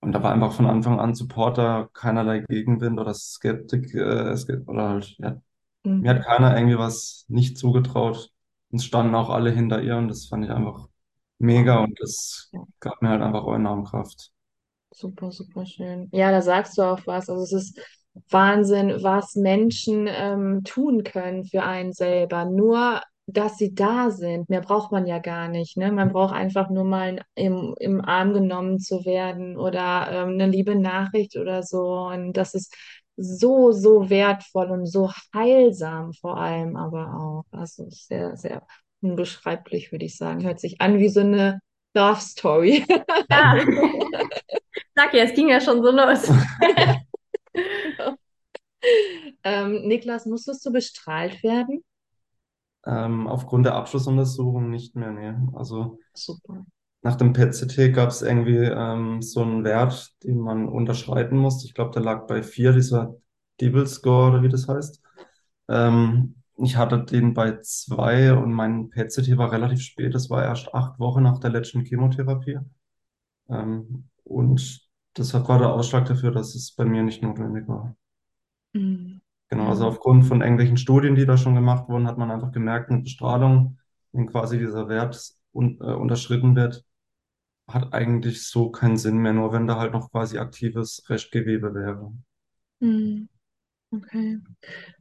Und 0.00 0.12
da 0.12 0.22
war 0.22 0.32
einfach 0.32 0.52
von 0.54 0.66
Anfang 0.66 1.00
an 1.00 1.14
Supporter, 1.14 1.90
keinerlei 1.94 2.40
Gegenwind 2.40 3.00
oder 3.00 3.14
Skeptik, 3.14 3.94
äh, 3.94 4.36
oder 4.66 4.88
halt, 4.90 5.16
ja, 5.18 5.40
mir 6.00 6.10
hat 6.10 6.22
Mhm. 6.22 6.24
keiner 6.24 6.56
irgendwie 6.56 6.78
was 6.78 7.24
nicht 7.28 7.58
zugetraut. 7.58 8.32
Uns 8.70 8.84
standen 8.84 9.14
auch 9.14 9.30
alle 9.30 9.50
hinter 9.50 9.82
ihr 9.82 9.96
und 9.96 10.08
das 10.08 10.26
fand 10.26 10.44
ich 10.44 10.50
einfach 10.50 10.88
mega 11.38 11.80
und 11.80 11.98
das 12.00 12.52
Ja. 12.52 12.64
gab 12.80 13.02
mir 13.02 13.10
halt 13.10 13.22
einfach 13.22 13.46
enorm 13.54 13.84
Kraft. 13.84 14.32
Super, 14.92 15.32
super 15.32 15.66
schön. 15.66 16.08
Ja, 16.12 16.30
da 16.30 16.40
sagst 16.40 16.78
du 16.78 16.82
auch 16.82 17.00
was. 17.06 17.28
Also 17.28 17.42
es 17.42 17.52
ist 17.52 17.80
Wahnsinn, 18.30 19.02
was 19.02 19.34
Menschen 19.34 20.06
ähm, 20.08 20.62
tun 20.64 21.02
können 21.02 21.44
für 21.44 21.64
einen 21.64 21.92
selber. 21.92 22.44
Nur, 22.44 23.00
dass 23.26 23.56
sie 23.58 23.74
da 23.74 24.10
sind. 24.10 24.48
Mehr 24.50 24.60
braucht 24.60 24.92
man 24.92 25.06
ja 25.06 25.18
gar 25.18 25.48
nicht, 25.48 25.76
ne? 25.76 25.90
Man 25.90 26.12
braucht 26.12 26.32
einfach 26.34 26.70
nur 26.70 26.84
mal 26.84 27.20
im, 27.34 27.74
im 27.80 28.00
Arm 28.04 28.34
genommen 28.34 28.78
zu 28.78 29.04
werden 29.04 29.56
oder 29.56 30.08
ähm, 30.12 30.28
eine 30.34 30.46
liebe 30.46 30.76
Nachricht 30.76 31.36
oder 31.36 31.62
so. 31.64 31.82
Und 32.06 32.34
das 32.34 32.54
ist 32.54 32.72
so, 33.16 33.72
so 33.72 34.10
wertvoll 34.10 34.70
und 34.70 34.86
so 34.86 35.10
heilsam 35.34 36.12
vor 36.12 36.36
allem 36.36 36.76
aber 36.76 37.14
auch. 37.14 37.44
Also 37.56 37.86
sehr, 37.88 38.36
sehr 38.36 38.66
unbeschreiblich, 39.00 39.92
würde 39.92 40.06
ich 40.06 40.16
sagen. 40.16 40.44
Hört 40.44 40.60
sich 40.60 40.80
an 40.80 40.98
wie 40.98 41.08
so 41.08 41.20
eine 41.20 41.60
Love 41.94 42.20
Story. 42.20 42.84
Ja, 43.30 43.56
sag 44.94 45.14
ja, 45.14 45.24
es 45.24 45.34
ging 45.34 45.48
ja 45.48 45.60
schon 45.60 45.82
so 45.82 45.90
los. 45.90 46.30
Ähm, 49.42 49.86
Niklas, 49.86 50.26
musstest 50.26 50.64
du 50.66 50.72
bestrahlt 50.72 51.42
werden? 51.42 51.82
Ähm, 52.86 53.26
aufgrund 53.26 53.66
der 53.66 53.74
Abschlussuntersuchung 53.74 54.70
nicht 54.70 54.94
mehr, 54.94 55.10
nee. 55.10 55.34
Also 55.54 55.98
Super. 56.12 56.66
Nach 57.04 57.16
dem 57.16 57.34
PET-CT 57.34 57.92
gab 57.92 58.10
es 58.10 58.22
irgendwie 58.22 58.58
ähm, 58.58 59.22
so 59.22 59.42
einen 59.42 59.64
Wert, 59.64 60.12
den 60.24 60.40
man 60.40 60.68
unterschreiten 60.68 61.38
musste. 61.38 61.66
Ich 61.68 61.74
glaube, 61.74 61.92
der 61.92 62.02
lag 62.02 62.26
bei 62.28 62.42
vier, 62.44 62.74
dieser 62.74 63.16
Dibble-Score 63.62 64.30
oder 64.32 64.42
wie 64.44 64.50
das 64.50 64.68
heißt. 64.68 65.02
Ähm, 65.68 66.36
ich 66.58 66.76
hatte 66.76 67.04
den 67.04 67.34
bei 67.34 67.58
zwei 67.62 68.34
und 68.34 68.52
mein 68.54 68.90
PET-CT 68.90 69.38
war 69.38 69.52
relativ 69.52 69.82
spät. 69.82 70.14
Das 70.14 70.30
war 70.30 70.44
erst 70.44 70.74
acht 70.74 70.98
Wochen 71.00 71.22
nach 71.24 71.40
der 71.40 71.50
letzten 71.52 71.84
Chemotherapie. 71.84 72.60
Ähm, 73.50 74.08
und 74.24 74.88
deshalb 75.16 75.48
war 75.48 75.58
der 75.58 75.72
Ausschlag 75.72 76.06
dafür, 76.06 76.32
dass 76.32 76.54
es 76.54 76.72
bei 76.72 76.84
mir 76.86 77.02
nicht 77.02 77.22
notwendig 77.22 77.68
war. 77.68 77.96
Mhm. 78.74 79.20
Genau, 79.50 79.68
also 79.68 79.84
Ja. 79.84 79.88
aufgrund 79.88 80.24
von 80.26 80.40
irgendwelchen 80.40 80.76
Studien, 80.76 81.14
die 81.14 81.26
da 81.26 81.36
schon 81.36 81.54
gemacht 81.54 81.88
wurden, 81.88 82.06
hat 82.06 82.18
man 82.18 82.30
einfach 82.30 82.50
gemerkt, 82.52 82.90
mit 82.90 83.04
Bestrahlung, 83.04 83.78
wenn 84.12 84.26
quasi 84.26 84.58
dieser 84.58 84.88
Wert 84.88 85.34
un 85.52 85.78
äh, 85.80 85.92
unterschritten 85.94 86.56
wird, 86.56 86.84
hat 87.68 87.92
eigentlich 87.94 88.46
so 88.48 88.70
keinen 88.70 88.96
Sinn 88.96 89.18
mehr, 89.18 89.32
nur 89.34 89.52
wenn 89.52 89.66
da 89.66 89.76
halt 89.78 89.92
noch 89.92 90.10
quasi 90.10 90.38
aktives 90.38 91.04
Restgewebe 91.10 91.74
wäre. 91.74 92.12
Mhm. 92.80 93.28
Okay. 93.92 94.38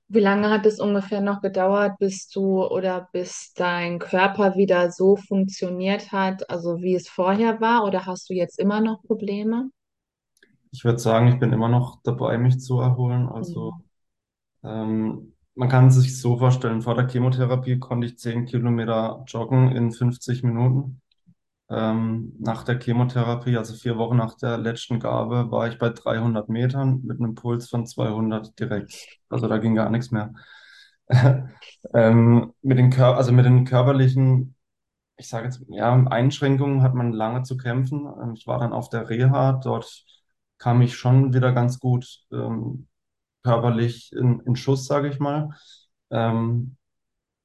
Wie 0.10 0.20
lange 0.22 0.50
hat 0.52 0.66
es 0.68 0.80
ungefähr 0.80 1.22
noch 1.22 1.42
gedauert, 1.42 1.98
bis 2.00 2.30
du 2.30 2.66
oder 2.66 3.10
bis 3.14 3.54
dein 3.56 4.00
Körper 4.00 4.56
wieder 4.58 4.92
so 4.92 5.18
funktioniert 5.18 6.12
hat, 6.14 6.50
also 6.50 6.82
wie 6.82 6.96
es 6.96 7.10
vorher 7.10 7.62
war, 7.62 7.86
oder 7.86 8.06
hast 8.08 8.30
du 8.30 8.36
jetzt 8.36 8.60
immer 8.60 8.82
noch 8.82 9.04
Probleme? 9.04 9.72
Ich 10.72 10.84
würde 10.84 11.00
sagen, 11.00 11.28
ich 11.28 11.40
bin 11.40 11.54
immer 11.54 11.70
noch 11.70 12.02
dabei, 12.04 12.38
mich 12.38 12.60
zu 12.60 12.80
erholen. 12.80 13.30
Also 13.30 13.74
Mhm. 13.74 13.84
ähm, 14.64 15.34
man 15.56 15.70
kann 15.70 15.92
sich 15.92 16.20
so 16.22 16.38
vorstellen, 16.40 16.84
vor 16.84 16.96
der 16.96 17.10
Chemotherapie 17.10 17.80
konnte 17.80 18.08
ich 18.08 18.20
10 18.20 18.46
Kilometer 18.48 19.26
joggen 19.28 19.72
in 19.74 19.94
50 19.94 20.44
Minuten. 20.44 21.03
Ähm, 21.74 22.34
nach 22.40 22.64
der 22.64 22.80
Chemotherapie, 22.80 23.58
also 23.58 23.74
vier 23.76 23.98
Wochen 23.98 24.18
nach 24.18 24.36
der 24.38 24.58
letzten 24.60 25.00
Gabe, 25.00 25.50
war 25.52 25.68
ich 25.68 25.80
bei 25.80 25.90
300 25.90 26.50
Metern 26.50 27.02
mit 27.04 27.20
einem 27.20 27.36
Puls 27.36 27.70
von 27.70 27.88
200 27.88 28.60
direkt. 28.60 28.94
Also 29.30 29.48
da 29.48 29.58
ging 29.60 29.76
gar 29.76 29.90
nichts 29.90 30.12
mehr. 30.12 30.34
Ähm, 31.94 32.54
mit 32.62 32.78
den 32.78 32.90
Kör 32.92 33.18
also 33.18 33.32
mit 33.34 33.46
den 33.46 33.66
körperlichen, 33.66 34.56
ich 35.18 35.28
sage 35.30 35.46
jetzt, 35.48 35.62
ja, 35.70 35.94
Einschränkungen 36.08 36.82
hat 36.84 36.96
man 36.96 37.14
lange 37.14 37.44
zu 37.44 37.58
kämpfen. 37.58 38.08
Ähm, 38.22 38.34
Ich 38.36 38.48
war 38.48 38.60
dann 38.60 38.74
auf 38.74 38.90
der 38.90 39.10
Reha, 39.10 39.54
dort 39.54 40.06
kam 40.60 40.82
ich 40.82 40.96
schon 40.98 41.34
wieder 41.34 41.52
ganz 41.54 41.80
gut 41.80 42.08
ähm, 42.32 42.88
körperlich 43.44 44.14
in, 44.14 44.42
in 44.42 44.56
Schuss, 44.58 44.86
sage 44.88 45.10
ich 45.10 45.20
mal. 45.20 45.52
Ähm, 46.12 46.78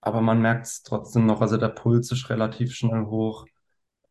aber 0.01 0.21
man 0.23 0.41
merkt 0.43 0.67
es 0.67 0.83
trotzdem 0.83 1.27
noch, 1.27 1.41
also 1.41 1.57
der 1.59 1.69
Puls 1.71 2.13
ist 2.13 2.31
relativ 2.31 2.75
schnell 2.75 3.07
hoch. 3.07 3.47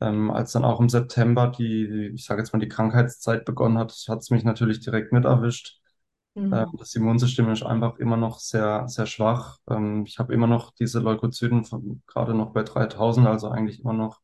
Ähm, 0.01 0.31
als 0.31 0.51
dann 0.53 0.65
auch 0.65 0.79
im 0.79 0.89
September 0.89 1.47
die, 1.49 2.11
ich 2.15 2.25
sage 2.25 2.41
jetzt 2.41 2.53
mal, 2.53 2.59
die 2.59 2.67
Krankheitszeit 2.69 3.45
begonnen 3.45 3.77
hat, 3.79 3.93
hat 4.09 4.19
es 4.19 4.29
mich 4.31 4.43
natürlich 4.43 4.79
direkt 4.81 5.11
mit 5.13 5.25
erwischt. 5.25 5.79
Ähm, 6.51 6.65
Mhm. 6.65 6.77
das 6.79 6.95
Immunsystem 6.95 7.49
ist 7.51 7.63
einfach 7.63 7.97
immer 7.99 8.17
noch 8.17 8.39
sehr, 8.39 8.87
sehr 8.87 9.05
schwach. 9.05 9.57
Ähm, 9.69 10.05
ich 10.05 10.19
habe 10.19 10.33
immer 10.33 10.47
noch 10.47 10.71
diese 10.73 10.99
Leukozyten 10.99 11.65
von, 11.65 12.01
gerade 12.07 12.33
noch 12.33 12.53
bei 12.53 12.63
3000, 12.63 13.27
also 13.27 13.49
eigentlich 13.49 13.81
immer 13.81 13.93
noch 13.93 14.21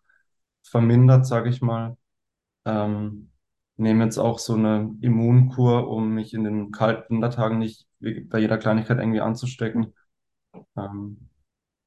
vermindert, 0.63 1.25
sage 1.27 1.49
ich 1.49 1.61
mal. 1.61 1.97
Ähm, 2.65 3.31
nehme 3.77 4.05
jetzt 4.05 4.17
auch 4.19 4.39
so 4.39 4.55
eine 4.55 4.95
Immunkur, 5.01 5.89
um 5.89 6.11
mich 6.15 6.33
in 6.33 6.43
den 6.45 6.71
kalten 6.71 7.15
Wintertagen 7.15 7.59
nicht 7.59 7.87
bei 8.01 8.39
jeder 8.39 8.57
Kleinigkeit 8.57 8.99
irgendwie 8.99 9.21
anzustecken. 9.21 9.93
Ähm, 10.77 11.29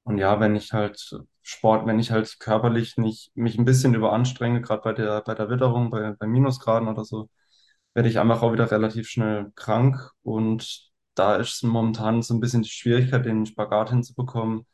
und 0.06 0.18
ja, 0.18 0.40
wenn 0.40 0.56
ich 0.56 0.72
halt 0.72 1.20
Sport, 1.42 1.86
wenn 1.86 1.98
ich 2.00 2.12
halt 2.12 2.38
körperlich 2.40 2.96
nicht 2.98 3.32
mich 3.36 3.58
ein 3.58 3.64
bisschen 3.66 3.94
überanstrenge, 3.94 4.62
gerade 4.62 4.82
bei 4.82 4.92
der, 4.94 5.22
bei 5.22 5.34
der 5.34 5.50
Witterung, 5.50 5.90
bei, 5.90 6.12
bei 6.14 6.26
Minusgraden 6.28 6.88
oder 6.88 7.04
so, 7.04 7.28
werde 7.94 8.08
ich 8.08 8.18
einfach 8.18 8.42
auch 8.42 8.52
wieder 8.52 8.70
relativ 8.70 9.08
schnell 9.08 9.52
krank. 9.56 10.10
Und 10.22 10.90
da 11.14 11.36
ist 11.36 11.62
momentan 11.64 12.22
so 12.22 12.34
ein 12.34 12.40
bisschen 12.40 12.62
die 12.62 12.68
Schwierigkeit, 12.70 13.24
den 13.26 13.46
Spagat 13.46 13.90
hinzubekommen, 13.90 14.66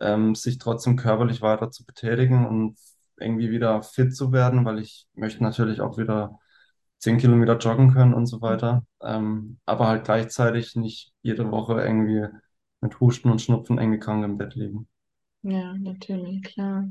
ähm, 0.00 0.34
sich 0.34 0.58
trotzdem 0.58 0.96
körperlich 0.96 1.42
weiter 1.42 1.70
zu 1.70 1.84
betätigen 1.86 2.46
und 2.46 2.76
irgendwie 3.18 3.50
wieder 3.50 3.82
fit 3.82 4.14
zu 4.16 4.32
werden, 4.32 4.64
weil 4.64 4.78
ich 4.80 5.08
möchte 5.14 5.42
natürlich 5.42 5.80
auch 5.80 5.98
wieder 5.98 6.38
zehn 6.98 7.18
Kilometer 7.18 7.58
joggen 7.58 7.92
können 7.92 8.14
und 8.14 8.26
so 8.26 8.40
weiter. 8.42 8.84
Ähm, 9.02 9.60
aber 9.66 9.88
halt 9.88 10.04
gleichzeitig 10.04 10.76
nicht 10.76 11.12
jede 11.22 11.50
Woche 11.50 11.80
irgendwie 11.82 12.26
mit 12.80 13.00
Husten 13.00 13.30
und 13.30 13.40
Schnupfen 13.42 13.78
irgendwie 13.78 14.00
krank 14.00 14.24
im 14.24 14.38
Bett 14.38 14.54
liegen. 14.54 14.88
Ja, 15.42 15.74
natürlich, 15.74 16.42
klar. 16.42 16.88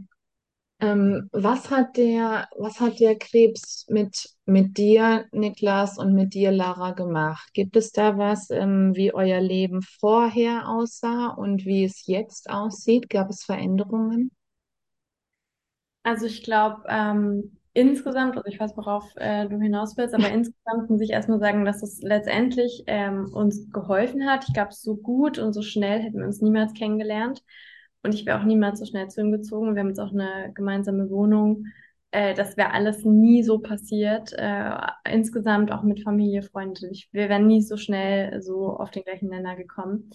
Ähm, 0.79 1.29
was 1.33 1.71
hat 1.71 1.97
der, 1.97 2.49
was 2.57 2.79
hat 2.81 2.99
der 2.99 3.17
Krebs 3.17 3.85
mit, 3.89 4.29
mit 4.45 4.77
dir, 4.77 5.25
Niklas, 5.31 5.97
und 5.97 6.13
mit 6.13 6.33
dir, 6.35 6.51
Lara, 6.51 6.91
gemacht? 6.91 7.53
Gibt 7.53 7.75
es 7.77 7.91
da 7.91 8.17
was, 8.17 8.49
ähm, 8.51 8.95
wie 8.95 9.13
euer 9.13 9.41
Leben 9.41 9.81
vorher 9.81 10.69
aussah 10.69 11.29
und 11.29 11.65
wie 11.65 11.83
es 11.85 12.07
jetzt 12.07 12.49
aussieht? 12.49 13.09
Gab 13.09 13.29
es 13.29 13.43
Veränderungen? 13.43 14.31
Also 16.03 16.25
ich 16.25 16.43
glaube, 16.43 16.83
ähm, 16.87 17.57
insgesamt, 17.77 18.37
also 18.37 18.47
ich 18.47 18.59
weiß, 18.59 18.75
worauf 18.75 19.05
äh, 19.17 19.47
du 19.47 19.59
hinaus 19.59 19.97
willst, 19.97 20.13
aber 20.13 20.29
insgesamt 20.31 20.89
muss 20.89 21.01
ich 21.01 21.11
erstmal 21.11 21.39
sagen, 21.39 21.65
dass 21.65 21.83
es 21.83 22.01
letztendlich 22.01 22.83
ähm, 22.87 23.31
uns 23.33 23.69
geholfen 23.71 24.27
hat. 24.27 24.45
Ich 24.47 24.53
glaube, 24.53 24.73
so 24.73 24.95
gut 24.95 25.39
und 25.39 25.53
so 25.53 25.61
schnell 25.61 26.01
hätten 26.01 26.19
wir 26.19 26.25
uns 26.25 26.41
niemals 26.41 26.73
kennengelernt. 26.73 27.43
Und 28.03 28.13
ich 28.13 28.25
wäre 28.25 28.39
auch 28.39 28.43
niemals 28.43 28.79
so 28.79 28.85
schnell 28.85 29.07
zu 29.09 29.21
ihm 29.21 29.31
gezogen. 29.31 29.75
Wir 29.75 29.81
haben 29.81 29.89
jetzt 29.89 29.99
auch 29.99 30.13
eine 30.13 30.51
gemeinsame 30.53 31.09
Wohnung. 31.09 31.65
Äh, 32.11 32.33
das 32.33 32.57
wäre 32.57 32.71
alles 32.71 33.03
nie 33.05 33.43
so 33.43 33.59
passiert. 33.59 34.33
Äh, 34.33 34.71
insgesamt 35.11 35.71
auch 35.71 35.83
mit 35.83 36.03
Familie, 36.03 36.43
Freunde. 36.43 36.89
Ich, 36.91 37.09
wir 37.11 37.29
wären 37.29 37.47
nie 37.47 37.61
so 37.61 37.77
schnell 37.77 38.41
so 38.41 38.77
auf 38.77 38.91
den 38.91 39.03
gleichen 39.03 39.29
Nenner 39.29 39.55
gekommen. 39.55 40.11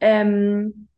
Ähm, 0.00 0.88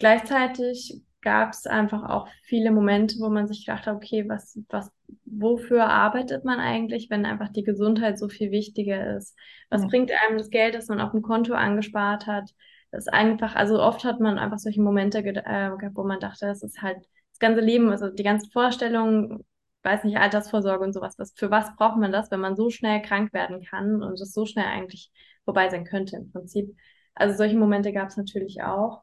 Gleichzeitig 0.00 1.02
gab 1.20 1.52
es 1.52 1.66
einfach 1.66 2.08
auch 2.08 2.26
viele 2.44 2.72
Momente, 2.72 3.16
wo 3.20 3.28
man 3.28 3.46
sich 3.46 3.66
gedacht 3.66 3.86
hat, 3.86 3.94
okay, 3.94 4.26
was, 4.28 4.58
was, 4.70 4.90
wofür 5.24 5.84
arbeitet 5.86 6.44
man 6.44 6.58
eigentlich, 6.60 7.08
wenn 7.10 7.26
einfach 7.26 7.48
die 7.50 7.62
Gesundheit 7.64 8.18
so 8.18 8.28
viel 8.28 8.50
wichtiger 8.50 9.16
ist? 9.16 9.36
Was 9.70 9.82
Ja. 9.82 9.88
bringt 9.88 10.10
einem 10.12 10.38
das 10.38 10.50
Geld, 10.50 10.74
das 10.74 10.88
man 10.88 11.00
auf 11.00 11.12
dem 11.12 11.22
Konto 11.22 11.54
angespart 11.54 12.26
hat? 12.26 12.50
Das 12.90 13.06
ist 13.06 13.12
einfach, 13.12 13.54
also 13.54 13.80
oft 13.80 14.04
hat 14.04 14.20
man 14.20 14.38
einfach 14.38 14.58
solche 14.58 14.82
Momente 14.82 15.18
äh, 15.18 15.22
gehabt, 15.22 15.96
wo 15.96 16.04
man 16.04 16.20
dachte, 16.20 16.46
das 16.46 16.62
ist 16.62 16.82
halt 16.82 16.98
das 17.32 17.38
ganze 17.38 17.60
Leben, 17.60 17.90
also 17.90 18.08
die 18.10 18.22
ganzen 18.24 18.50
Vorstellungen, 18.50 19.44
weiß 19.82 20.04
nicht, 20.04 20.18
Altersvorsorge 20.18 20.84
und 20.84 20.92
sowas, 20.92 21.14
was, 21.18 21.32
für 21.36 21.50
was 21.50 21.74
braucht 21.76 21.96
man 21.98 22.12
das, 22.12 22.30
wenn 22.30 22.40
man 22.40 22.56
so 22.56 22.70
schnell 22.70 23.00
krank 23.02 23.32
werden 23.32 23.62
kann 23.62 24.02
und 24.02 24.20
es 24.20 24.32
so 24.32 24.44
schnell 24.46 24.66
eigentlich 24.66 25.10
vorbei 25.44 25.68
sein 25.70 25.84
könnte 25.84 26.16
im 26.16 26.30
Prinzip. 26.32 26.76
Also 27.14 27.36
solche 27.36 27.56
Momente 27.56 27.92
gab 27.92 28.08
es 28.08 28.16
natürlich 28.16 28.62
auch. 28.62 29.02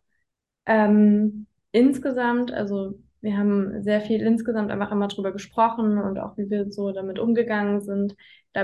Ähm, 0.65 1.47
insgesamt, 1.71 2.51
also 2.51 2.99
wir 3.27 3.37
haben 3.37 3.83
sehr 3.83 3.99
viel 3.99 4.21
insgesamt 4.21 4.71
einfach 4.71 4.89
immer 4.89 5.09
drüber 5.09 5.33
gesprochen 5.33 5.97
und 5.97 6.17
auch 6.17 6.37
wie 6.37 6.49
wir 6.49 6.71
so 6.71 6.93
damit 6.93 7.19
umgegangen 7.19 7.81
sind, 7.81 8.15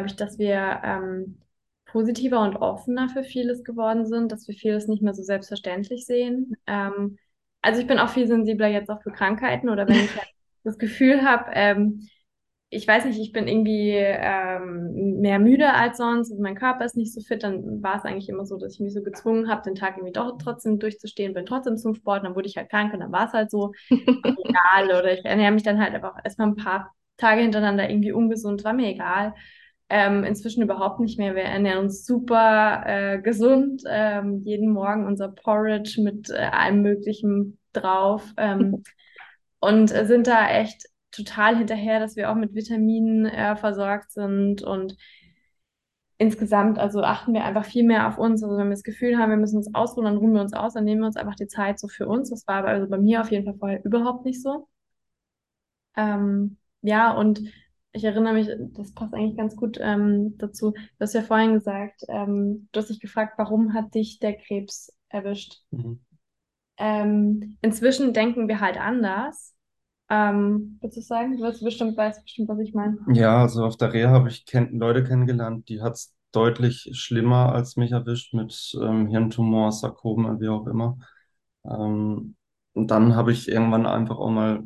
ich, 0.07 0.15
dass 0.15 0.39
wir 0.39 0.79
ähm, 0.85 1.37
positiver 1.85 2.39
und 2.39 2.55
offener 2.55 3.09
für 3.09 3.25
vieles 3.25 3.65
geworden 3.65 4.05
sind, 4.05 4.31
dass 4.31 4.47
wir 4.47 4.55
vieles 4.55 4.87
nicht 4.87 5.01
mehr 5.01 5.13
so 5.13 5.21
selbstverständlich 5.21 6.05
sehen. 6.05 6.55
Ähm, 6.65 7.17
also 7.61 7.81
ich 7.81 7.87
bin 7.87 7.99
auch 7.99 8.07
viel 8.07 8.25
sensibler 8.25 8.67
jetzt 8.67 8.89
auch 8.89 9.01
für 9.03 9.11
Krankheiten 9.11 9.67
oder 9.67 9.85
wenn 9.85 9.97
ich 9.97 10.15
halt 10.17 10.29
das 10.63 10.77
Gefühl 10.77 11.23
habe, 11.23 11.51
ähm, 11.53 12.07
ich 12.73 12.87
weiß 12.87 13.05
nicht, 13.05 13.19
ich 13.19 13.31
bin 13.31 13.47
irgendwie 13.47 13.91
ähm, 13.95 15.19
mehr 15.19 15.39
müde 15.39 15.73
als 15.73 15.97
sonst 15.97 16.31
und 16.31 16.39
mein 16.39 16.55
Körper 16.55 16.85
ist 16.85 16.97
nicht 16.97 17.13
so 17.13 17.21
fit, 17.21 17.43
dann 17.43 17.83
war 17.83 17.97
es 17.97 18.03
eigentlich 18.05 18.29
immer 18.29 18.45
so, 18.45 18.57
dass 18.57 18.73
ich 18.75 18.79
mich 18.79 18.93
so 18.93 19.01
gezwungen 19.03 19.49
habe, 19.49 19.61
den 19.61 19.75
Tag 19.75 19.97
irgendwie 19.97 20.13
doch 20.13 20.37
trotzdem 20.37 20.79
durchzustehen, 20.79 21.33
bin 21.33 21.45
trotzdem 21.45 21.77
zum 21.77 21.93
Sport, 21.95 22.23
dann 22.25 22.35
wurde 22.35 22.47
ich 22.47 22.57
halt 22.57 22.69
krank 22.69 22.93
und 22.93 22.99
dann 23.01 23.11
war 23.11 23.27
es 23.27 23.33
halt 23.33 23.51
so 23.51 23.73
egal 23.89 24.85
oder 24.87 25.13
ich 25.13 25.23
ernähre 25.23 25.51
mich 25.51 25.63
dann 25.63 25.79
halt 25.79 25.93
einfach 25.93 26.15
erstmal 26.23 26.47
ein 26.49 26.55
paar 26.55 26.93
Tage 27.17 27.41
hintereinander 27.41 27.89
irgendwie 27.89 28.11
ungesund, 28.11 28.63
war 28.63 28.73
mir 28.73 28.87
egal. 28.87 29.33
Ähm, 29.89 30.23
inzwischen 30.23 30.63
überhaupt 30.63 30.99
nicht 30.99 31.19
mehr. 31.19 31.35
Wir 31.35 31.43
ernähren 31.43 31.79
uns 31.79 32.05
super 32.05 32.83
äh, 32.85 33.21
gesund, 33.21 33.83
ähm, 33.87 34.41
jeden 34.43 34.71
Morgen 34.71 35.05
unser 35.05 35.27
Porridge 35.27 36.01
mit 36.01 36.31
äh, 36.31 36.35
allem 36.51 36.81
Möglichen 36.81 37.59
drauf 37.73 38.33
ähm, 38.37 38.81
und 39.59 39.91
äh, 39.93 40.05
sind 40.05 40.25
da 40.25 40.49
echt 40.49 40.85
total 41.13 41.57
hinterher, 41.57 41.99
dass 41.99 42.15
wir 42.15 42.31
auch 42.31 42.35
mit 42.35 42.53
Vitaminen 42.53 43.25
äh, 43.25 43.55
versorgt 43.55 44.11
sind 44.11 44.61
und 44.63 44.97
insgesamt, 46.17 46.79
also 46.79 47.01
achten 47.03 47.33
wir 47.33 47.43
einfach 47.43 47.65
viel 47.65 47.83
mehr 47.83 48.07
auf 48.07 48.17
uns. 48.17 48.43
Also 48.43 48.57
wenn 48.57 48.67
wir 48.67 48.75
das 48.75 48.83
Gefühl 48.83 49.17
haben, 49.17 49.29
wir 49.29 49.37
müssen 49.37 49.57
uns 49.57 49.73
ausruhen, 49.73 50.05
dann 50.05 50.17
ruhen 50.17 50.33
wir 50.33 50.41
uns 50.41 50.53
aus, 50.53 50.73
dann 50.73 50.85
nehmen 50.85 51.01
wir 51.01 51.07
uns 51.07 51.17
einfach 51.17 51.35
die 51.35 51.47
Zeit 51.47 51.79
so 51.79 51.87
für 51.87 52.07
uns. 52.07 52.29
Das 52.29 52.47
war 52.47 52.55
aber 52.55 52.69
also 52.69 52.89
bei 52.89 52.97
mir 52.97 53.21
auf 53.21 53.31
jeden 53.31 53.45
Fall 53.45 53.55
vorher 53.57 53.85
überhaupt 53.85 54.25
nicht 54.25 54.41
so. 54.41 54.67
Ähm, 55.95 56.57
ja, 56.81 57.11
und 57.11 57.41
ich 57.91 58.03
erinnere 58.03 58.33
mich, 58.33 58.49
das 58.73 58.93
passt 58.93 59.13
eigentlich 59.13 59.37
ganz 59.37 59.55
gut 59.55 59.77
ähm, 59.79 60.37
dazu. 60.37 60.71
Du 60.71 60.99
hast 60.99 61.13
ja 61.13 61.21
vorhin 61.21 61.53
gesagt, 61.53 62.01
ähm, 62.07 62.67
du 62.71 62.79
hast 62.79 62.89
dich 62.89 62.99
gefragt, 62.99 63.33
warum 63.37 63.73
hat 63.73 63.93
dich 63.93 64.19
der 64.19 64.33
Krebs 64.33 64.91
erwischt? 65.09 65.61
Mhm. 65.71 65.99
Ähm, 66.77 67.57
inzwischen 67.61 68.13
denken 68.13 68.47
wir 68.47 68.59
halt 68.59 68.79
anders. 68.79 69.53
Ähm, 70.09 70.77
würdest 70.81 70.97
du 70.97 71.01
sagen? 71.01 71.37
Du 71.37 71.43
wirst 71.43 71.63
bestimmt, 71.63 71.97
weißt 71.97 72.23
bestimmt, 72.23 72.49
was 72.49 72.59
ich 72.59 72.73
meine. 72.73 72.97
Ja, 73.13 73.41
also 73.41 73.65
auf 73.65 73.77
der 73.77 73.93
Reha 73.93 74.09
habe 74.11 74.29
ich 74.29 74.45
kenn 74.45 74.77
Leute 74.79 75.03
kennengelernt, 75.03 75.69
die 75.69 75.81
hat 75.81 75.93
es 75.93 76.13
deutlich 76.31 76.89
schlimmer 76.93 77.53
als 77.53 77.75
mich 77.75 77.91
erwischt 77.91 78.33
mit 78.33 78.75
ähm, 78.81 79.07
Hirntumor, 79.07 79.71
Sarkomen, 79.71 80.39
wie 80.39 80.49
auch 80.49 80.67
immer. 80.67 80.97
Ähm, 81.65 82.35
und 82.73 82.91
dann 82.91 83.15
habe 83.15 83.31
ich 83.31 83.47
irgendwann 83.49 83.85
einfach 83.85 84.17
auch 84.17 84.29
mal 84.29 84.63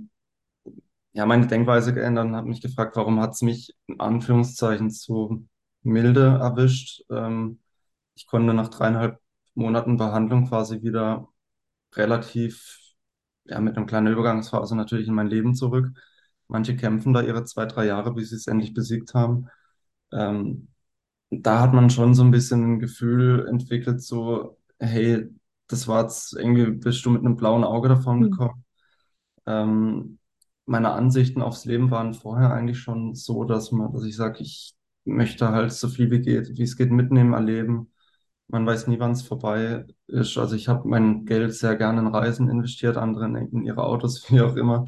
ja, 1.13 1.25
meine 1.25 1.47
Denkweise 1.47 1.93
geändert 1.93 2.25
und 2.25 2.35
habe 2.35 2.47
mich 2.49 2.61
gefragt, 2.61 2.95
warum 2.95 3.19
hat 3.19 3.31
es 3.33 3.41
mich 3.41 3.75
in 3.87 3.99
Anführungszeichen 3.99 4.89
so 4.89 5.41
milde 5.81 6.37
erwischt. 6.41 7.03
Ähm, 7.09 7.59
ich 8.15 8.27
konnte 8.27 8.53
nach 8.53 8.69
dreieinhalb 8.69 9.19
Monaten 9.55 9.97
Behandlung 9.97 10.47
quasi 10.47 10.81
wieder 10.83 11.27
relativ, 11.95 12.79
ja, 13.49 13.59
mit 13.59 13.77
einer 13.77 13.85
kleinen 13.85 14.07
Übergangsphase 14.13 14.75
natürlich 14.75 15.07
in 15.07 15.13
mein 15.15 15.27
Leben 15.27 15.55
zurück. 15.55 15.89
Manche 16.47 16.75
kämpfen 16.75 17.13
da 17.13 17.21
ihre 17.21 17.43
zwei, 17.45 17.65
drei 17.65 17.85
Jahre, 17.87 18.13
bis 18.13 18.29
sie 18.29 18.35
es 18.37 18.47
endlich 18.47 18.73
besiegt 18.73 19.13
haben. 19.13 19.47
Ähm, 20.13 20.69
da 21.31 21.61
hat 21.61 21.73
man 21.73 21.89
schon 21.89 22.15
so 22.15 22.23
ein 22.23 22.31
bisschen 22.31 22.75
ein 22.75 22.79
Gefühl 22.79 23.47
entwickelt, 23.49 24.01
so, 24.03 24.57
hey, 24.79 25.27
das 25.67 25.87
war 25.87 26.03
jetzt 26.03 26.33
irgendwie, 26.35 26.67
bist 26.71 27.05
du 27.05 27.11
mit 27.11 27.21
einem 27.25 27.35
blauen 27.37 27.63
Auge 27.63 27.89
davon 27.89 28.21
Hm. 28.21 28.31
gekommen. 28.31 28.65
Ähm, 29.45 30.19
meine 30.65 30.91
Ansichten 30.91 31.41
aufs 31.41 31.65
Leben 31.65 31.91
waren 31.91 32.13
vorher 32.13 32.51
eigentlich 32.53 32.79
schon 32.79 33.15
so, 33.15 33.43
dass 33.45 33.71
man, 33.71 33.91
dass 33.93 34.03
ich 34.03 34.15
sage, 34.15 34.39
ich 34.41 34.75
möchte 35.05 35.49
halt 35.49 35.71
so 35.73 35.87
viel 35.89 36.11
wie 36.11 36.19
geht, 36.21 36.57
wie 36.57 36.63
es 36.63 36.77
geht, 36.77 36.91
mitnehmen, 36.91 37.33
erleben. 37.33 37.91
Man 38.49 38.65
weiß 38.65 38.87
nie, 38.87 38.99
wann 38.99 39.11
es 39.11 39.23
vorbei 39.23 39.85
ist. 40.07 40.37
Also 40.37 40.55
ich 40.55 40.67
habe 40.67 40.87
mein 40.87 41.25
Geld 41.25 41.53
sehr 41.53 41.75
gerne 41.75 41.99
in 41.99 42.07
Reisen 42.07 42.49
investiert, 42.49 42.97
andere 42.97 43.25
in, 43.25 43.63
ihre 43.63 43.83
Autos, 43.83 44.25
wie 44.31 44.41
auch 44.41 44.55
immer. 44.55 44.85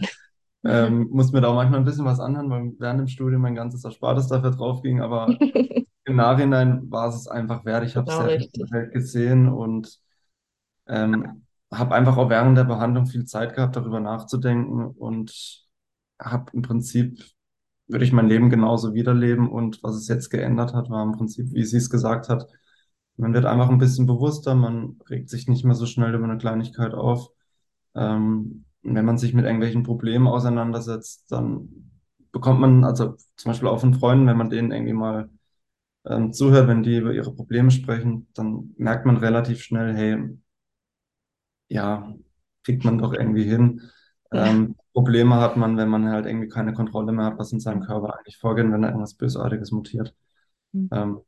Ähm, 0.63 1.07
muss 1.11 1.31
mir 1.31 1.41
da 1.41 1.49
auch 1.49 1.55
manchmal 1.55 1.79
ein 1.79 1.85
bisschen 1.85 2.05
was 2.05 2.19
anhören, 2.19 2.49
weil 2.49 2.73
während 2.79 3.01
dem 3.01 3.07
Studium 3.07 3.41
mein 3.41 3.55
ganzes 3.55 3.83
Erspartes 3.83 4.27
dafür 4.27 4.51
drauf 4.51 4.81
ging, 4.81 5.01
aber 5.01 5.27
im 6.05 6.15
Nachhinein 6.15 6.89
war 6.89 7.09
es 7.09 7.27
einfach 7.27 7.65
wert. 7.65 7.85
Ich 7.85 7.95
habe 7.95 8.09
Genau 8.09 8.21
sehr 8.21 8.29
viel 8.29 8.37
richtig. 8.37 8.71
Welt 8.71 8.93
gesehen 8.93 9.49
und 9.49 9.99
ähm, 10.87 11.45
habe 11.71 11.95
einfach 11.95 12.17
auch 12.17 12.29
während 12.29 12.57
der 12.57 12.63
Behandlung 12.63 13.05
viel 13.05 13.25
Zeit 13.25 13.55
gehabt, 13.55 13.75
darüber 13.75 13.99
nachzudenken 13.99 14.87
und 14.87 15.65
habe 16.19 16.51
im 16.53 16.61
Prinzip, 16.61 17.19
würde 17.87 18.05
ich 18.05 18.11
mein 18.11 18.27
Leben 18.27 18.49
genauso 18.49 18.93
wiederleben 18.93 19.49
und 19.49 19.81
was 19.83 19.95
es 19.95 20.07
jetzt 20.07 20.29
geändert 20.29 20.73
hat, 20.73 20.89
war 20.89 21.03
im 21.03 21.13
Prinzip, 21.13 21.51
wie 21.53 21.63
sie 21.63 21.77
es 21.77 21.89
gesagt 21.89 22.29
hat, 22.29 22.47
man 23.19 23.33
wird 23.33 23.45
einfach 23.45 23.69
ein 23.69 23.77
bisschen 23.77 24.05
bewusster, 24.05 24.55
man 24.55 24.99
regt 25.09 25.29
sich 25.29 25.47
nicht 25.47 25.65
mehr 25.65 25.75
so 25.75 25.85
schnell 25.85 26.13
über 26.13 26.25
eine 26.25 26.37
Kleinigkeit 26.37 26.93
auf. 26.93 27.29
Ähm, 27.95 28.65
wenn 28.81 29.05
man 29.05 29.17
sich 29.17 29.33
mit 29.33 29.45
irgendwelchen 29.45 29.83
Problemen 29.83 30.27
auseinandersetzt, 30.27 31.31
dann 31.31 31.91
bekommt 32.31 32.61
man, 32.61 32.83
also 32.83 33.15
zum 33.35 33.51
Beispiel 33.51 33.67
auch 33.67 33.79
von 33.79 33.93
Freunden, 33.93 34.27
wenn 34.27 34.37
man 34.37 34.49
denen 34.49 34.71
irgendwie 34.71 34.93
mal 34.93 35.29
ähm, 36.05 36.31
zuhört, 36.33 36.67
wenn 36.67 36.83
die 36.83 36.97
über 36.97 37.13
ihre 37.13 37.33
Probleme 37.33 37.71
sprechen, 37.71 38.27
dann 38.33 38.73
merkt 38.77 39.05
man 39.05 39.17
relativ 39.17 39.61
schnell, 39.61 39.93
hey, 39.93 40.37
ja, 41.67 42.13
kriegt 42.63 42.83
man 42.85 42.97
doch 42.97 43.13
irgendwie 43.13 43.43
hin. 43.43 43.81
Ja. 44.31 44.47
Ähm, 44.47 44.75
Probleme 44.93 45.35
hat 45.35 45.57
man, 45.57 45.77
wenn 45.77 45.89
man 45.89 46.07
halt 46.09 46.25
irgendwie 46.25 46.49
keine 46.49 46.73
Kontrolle 46.73 47.11
mehr 47.11 47.25
hat, 47.25 47.39
was 47.39 47.51
in 47.51 47.59
seinem 47.59 47.81
Körper 47.81 48.17
eigentlich 48.17 48.37
vorgeht, 48.37 48.71
wenn 48.71 48.81
da 48.81 48.89
irgendwas 48.89 49.15
Bösartiges 49.15 49.71
mutiert. 49.71 50.15
Mhm. 50.71 50.89
Ähm, 50.91 51.19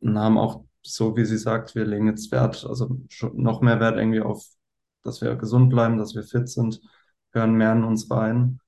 und 0.00 0.18
haben 0.18 0.38
auch, 0.38 0.64
so 0.82 1.16
wie 1.16 1.24
sie 1.24 1.38
sagt, 1.38 1.74
wir 1.74 1.84
legen 1.86 2.06
jetzt 2.08 2.32
Wert, 2.32 2.64
also 2.68 2.98
noch 3.34 3.60
mehr 3.60 3.80
Wert 3.80 3.98
irgendwie 3.98 4.20
auf, 4.20 4.44
dass 5.02 5.20
wir 5.20 5.34
gesund 5.36 5.70
bleiben, 5.70 5.98
dass 5.98 6.14
wir 6.14 6.22
fit 6.22 6.48
sind, 6.48 6.80
hören 7.32 7.54
mehr 7.54 7.72
in 7.72 7.84
uns 7.84 8.10
rein. 8.10 8.60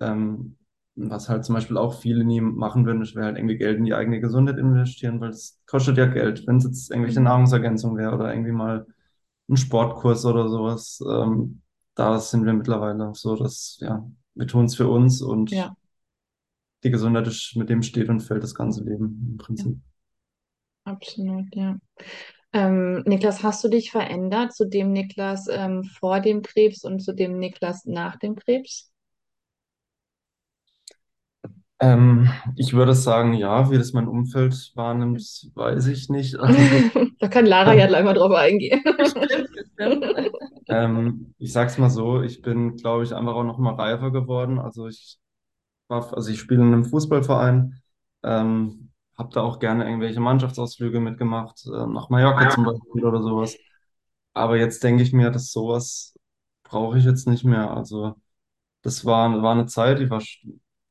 Ähm, 0.00 0.56
was 0.96 1.28
halt 1.28 1.44
zum 1.44 1.54
Beispiel 1.54 1.78
auch 1.78 2.00
viele 2.00 2.24
nie 2.24 2.40
machen 2.40 2.84
würden, 2.86 3.02
ist, 3.02 3.14
wäre 3.14 3.26
halt 3.26 3.38
irgendwie 3.38 3.56
Geld 3.56 3.78
in 3.78 3.84
die 3.84 3.94
eigene 3.94 4.20
Gesundheit 4.20 4.58
investieren, 4.58 5.20
weil 5.20 5.30
es 5.30 5.60
kostet 5.66 5.96
ja 5.96 6.06
Geld. 6.06 6.46
Wenn 6.46 6.56
es 6.56 6.64
jetzt 6.64 6.90
irgendwelche 6.90 7.20
Mhm. 7.20 7.24
Nahrungsergänzung 7.24 7.96
wäre 7.96 8.14
oder 8.14 8.32
irgendwie 8.32 8.52
mal 8.52 8.86
ein 9.48 9.56
Sportkurs 9.56 10.24
oder 10.26 10.48
sowas, 10.48 11.00
ähm, 11.08 11.62
da 11.94 12.18
sind 12.18 12.44
wir 12.46 12.52
mittlerweile 12.52 13.12
so, 13.14 13.36
dass, 13.36 13.78
ja, 13.80 14.04
wir 14.34 14.46
tun 14.46 14.66
es 14.66 14.76
für 14.76 14.88
uns 14.88 15.22
und 15.22 15.50
Ja. 15.50 15.74
die 16.84 16.90
Gesundheit 16.90 17.26
ist, 17.26 17.56
mit 17.56 17.70
dem 17.70 17.82
steht 17.82 18.10
und 18.10 18.20
fällt 18.20 18.42
das 18.42 18.54
ganze 18.54 18.84
Leben 18.84 19.26
im 19.30 19.36
Prinzip. 19.38 19.78
Absolut, 20.90 21.54
ja. 21.54 21.76
Ähm, 22.52 23.02
Niklas, 23.06 23.42
hast 23.44 23.64
du 23.64 23.68
dich 23.68 23.90
verändert 23.92 24.54
zu 24.54 24.66
dem 24.66 24.92
Niklas 24.92 25.48
ähm, 25.50 25.84
vor 25.84 26.20
dem 26.20 26.42
Krebs 26.42 26.84
und 26.84 27.00
zu 27.00 27.12
dem 27.14 27.38
Niklas 27.38 27.86
nach 27.86 28.16
dem 28.16 28.36
Krebs? 28.36 28.92
Ähm, 31.80 32.28
ich 32.56 32.74
würde 32.74 32.94
sagen, 32.94 33.32
ja, 33.32 33.70
wie 33.70 33.78
das 33.78 33.92
mein 33.94 34.06
Umfeld 34.08 34.72
wahrnimmt, 34.74 35.22
weiß 35.54 35.86
ich 35.86 36.08
nicht. 36.10 36.36
Also, 36.38 36.58
Da 37.20 37.28
kann 37.28 37.44
Lara 37.46 37.74
ja 37.74 37.86
gleich 37.86 38.02
mal 38.04 38.14
drauf 38.14 38.32
eingehen. 38.32 38.82
Ähm, 40.68 41.34
ich 41.38 41.52
sag's 41.52 41.78
mal 41.78 41.90
so, 41.90 42.22
ich 42.22 42.42
bin, 42.42 42.76
glaube 42.76 43.02
ich, 43.04 43.12
einfach 43.14 43.34
auch 43.34 43.44
noch 43.44 43.58
mal 43.58 43.74
reifer 43.74 44.10
geworden. 44.12 44.58
Also 44.58 44.86
ich 44.88 45.18
war, 45.88 46.14
also 46.16 46.30
ich 46.30 46.40
spiele 46.40 46.62
in 46.62 46.68
einem 46.68 46.84
Fußballverein, 46.84 47.80
ähm, 48.24 48.89
habe 49.20 49.30
da 49.34 49.42
auch 49.42 49.60
gerne 49.60 49.86
irgendwelche 49.86 50.20
Mannschaftsausflüge 50.20 51.00
mitgemacht, 51.00 51.66
äh, 51.68 51.86
nach 51.88 52.10
Mallorca 52.10 52.48
zum 52.50 52.64
Beispiel 52.66 53.06
oder 53.06 53.22
sowas. 53.22 53.62
Aber 54.34 54.56
jetzt 54.58 54.82
denke 54.84 55.02
ich 55.02 55.12
mir, 55.12 55.30
dass 55.30 55.52
sowas 55.52 56.14
brauche 56.64 56.98
ich 56.98 57.04
jetzt 57.04 57.26
nicht 57.28 57.44
mehr. 57.44 57.70
Also 57.72 58.16
das 58.82 59.04
war, 59.04 59.42
war 59.42 59.52
eine 59.52 59.66
Zeit, 59.66 60.00
die 60.00 60.10
war, 60.10 60.22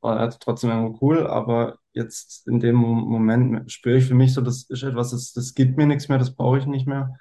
war 0.02 0.30
trotzdem 0.40 0.70
irgendwo 0.72 1.00
cool, 1.06 1.28
aber 1.28 1.80
jetzt 1.94 2.48
in 2.48 2.60
dem 2.60 2.76
Mo- 2.78 2.96
Moment 2.96 3.72
spüre 3.72 3.98
ich 3.98 4.06
für 4.06 4.16
mich 4.16 4.34
so, 4.34 4.42
das 4.42 4.64
ist 4.70 4.84
etwas, 4.84 5.12
das, 5.12 5.34
das 5.34 5.54
gibt 5.56 5.78
mir 5.78 5.88
nichts 5.88 6.10
mehr, 6.10 6.18
das 6.20 6.36
brauche 6.36 6.60
ich 6.60 6.66
nicht 6.68 6.88
mehr. 6.88 7.16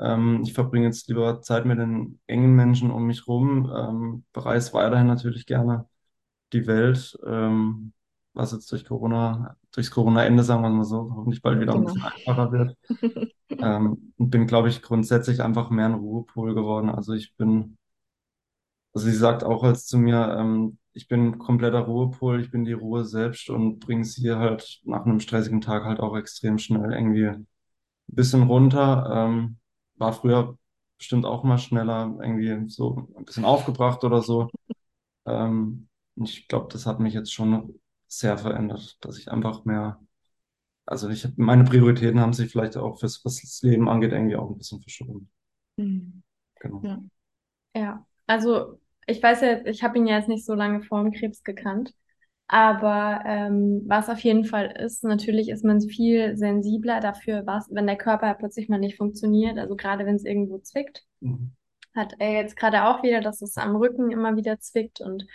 Ähm, 0.00 0.42
ich 0.44 0.52
verbringe 0.54 0.86
jetzt 0.86 1.08
lieber 1.08 1.42
Zeit 1.42 1.66
mit 1.66 1.78
den 1.78 2.20
engen 2.26 2.54
Menschen 2.54 2.90
um 2.90 3.06
mich 3.06 3.26
rum, 3.28 3.70
ähm, 3.76 4.24
bereise 4.32 4.72
weiterhin 4.74 5.06
natürlich 5.08 5.46
gerne 5.46 5.88
die 6.52 6.66
Welt, 6.66 7.18
ähm, 7.26 7.92
was 8.34 8.52
jetzt 8.52 8.70
durch 8.72 8.84
Corona, 8.84 9.56
durchs 9.72 9.90
Corona-Ende, 9.90 10.42
sagen 10.44 10.62
wir 10.62 10.70
mal 10.70 10.84
so, 10.84 11.12
hoffentlich 11.16 11.42
bald 11.42 11.60
wieder 11.60 11.74
ein 11.74 11.82
Genau. 11.82 11.86
bisschen 11.86 12.02
einfacher 12.02 12.52
wird. 12.52 12.76
Ähm, 13.60 14.14
und 14.18 14.30
bin, 14.30 14.46
glaube 14.46 14.68
ich, 14.70 14.82
grundsätzlich 14.82 15.42
einfach 15.42 15.70
mehr 15.70 15.86
ein 15.86 15.94
Ruhepol 15.94 16.54
geworden. 16.54 16.90
Also 16.90 17.14
ich 17.14 17.36
bin, 17.36 17.78
also 18.92 19.06
sie 19.08 19.16
sagt 19.16 19.44
auch 19.44 19.62
als 19.64 19.86
zu 19.86 19.98
mir, 19.98 20.36
ähm, 20.38 20.78
ich 20.92 21.08
bin 21.08 21.26
ein 21.28 21.38
kompletter 21.38 21.80
Ruhepol, 21.80 22.40
ich 22.40 22.50
bin 22.50 22.64
die 22.64 22.72
Ruhe 22.72 23.04
selbst 23.04 23.50
und 23.50 23.78
bringe 23.80 24.04
sie 24.04 24.32
halt 24.34 24.80
nach 24.84 25.04
einem 25.06 25.20
stressigen 25.20 25.60
Tag 25.60 25.84
halt 25.84 26.00
auch 26.00 26.16
extrem 26.16 26.58
schnell 26.58 26.92
irgendwie 26.92 27.26
ein 27.28 27.46
bisschen 28.08 28.44
runter. 28.44 29.10
Ähm, 29.28 29.58
war 29.96 30.12
früher 30.12 30.58
bestimmt 30.98 31.26
auch 31.26 31.44
mal 31.44 31.58
schneller, 31.58 32.16
irgendwie 32.22 32.68
so 32.70 33.08
ein 33.16 33.24
bisschen 33.24 33.44
aufgebracht 33.44 34.04
oder 34.04 34.22
so. 34.22 34.50
Ähm, 35.26 35.88
ich 36.16 36.48
glaube, 36.48 36.68
das 36.72 36.86
hat 36.86 37.00
mich 37.00 37.14
jetzt 37.14 37.32
schon 37.32 37.80
sehr 38.08 38.38
verändert, 38.38 38.98
dass 39.04 39.18
ich 39.18 39.30
einfach 39.30 39.64
mehr, 39.64 40.00
also 40.86 41.08
ich 41.10 41.28
meine 41.36 41.64
Prioritäten 41.64 42.20
haben 42.20 42.32
sich 42.34 42.52
vielleicht 42.52 42.76
auch 42.76 43.00
fürs, 43.00 43.24
was 43.24 43.40
das 43.42 43.62
Leben 43.62 43.88
angeht, 43.88 44.12
irgendwie 44.12 44.36
auch 44.36 44.50
ein 44.50 44.58
bisschen 44.58 44.80
verschoben. 44.82 45.30
Mhm. 45.76 46.22
Genau. 46.60 46.82
Ja. 46.82 47.02
Ja, 47.76 48.06
also 48.26 48.80
ich 49.06 49.22
weiß 49.22 49.42
ja, 49.42 49.66
ich 49.66 49.82
habe 49.84 49.98
ihn 49.98 50.06
ja 50.06 50.18
jetzt 50.18 50.28
nicht 50.28 50.46
so 50.46 50.54
lange 50.54 50.82
vor 50.82 51.02
dem 51.02 51.12
Krebs 51.12 51.44
gekannt, 51.44 51.94
aber 52.48 53.22
ähm, 53.26 53.82
was 53.86 54.08
auf 54.10 54.20
jeden 54.20 54.44
Fall 54.44 54.72
ist, 54.72 55.04
natürlich 55.04 55.48
ist 55.50 55.64
man 55.64 55.80
viel 55.82 56.36
sensibler 56.36 57.00
dafür, 57.00 57.46
was, 57.46 57.68
wenn 57.72 57.86
der 57.86 57.96
Körper 57.98 58.34
plötzlich 58.34 58.68
mal 58.68 58.78
nicht 58.80 58.96
funktioniert, 58.98 59.58
also 59.58 59.76
gerade 59.76 60.06
wenn 60.06 60.16
es 60.16 60.24
irgendwo 60.24 60.58
zwickt. 60.60 61.06
Mhm. 61.20 61.52
hat 61.94 62.14
er 62.18 62.32
jetzt 62.32 62.56
gerade 62.56 62.84
auch 62.84 63.02
wieder, 63.02 63.20
dass 63.20 63.42
es 63.42 63.56
am 63.56 63.76
Rücken 63.76 64.10
immer 64.10 64.36
wieder 64.36 64.60
zwickt 64.60 65.00
und 65.00 65.26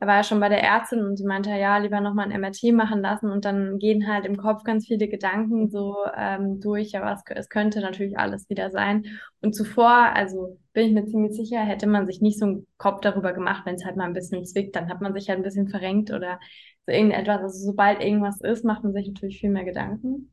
er 0.00 0.06
war 0.06 0.16
ja 0.16 0.22
schon 0.22 0.38
bei 0.38 0.48
der 0.48 0.62
Ärztin 0.62 1.04
und 1.04 1.16
sie 1.16 1.24
meinte, 1.24 1.50
ja, 1.50 1.76
lieber 1.78 2.00
nochmal 2.00 2.26
ein 2.26 2.40
MRT 2.40 2.72
machen 2.72 3.00
lassen 3.02 3.30
und 3.30 3.44
dann 3.44 3.78
gehen 3.78 4.06
halt 4.06 4.26
im 4.26 4.36
Kopf 4.36 4.62
ganz 4.62 4.86
viele 4.86 5.08
Gedanken 5.08 5.70
so 5.70 5.96
ähm, 6.16 6.60
durch, 6.60 6.96
aber 6.96 7.12
es, 7.12 7.22
es 7.34 7.48
könnte 7.48 7.80
natürlich 7.80 8.16
alles 8.16 8.48
wieder 8.48 8.70
sein. 8.70 9.06
Und 9.40 9.54
zuvor, 9.54 9.90
also 9.90 10.58
bin 10.72 10.86
ich 10.86 10.92
mir 10.92 11.06
ziemlich 11.06 11.32
sicher, 11.34 11.60
hätte 11.60 11.88
man 11.88 12.06
sich 12.06 12.20
nicht 12.20 12.38
so 12.38 12.46
einen 12.46 12.66
Kopf 12.76 13.00
darüber 13.00 13.32
gemacht, 13.32 13.66
wenn 13.66 13.74
es 13.74 13.84
halt 13.84 13.96
mal 13.96 14.04
ein 14.04 14.12
bisschen 14.12 14.44
zwickt, 14.46 14.76
dann 14.76 14.88
hat 14.88 15.00
man 15.00 15.14
sich 15.14 15.28
halt 15.28 15.40
ein 15.40 15.44
bisschen 15.44 15.68
verrenkt 15.68 16.12
oder 16.12 16.38
so 16.86 16.92
irgendetwas. 16.92 17.40
Also 17.42 17.66
sobald 17.66 18.00
irgendwas 18.00 18.40
ist, 18.40 18.64
macht 18.64 18.84
man 18.84 18.92
sich 18.92 19.08
natürlich 19.08 19.40
viel 19.40 19.50
mehr 19.50 19.64
Gedanken. 19.64 20.30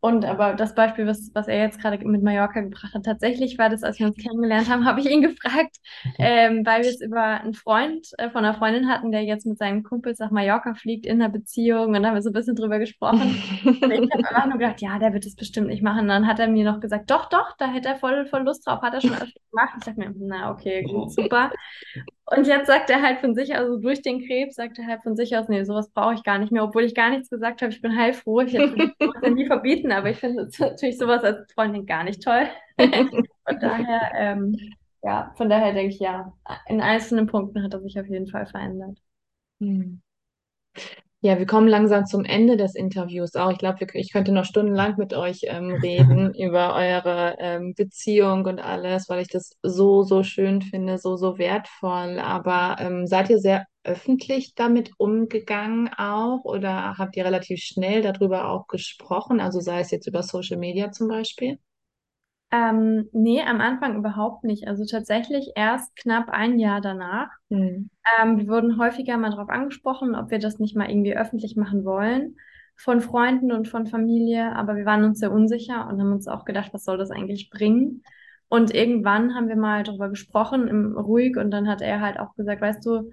Und 0.00 0.24
aber 0.24 0.54
das 0.54 0.74
Beispiel, 0.74 1.06
was, 1.06 1.30
was 1.34 1.48
er 1.48 1.58
jetzt 1.58 1.80
gerade 1.80 2.06
mit 2.06 2.22
Mallorca 2.22 2.60
gebracht 2.60 2.94
hat, 2.94 3.04
tatsächlich 3.04 3.58
war 3.58 3.68
das, 3.68 3.82
als 3.82 3.98
wir 3.98 4.06
uns 4.06 4.16
kennengelernt 4.16 4.68
haben, 4.68 4.84
habe 4.86 5.00
ich 5.00 5.10
ihn 5.10 5.22
gefragt, 5.22 5.76
ähm, 6.18 6.64
weil 6.64 6.82
wir 6.82 6.90
es 6.90 7.00
über 7.00 7.22
einen 7.22 7.54
Freund 7.54 8.06
äh, 8.18 8.30
von 8.30 8.44
einer 8.44 8.54
Freundin 8.54 8.88
hatten, 8.88 9.10
der 9.10 9.24
jetzt 9.24 9.46
mit 9.46 9.58
seinen 9.58 9.82
Kumpels 9.82 10.20
nach 10.20 10.30
Mallorca 10.30 10.74
fliegt 10.74 11.04
in 11.04 11.20
einer 11.20 11.30
Beziehung 11.30 11.94
und 11.94 12.02
da 12.02 12.08
haben 12.08 12.14
wir 12.14 12.22
so 12.22 12.30
ein 12.30 12.34
bisschen 12.34 12.54
drüber 12.56 12.78
gesprochen. 12.78 13.42
Und 13.64 13.90
ich 13.90 14.10
habe 14.12 14.28
einfach 14.28 14.46
nur 14.46 14.58
gedacht, 14.58 14.80
ja, 14.80 14.98
der 14.98 15.12
wird 15.12 15.26
das 15.26 15.34
bestimmt 15.34 15.68
nicht 15.68 15.82
machen. 15.82 16.02
Und 16.02 16.08
dann 16.08 16.26
hat 16.26 16.38
er 16.38 16.48
mir 16.48 16.64
noch 16.64 16.80
gesagt, 16.80 17.10
doch, 17.10 17.28
doch, 17.28 17.56
da 17.58 17.66
hätte 17.66 17.88
er 17.88 17.96
voll, 17.96 18.26
voll 18.26 18.42
Lust 18.42 18.66
drauf, 18.66 18.82
hat 18.82 18.94
er 18.94 19.00
schon 19.00 19.12
öfter 19.14 19.40
gemacht. 19.50 19.74
Ich 19.78 19.84
dachte 19.84 19.98
mir, 19.98 20.14
na, 20.16 20.52
okay, 20.52 20.82
gut, 20.82 21.12
super. 21.12 21.50
Und 22.30 22.46
jetzt 22.46 22.66
sagt 22.66 22.90
er 22.90 23.00
halt 23.00 23.20
von 23.20 23.34
sich, 23.34 23.56
also 23.56 23.78
durch 23.78 24.02
den 24.02 24.26
Krebs, 24.26 24.56
sagt 24.56 24.78
er 24.78 24.86
halt 24.86 25.02
von 25.02 25.16
sich 25.16 25.36
aus, 25.36 25.48
nee, 25.48 25.64
sowas 25.64 25.90
brauche 25.90 26.14
ich 26.14 26.22
gar 26.22 26.38
nicht 26.38 26.52
mehr, 26.52 26.62
obwohl 26.62 26.84
ich 26.84 26.94
gar 26.94 27.08
nichts 27.10 27.30
gesagt 27.30 27.62
habe. 27.62 27.72
Ich 27.72 27.80
bin 27.80 27.96
heilfroh. 27.96 28.40
Ich 28.40 28.52
hätte 28.52 28.92
ja 29.22 29.30
nie 29.30 29.46
verbieten, 29.46 29.92
aber 29.92 30.10
ich 30.10 30.18
finde 30.18 30.42
es 30.42 30.58
natürlich 30.58 30.98
sowas 30.98 31.24
als 31.24 31.50
Freundin 31.54 31.86
gar 31.86 32.04
nicht 32.04 32.22
toll. 32.22 32.46
Von 32.78 33.60
daher, 33.60 34.12
ähm, 34.14 34.56
ja, 35.02 35.32
von 35.36 35.48
daher 35.48 35.72
denke 35.72 35.94
ich, 35.94 36.00
ja, 36.00 36.34
in 36.66 36.82
einzelnen 36.82 37.26
Punkten 37.26 37.62
hat 37.62 37.72
er 37.72 37.80
sich 37.80 37.98
auf 37.98 38.06
jeden 38.06 38.26
Fall 38.26 38.46
verändert. 38.46 38.98
Hm. 39.60 40.02
Ja, 41.20 41.36
wir 41.38 41.46
kommen 41.46 41.66
langsam 41.66 42.06
zum 42.06 42.24
Ende 42.24 42.56
des 42.56 42.76
Interviews 42.76 43.34
auch. 43.34 43.50
Ich 43.50 43.58
glaube, 43.58 43.84
ich 43.94 44.12
könnte 44.12 44.30
noch 44.32 44.44
stundenlang 44.44 44.96
mit 44.98 45.14
euch 45.14 45.40
ähm, 45.44 45.72
reden 45.82 46.32
über 46.34 46.74
eure 46.76 47.34
ähm, 47.40 47.74
Beziehung 47.74 48.44
und 48.46 48.60
alles, 48.60 49.08
weil 49.08 49.22
ich 49.22 49.28
das 49.28 49.56
so, 49.62 50.04
so 50.04 50.22
schön 50.22 50.62
finde, 50.62 50.98
so, 50.98 51.16
so 51.16 51.36
wertvoll. 51.38 52.20
Aber 52.20 52.76
ähm, 52.78 53.06
seid 53.08 53.30
ihr 53.30 53.38
sehr 53.38 53.66
öffentlich 53.82 54.54
damit 54.54 54.92
umgegangen 54.98 55.90
auch 55.96 56.44
oder 56.44 56.96
habt 56.98 57.16
ihr 57.16 57.24
relativ 57.24 57.60
schnell 57.60 58.00
darüber 58.02 58.48
auch 58.50 58.68
gesprochen? 58.68 59.40
Also 59.40 59.58
sei 59.60 59.80
es 59.80 59.90
jetzt 59.90 60.06
über 60.06 60.22
Social 60.22 60.58
Media 60.58 60.92
zum 60.92 61.08
Beispiel? 61.08 61.58
Ähm, 62.50 63.08
nee, 63.12 63.42
am 63.42 63.60
Anfang 63.60 63.96
überhaupt 63.96 64.44
nicht. 64.44 64.66
Also 64.68 64.84
tatsächlich 64.86 65.52
erst 65.54 65.94
knapp 65.96 66.30
ein 66.30 66.58
Jahr 66.58 66.80
danach. 66.80 67.28
Hm. 67.50 67.90
Ähm, 68.20 68.38
wir 68.38 68.48
wurden 68.48 68.78
häufiger 68.78 69.18
mal 69.18 69.30
darauf 69.30 69.50
angesprochen, 69.50 70.14
ob 70.14 70.30
wir 70.30 70.38
das 70.38 70.58
nicht 70.58 70.74
mal 70.74 70.88
irgendwie 70.88 71.16
öffentlich 71.16 71.56
machen 71.56 71.84
wollen, 71.84 72.36
von 72.76 73.00
Freunden 73.00 73.52
und 73.52 73.68
von 73.68 73.86
Familie, 73.86 74.54
aber 74.54 74.76
wir 74.76 74.86
waren 74.86 75.04
uns 75.04 75.18
sehr 75.18 75.32
unsicher 75.32 75.88
und 75.88 76.00
haben 76.00 76.12
uns 76.12 76.28
auch 76.28 76.44
gedacht, 76.44 76.72
was 76.72 76.84
soll 76.84 76.96
das 76.96 77.10
eigentlich 77.10 77.50
bringen? 77.50 78.02
Und 78.48 78.74
irgendwann 78.74 79.34
haben 79.34 79.48
wir 79.48 79.56
mal 79.56 79.82
darüber 79.82 80.08
gesprochen, 80.08 80.68
im 80.68 80.96
ruhig, 80.96 81.36
und 81.36 81.50
dann 81.50 81.68
hat 81.68 81.82
er 81.82 82.00
halt 82.00 82.18
auch 82.18 82.34
gesagt, 82.34 82.62
weißt 82.62 82.84
du, 82.86 83.10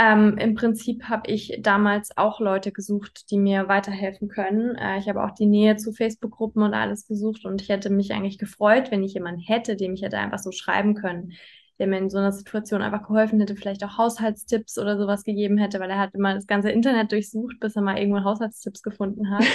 ähm, 0.00 0.38
im 0.38 0.54
Prinzip 0.54 1.04
habe 1.10 1.30
ich 1.30 1.58
damals 1.60 2.16
auch 2.16 2.40
Leute 2.40 2.72
gesucht, 2.72 3.30
die 3.30 3.36
mir 3.36 3.68
weiterhelfen 3.68 4.28
können. 4.28 4.74
Äh, 4.76 4.98
ich 4.98 5.10
habe 5.10 5.22
auch 5.22 5.32
die 5.32 5.44
Nähe 5.44 5.76
zu 5.76 5.92
Facebook-Gruppen 5.92 6.62
und 6.62 6.72
alles 6.72 7.06
gesucht 7.06 7.44
und 7.44 7.60
ich 7.60 7.68
hätte 7.68 7.90
mich 7.90 8.10
eigentlich 8.12 8.38
gefreut, 8.38 8.90
wenn 8.90 9.04
ich 9.04 9.12
jemanden 9.12 9.42
hätte, 9.42 9.76
dem 9.76 9.92
ich 9.92 10.00
hätte 10.00 10.16
einfach 10.16 10.38
so 10.38 10.52
schreiben 10.52 10.94
können, 10.94 11.34
der 11.78 11.86
mir 11.86 11.98
in 11.98 12.08
so 12.08 12.16
einer 12.16 12.32
Situation 12.32 12.80
einfach 12.80 13.06
geholfen 13.06 13.40
hätte, 13.40 13.56
vielleicht 13.56 13.84
auch 13.84 13.98
Haushaltstipps 13.98 14.78
oder 14.78 14.96
sowas 14.96 15.22
gegeben 15.22 15.58
hätte, 15.58 15.80
weil 15.80 15.90
er 15.90 15.98
hat 15.98 16.14
immer 16.14 16.32
das 16.34 16.46
ganze 16.46 16.70
Internet 16.70 17.12
durchsucht, 17.12 17.60
bis 17.60 17.76
er 17.76 17.82
mal 17.82 17.98
irgendwo 17.98 18.24
Haushaltstipps 18.24 18.82
gefunden 18.82 19.30
hat. 19.30 19.44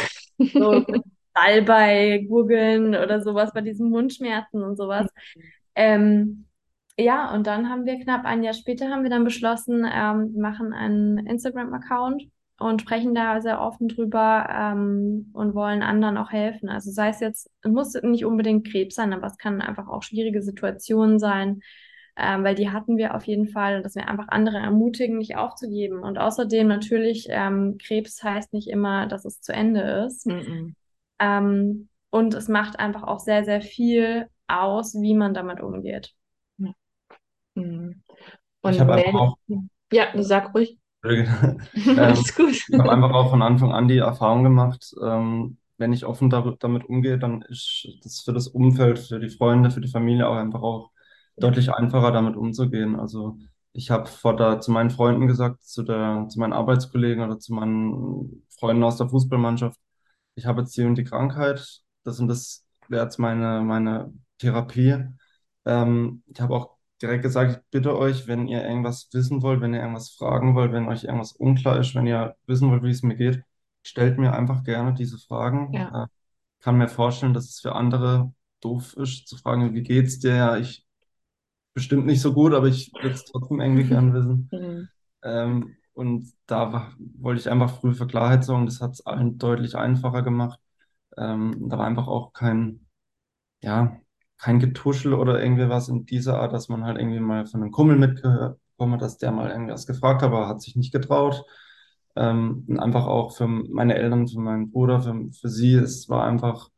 So 0.54 0.86
Salbei 1.34 2.26
googeln 2.28 2.90
oder 2.94 3.22
sowas 3.22 3.54
bei 3.54 3.62
diesen 3.62 3.90
Mundschmerzen 3.90 4.62
und 4.62 4.76
sowas. 4.76 5.08
Ähm, 5.74 6.46
ja, 6.98 7.34
und 7.34 7.48
dann 7.48 7.70
haben 7.70 7.86
wir 7.86 8.00
knapp 8.00 8.26
ein 8.26 8.44
Jahr 8.44 8.54
später 8.54 8.90
haben 8.90 9.04
wir 9.04 9.10
dann 9.10 9.24
beschlossen, 9.24 9.86
ähm, 9.92 10.34
wir 10.34 10.42
machen 10.42 10.74
einen 10.74 11.18
Instagram-Account 11.18 12.24
und 12.58 12.82
sprechen 12.82 13.14
da 13.14 13.42
sehr 13.42 13.60
offen 13.60 13.90
drüber 13.90 14.48
ähm, 14.50 15.30
und 15.34 15.56
wollen 15.56 15.84
anderen 15.84 16.18
auch 16.18 16.32
helfen. 16.32 16.70
Also 16.70 16.92
sei 16.92 17.10
es 17.10 17.20
jetzt, 17.20 17.52
es 17.62 17.72
muss 17.72 17.94
nicht 18.02 18.24
unbedingt 18.24 18.68
Krebs 18.68 18.96
sein, 18.96 19.14
aber 19.14 19.28
es 19.28 19.38
kann 19.38 19.62
einfach 19.62 19.88
auch 19.88 20.04
schwierige 20.04 20.42
Situationen 20.42 21.20
sein, 21.20 21.60
ähm, 22.16 22.46
weil 22.46 22.56
die 22.56 22.70
hatten 22.70 22.96
wir 22.96 23.14
auf 23.14 23.26
jeden 23.26 23.50
Fall, 23.50 23.84
dass 23.84 23.96
wir 23.96 24.08
einfach 24.08 24.30
andere 24.30 24.58
ermutigen, 24.58 25.18
nicht 25.18 25.36
aufzugeben. 25.36 26.00
Und 26.00 26.18
außerdem 26.18 26.66
natürlich, 26.66 27.28
ähm, 27.30 27.78
Krebs 27.78 28.24
heißt 28.24 28.54
nicht 28.54 28.70
immer, 28.70 29.06
dass 29.08 29.26
es 29.26 29.42
zu 29.42 29.52
Ende 29.52 30.06
ist. 30.08 30.26
Mhm. 30.26 30.76
Ähm, 31.20 31.90
und 32.10 32.34
es 32.34 32.48
macht 32.48 32.80
einfach 32.80 33.04
auch 33.04 33.20
sehr, 33.20 33.44
sehr 33.44 33.60
viel 33.60 34.28
aus, 34.48 34.96
wie 35.02 35.14
man 35.14 35.34
damit 35.34 35.60
umgeht. 35.60 36.14
Mhm. 37.56 38.04
Ich 38.64 38.80
Und 38.80 38.80
habe 38.80 38.94
einfach 38.94 39.14
auch, 39.14 39.38
ja, 39.92 40.12
sag 40.24 40.54
ruhig. 40.56 40.78
ähm, 41.06 41.68
Alles 41.96 42.36
gut. 42.36 42.62
ich 42.68 42.78
habe 42.78 42.92
einfach 42.92 43.12
auch 43.14 43.30
von 43.30 43.42
Anfang 43.42 43.72
an 43.72 43.88
die 43.88 43.98
Erfahrung 44.00 44.44
gemacht, 44.44 44.94
ähm, 45.04 45.58
wenn 45.78 45.94
ich 45.94 46.06
offen 46.06 46.30
dar 46.30 46.56
damit 46.60 46.86
umgehe, 46.86 47.20
dann 47.20 47.42
ist 47.44 47.88
das 48.04 48.22
für 48.22 48.34
das 48.34 48.48
Umfeld, 48.48 48.98
für 49.00 49.20
die 49.20 49.30
Freunde, 49.30 49.72
für 49.72 49.82
die 49.82 49.90
Familie 49.90 50.28
auch 50.28 50.36
einfach 50.36 50.62
auch 50.62 50.92
deutlich 51.40 51.72
einfacher 51.74 52.12
damit 52.12 52.36
umzugehen. 52.38 52.96
Also 53.00 53.38
ich 53.74 53.92
habe 53.92 54.08
vor 54.08 54.36
da 54.38 54.62
zu 54.62 54.72
meinen 54.72 54.90
Freunden 54.90 55.28
gesagt, 55.28 55.64
zu 55.64 55.84
der, 55.84 56.28
zu 56.30 56.40
meinen 56.40 56.54
Arbeitskollegen 56.54 57.24
oder 57.24 57.40
zu 57.40 57.54
meinen 57.54 58.46
Freunden 58.58 58.84
aus 58.84 58.98
der 58.98 59.10
Fußballmannschaft, 59.10 59.80
ich 60.36 60.46
habe 60.46 60.62
jetzt 60.62 60.76
die 60.78 60.84
und 60.84 60.96
die 60.98 61.04
Krankheit, 61.04 61.82
das 62.04 62.20
und 62.20 62.28
das 62.28 62.66
wäre 62.90 63.04
jetzt 63.04 63.20
meine, 63.20 63.62
meine 63.62 64.14
Therapie. 64.40 65.06
Ähm, 65.66 66.24
ich 66.28 66.42
habe 66.42 66.54
auch 66.56 66.75
direkt 67.02 67.24
gesagt, 67.24 67.52
ich 67.52 67.72
bitte 67.72 67.98
euch, 67.98 68.28
wenn 68.28 68.48
ihr 68.48 68.64
irgendwas 68.64 69.10
wissen 69.14 69.42
wollt, 69.42 69.62
wenn 69.62 69.74
ihr 69.74 69.82
irgendwas 69.82 70.12
fragen 70.12 70.56
wollt, 70.56 70.72
wenn 70.72 70.88
euch 70.88 71.04
irgendwas 71.04 71.34
unklar 71.34 71.80
ist, 71.80 71.96
wenn 71.96 72.08
ihr 72.08 72.36
wissen 72.48 72.72
wollt, 72.72 72.84
wie 72.84 72.90
es 72.90 73.04
mir 73.04 73.16
geht, 73.16 73.44
stellt 73.84 74.18
mir 74.18 74.34
einfach 74.34 74.64
gerne 74.64 74.94
diese 74.94 75.18
Fragen. 75.18 75.74
Ja. 75.74 76.04
Äh, 76.04 76.08
kann 76.62 76.78
mir 76.78 76.88
vorstellen, 76.88 77.34
dass 77.34 77.50
es 77.50 77.60
für 77.60 77.76
andere 77.76 78.34
doof 78.62 78.96
ist, 78.98 79.28
zu 79.28 79.38
fragen, 79.38 79.74
wie 79.76 79.84
geht's 79.84 80.20
dir? 80.20 80.36
Ja, 80.36 80.58
ich 80.58 80.86
bestimmt 81.74 82.06
nicht 82.06 82.22
so 82.22 82.34
gut, 82.34 82.54
aber 82.54 82.68
ich 82.68 82.92
würde 82.94 83.14
es 83.14 83.26
trotzdem 83.26 83.60
irgendwie 83.60 83.84
gern 83.88 84.14
wissen. 84.14 84.50
Mhm. 84.52 84.90
Ähm, 85.24 85.76
und 85.94 86.34
da 86.48 86.74
war, 86.74 86.94
wollte 87.18 87.42
ich 87.42 87.50
einfach 87.50 87.80
früh 87.80 87.94
für 87.94 88.08
Klarheit 88.08 88.44
sorgen. 88.44 88.66
Das 88.66 88.82
hat 88.82 88.94
es 88.94 89.06
allen 89.06 89.38
deutlich 89.38 89.76
einfacher 89.76 90.24
gemacht. 90.24 90.60
Ähm, 91.18 91.70
da 91.70 91.78
war 91.78 91.86
einfach 91.86 92.08
auch 92.08 92.34
kein, 92.34 92.88
ja, 93.62 94.00
kein 94.38 94.60
Getuschel 94.60 95.14
oder 95.14 95.42
irgendwie 95.42 95.70
was 95.70 95.90
in 95.90 96.06
dieser 96.06 96.40
Art, 96.40 96.54
dass 96.54 96.70
man 96.70 96.84
halt 96.84 96.98
irgendwie 96.98 97.20
mal 97.20 97.46
von 97.46 97.62
einem 97.62 97.72
Kumpel 97.72 97.98
mitbekommen 97.98 98.94
hat, 98.94 99.02
dass 99.02 99.18
der 99.18 99.32
mal 99.32 99.50
irgendwas 99.50 99.88
gefragt 99.88 100.22
hat, 100.22 100.30
aber 100.30 100.42
er 100.42 100.48
hat 100.50 100.62
sich 100.62 100.76
nicht 100.76 100.92
getraut. 100.92 101.44
Ähm, 102.16 102.66
und 102.68 102.80
einfach 102.80 103.08
auch 103.08 103.36
für 103.36 103.48
meine 103.48 103.96
Eltern, 103.96 104.28
für 104.28 104.40
meinen 104.40 104.72
Bruder, 104.72 105.02
für, 105.02 105.14
für 105.34 105.50
sie, 105.50 105.76
es 105.76 106.08
war 106.10 106.26
einfach, 106.26 106.70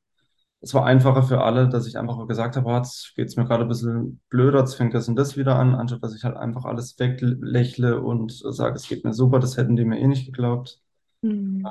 es 0.62 0.74
war 0.74 0.86
einfacher 0.86 1.24
für 1.24 1.44
alle, 1.44 1.70
dass 1.70 1.88
ich 1.88 1.98
einfach 1.98 2.28
gesagt 2.28 2.56
habe, 2.58 2.68
oh, 2.68 2.76
jetzt 2.76 3.14
geht's 3.16 3.36
mir 3.36 3.46
gerade 3.46 3.64
ein 3.64 3.70
bisschen 3.70 4.22
blöder, 4.30 4.60
jetzt 4.60 4.76
fängt 4.76 4.94
das 4.96 5.08
und 5.08 5.16
das 5.16 5.38
wieder 5.38 5.56
an, 5.58 5.76
anstatt 5.76 6.04
dass 6.04 6.16
ich 6.16 6.24
halt 6.24 6.38
einfach 6.38 6.66
alles 6.66 6.98
weglächle 7.00 8.02
und 8.02 8.32
sage, 8.32 8.76
es 8.76 8.88
geht 8.88 9.04
mir 9.06 9.14
super, 9.14 9.40
das 9.40 9.58
hätten 9.58 9.76
die 9.76 9.86
mir 9.86 10.00
eh 10.00 10.08
nicht 10.08 10.26
geglaubt. 10.26 10.82
Mhm. 11.22 11.68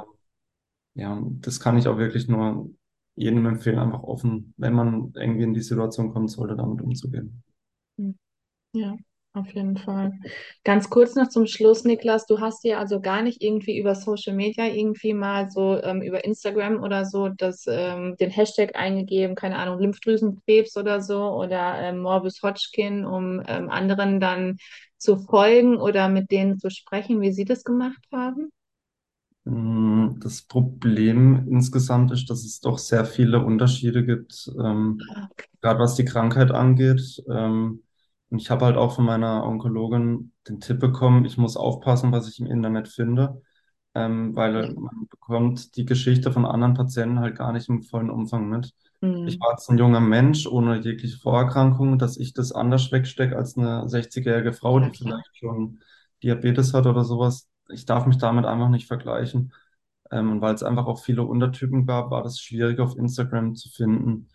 Ja, 0.95 1.12
und 1.12 1.47
das 1.47 1.61
kann 1.61 1.76
ich 1.76 1.89
auch 1.89 1.99
wirklich 1.99 2.28
nur 2.28 2.70
jedem 3.17 3.47
empfehlen, 3.47 3.79
einfach 3.79 4.03
offen, 4.03 4.55
wenn 4.57 4.75
man 4.75 5.12
irgendwie 5.17 5.45
in 5.45 5.55
die 5.55 5.62
Situation 5.62 6.12
kommen 6.12 6.29
sollte, 6.29 6.57
damit 6.57 6.83
umzugehen. 6.83 7.43
Ja, 8.73 8.97
auf 9.33 9.53
jeden 9.55 9.77
Fall. 9.77 10.12
Ganz 10.64 10.91
kurz 10.91 11.14
noch 11.14 11.29
zum 11.29 11.47
Schluss, 11.47 11.85
Niklas, 11.85 12.27
du 12.27 12.41
hast 12.41 12.64
ja 12.64 12.79
also 12.79 13.01
gar 13.01 13.23
nicht 13.23 13.43
irgendwie 13.43 13.79
über 13.79 13.95
Social 13.95 14.35
Media 14.35 14.67
irgendwie 14.67 15.14
mal 15.14 15.51
so 15.51 15.81
ähm, 15.83 16.03
über 16.03 16.25
Instagram 16.25 16.83
oder 16.83 17.05
so 17.05 17.29
das, 17.29 17.64
ähm, 17.69 18.17
den 18.19 18.31
Hashtag 18.31 18.77
eingegeben, 18.77 19.35
keine 19.35 19.57
Ahnung, 19.57 19.79
Lymphdrüsenkrebs 19.81 20.77
oder 20.77 21.01
so 21.01 21.23
oder 21.33 21.81
ähm, 21.81 22.01
Morbus 22.01 22.43
Hodgkin, 22.43 23.05
um 23.05 23.43
ähm, 23.47 23.71
anderen 23.71 24.21
dann 24.21 24.59
zu 24.99 25.17
folgen 25.19 25.77
oder 25.77 26.09
mit 26.09 26.31
denen 26.31 26.59
zu 26.59 26.71
sprechen, 26.71 27.21
wie 27.21 27.33
sie 27.33 27.45
das 27.45 27.64
gemacht 27.64 28.05
haben? 28.12 28.51
Mm, 29.47 30.21
Das 30.21 30.43
Problem 30.43 31.47
insgesamt 31.51 32.13
ist, 32.13 32.31
dass 32.31 32.45
es 32.45 32.61
doch 32.61 32.79
sehr 32.79 33.07
viele 33.07 33.45
Unterschiede 33.45 34.05
gibt, 34.07 34.51
ähm, 34.59 35.07
gerade 35.63 35.81
was 35.81 35.97
die 35.97 36.07
Krankheit 36.07 36.53
angeht. 36.53 37.23
Ähm, 37.31 37.85
und 38.31 38.41
ich 38.41 38.51
habe 38.51 38.67
halt 38.67 38.77
auch 38.79 38.95
von 38.97 39.07
meiner 39.07 39.45
Onkologin 39.47 40.33
den 40.49 40.61
Tipp 40.61 40.81
bekommen, 40.81 41.27
ich 41.27 41.39
muss 41.39 41.57
aufpassen, 41.59 42.13
was 42.13 42.29
ich 42.29 42.41
im 42.41 42.47
Internet 42.49 42.89
finde, 42.89 43.43
ähm, 43.95 44.35
weil 44.37 44.75
man 44.75 45.09
bekommt 45.11 45.77
die 45.77 45.85
Geschichte 45.87 46.33
von 46.33 46.47
anderen 46.47 46.75
Patienten 46.75 47.21
halt 47.21 47.37
gar 47.37 47.53
nicht 47.53 47.69
im 47.69 47.83
vollen 47.83 48.11
Umfang 48.11 48.49
mit. 48.51 48.75
Ich 49.25 49.39
Mhm. 49.39 49.41
war 49.41 49.53
jetzt 49.53 49.69
ein 49.71 49.79
junger 49.79 50.01
Mensch 50.01 50.47
ohne 50.47 50.79
jegliche 50.81 51.19
Vorerkrankung, 51.19 51.99
dass 51.99 52.17
ich 52.17 52.33
das 52.35 52.53
anders 52.53 52.93
wegstecke 52.93 53.37
als 53.37 53.57
eine 53.59 53.89
60-jährige 53.89 54.53
Frau, 54.55 54.81
die 54.81 54.93
klar. 55.03 55.21
vielleicht 55.21 55.37
schon 55.37 55.81
Diabetes 56.23 56.75
hat 56.75 56.87
oder 56.87 57.05
sowas. 57.05 57.49
Ich 57.69 57.87
darf 57.87 58.07
mich 58.07 58.19
damit 58.19 58.45
einfach 58.47 58.69
nicht 58.69 58.87
vergleichen. 58.87 59.53
Ähm, 60.11 60.33
und 60.33 60.41
weil 60.41 60.55
es 60.55 60.62
einfach 60.62 60.87
auch 60.87 61.01
viele 61.01 61.23
Untertypen 61.25 61.87
gab, 61.87 62.11
war 62.11 62.23
das 62.23 62.41
schwierig 62.41 62.81
auf 62.81 62.97
Instagram 62.97 63.55
zu 63.57 63.69
finden. 63.71 64.29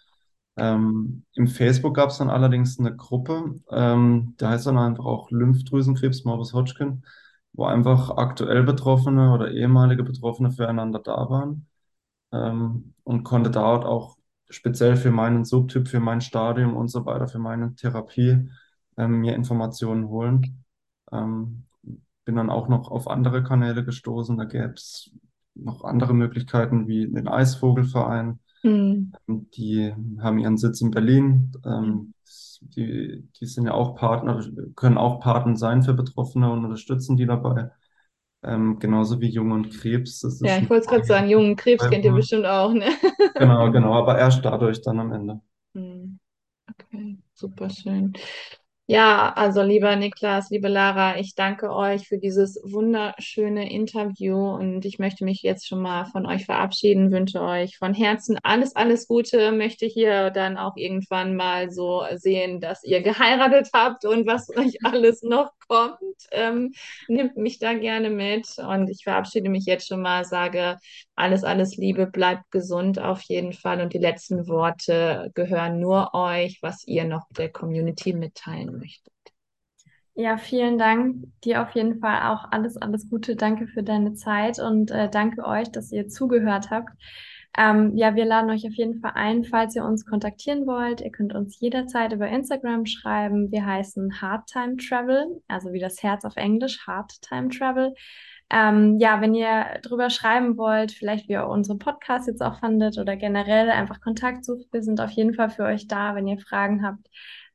Ähm, 0.58 1.26
im 1.36 1.48
Facebook 1.48 1.96
gab 1.96 2.10
es 2.10 2.18
dann 2.18 2.30
allerdings 2.30 2.80
eine 2.80 2.96
Gruppe, 2.96 3.56
ähm, 3.72 4.36
die 4.40 4.46
heißt 4.46 4.68
dann 4.68 4.78
einfach 4.78 5.06
auch 5.06 5.32
Lymphdrüsenkrebs, 5.32 6.26
Morbus 6.26 6.54
Hodgkin, 6.54 7.04
wo 7.54 7.66
einfach 7.66 8.12
aktuell 8.18 8.64
Betroffene 8.64 9.34
oder 9.34 9.52
ehemalige 9.52 10.04
Betroffene 10.04 10.52
füreinander 10.52 11.00
da 11.00 11.30
waren 11.30 11.68
ähm, 12.32 12.94
und 13.04 13.24
konnte 13.24 13.52
dort 13.52 13.86
auch 13.86 14.18
speziell 14.50 14.98
für 14.98 15.12
meinen 15.12 15.46
Subtyp, 15.46 15.88
für 15.88 16.00
mein 16.00 16.22
Stadium 16.22 16.76
und 16.76 16.90
so 16.90 17.06
weiter, 17.06 17.28
für 17.28 17.40
meine 17.40 17.76
Therapie 17.76 18.50
ähm, 18.98 19.22
mir 19.22 19.36
Informationen 19.36 20.08
holen. 20.10 20.66
Ähm, 21.12 21.66
bin 22.32 22.38
dann 22.38 22.50
auch 22.50 22.70
noch 22.70 22.90
auf 22.90 23.10
andere 23.10 23.44
Kanäle 23.44 23.84
gestoßen. 23.84 24.38
Da 24.38 24.46
gäbe 24.46 24.74
es 24.76 25.12
noch 25.54 25.84
andere 25.84 26.14
Möglichkeiten 26.14 26.88
wie 26.88 27.12
den 27.12 27.28
Eisvogelverein. 27.28 28.40
Mhm. 28.64 29.12
Die 29.28 29.94
haben 30.22 30.40
ihren 30.40 30.58
Sitz 30.58 30.80
in 30.80 30.92
Berlin. 30.92 31.52
Ähm, 31.66 32.14
die, 32.62 33.28
die 33.38 33.46
sind 33.46 33.66
ja 33.66 33.74
auch 33.74 33.96
Partner, 33.98 34.42
können 34.78 34.98
auch 34.98 35.20
Paten 35.20 35.58
sein 35.58 35.84
für 35.84 35.94
Betroffene 35.94 36.50
und 36.50 36.64
unterstützen 36.64 37.18
die 37.18 37.26
dabei. 37.26 37.72
Ähm, 38.44 38.80
genauso 38.80 39.20
wie 39.20 39.30
Jung 39.30 39.52
und 39.52 39.72
Krebs. 39.72 40.22
Ja, 40.42 40.58
ich 40.58 40.70
wollte 40.70 40.84
es 40.84 40.88
gerade 40.88 41.04
sagen, 41.04 41.28
jungen 41.28 41.58
Krebs 41.58 41.86
kennt 41.90 42.06
ihr 42.06 42.14
bestimmt 42.14 42.46
auch, 42.46 42.72
ne? 42.72 42.86
Genau, 43.36 43.70
genau, 43.72 43.94
aber 43.94 44.18
erst 44.18 44.46
dadurch 44.46 44.82
dann 44.82 45.00
am 45.02 45.12
Ende. 45.12 45.42
Mhm. 45.74 46.18
Okay, 46.70 47.18
super 47.34 47.70
schön. 47.70 48.14
Ja, 48.92 49.32
also 49.38 49.62
lieber 49.62 49.96
Niklas, 49.96 50.50
liebe 50.50 50.68
Lara, 50.68 51.18
ich 51.18 51.34
danke 51.34 51.72
euch 51.74 52.10
für 52.10 52.18
dieses 52.18 52.60
wunderschöne 52.62 53.72
Interview 53.72 54.36
und 54.36 54.84
ich 54.84 55.00
möchte 55.00 55.24
mich 55.24 55.42
jetzt 55.44 55.66
schon 55.66 55.82
mal 55.82 56.04
von 56.08 56.26
euch 56.26 56.44
verabschieden, 56.46 57.10
wünsche 57.10 57.40
euch 57.42 57.78
von 57.78 57.94
Herzen 57.94 58.38
alles, 58.44 58.76
alles 58.76 59.08
Gute, 59.08 59.54
möchte 59.54 59.86
hier 59.86 60.30
dann 60.30 60.58
auch 60.58 60.76
irgendwann 60.76 61.38
mal 61.38 61.72
so 61.72 62.04
sehen, 62.16 62.60
dass 62.60 62.84
ihr 62.84 63.02
geheiratet 63.02 63.70
habt 63.74 64.04
und 64.04 64.28
was 64.28 64.50
euch 64.58 64.84
alles 64.84 65.24
noch 65.24 65.52
kommt. 65.68 66.00
Ähm, 66.32 66.74
nimmt 67.08 67.38
mich 67.38 67.60
da 67.60 67.74
gerne 67.74 68.10
mit 68.10 68.48
und 68.58 68.90
ich 68.90 69.04
verabschiede 69.04 69.50
mich 69.50 69.66
jetzt 69.66 69.88
schon 69.88 70.02
mal, 70.02 70.26
sage 70.26 70.78
alles, 71.16 71.44
alles 71.44 71.78
Liebe, 71.78 72.08
bleibt 72.08 72.52
gesund 72.52 73.00
auf 73.00 73.22
jeden 73.24 73.54
Fall 73.54 73.82
und 73.82 73.94
die 73.94 73.98
letzten 74.00 74.48
Worte 74.48 75.32
gehören 75.34 75.80
nur 75.80 76.14
euch, 76.14 76.60
was 76.62 76.86
ihr 76.88 77.06
noch 77.06 77.28
der 77.38 77.50
Community 77.52 78.14
mitteilen 78.14 78.78
möchtet. 78.78 79.12
Ja, 80.14 80.38
vielen 80.38 80.78
Dank. 80.78 81.26
Dir 81.44 81.62
auf 81.62 81.72
jeden 81.72 82.00
Fall 82.00 82.32
auch 82.34 82.52
alles, 82.52 82.78
alles 82.78 83.10
Gute. 83.10 83.36
Danke 83.36 83.68
für 83.68 83.82
deine 83.84 84.14
Zeit 84.14 84.60
und 84.60 84.92
äh, 84.92 85.10
danke 85.10 85.46
euch, 85.46 85.72
dass 85.72 85.92
ihr 85.92 86.08
zugehört 86.10 86.70
habt. 86.70 86.90
Ähm, 87.58 87.98
ja, 87.98 88.16
wir 88.16 88.24
laden 88.24 88.50
euch 88.50 88.66
auf 88.66 88.74
jeden 88.74 89.02
Fall 89.02 89.12
ein, 89.16 89.44
falls 89.44 89.76
ihr 89.76 89.84
uns 89.84 90.06
kontaktieren 90.06 90.66
wollt. 90.66 91.02
Ihr 91.02 91.12
könnt 91.12 91.36
uns 91.36 91.60
jederzeit 91.60 92.14
über 92.14 92.28
Instagram 92.28 92.86
schreiben. 92.86 93.52
Wir 93.52 93.66
heißen 93.66 94.22
Hard 94.22 94.48
Time 94.48 94.78
Travel, 94.78 95.42
also 95.50 95.74
wie 95.74 95.80
das 95.80 96.02
Herz 96.02 96.24
auf 96.24 96.38
Englisch, 96.38 96.88
Hard 96.88 97.22
Time 97.22 97.50
Travel. 97.50 97.94
Ähm, 98.50 99.00
ja, 99.00 99.22
wenn 99.22 99.34
ihr 99.34 99.80
drüber 99.82 100.10
schreiben 100.10 100.58
wollt, 100.58 100.92
vielleicht 100.92 101.28
wie 101.30 101.34
ihr 101.34 101.48
unsere 101.48 101.78
Podcasts 101.78 102.28
jetzt 102.28 102.42
auch 102.42 102.60
fandet 102.60 102.98
oder 102.98 103.16
generell 103.16 103.70
einfach 103.70 104.02
Kontakt 104.02 104.46
sucht, 104.46 104.68
wir 104.72 104.84
sind 104.84 105.00
auf 105.02 105.12
jeden 105.12 105.34
Fall 105.34 105.50
für 105.50 105.64
euch 105.64 105.88
da, 105.88 106.16
wenn 106.16 106.28
ihr 106.28 106.40
Fragen 106.40 106.86
habt. 106.86 107.08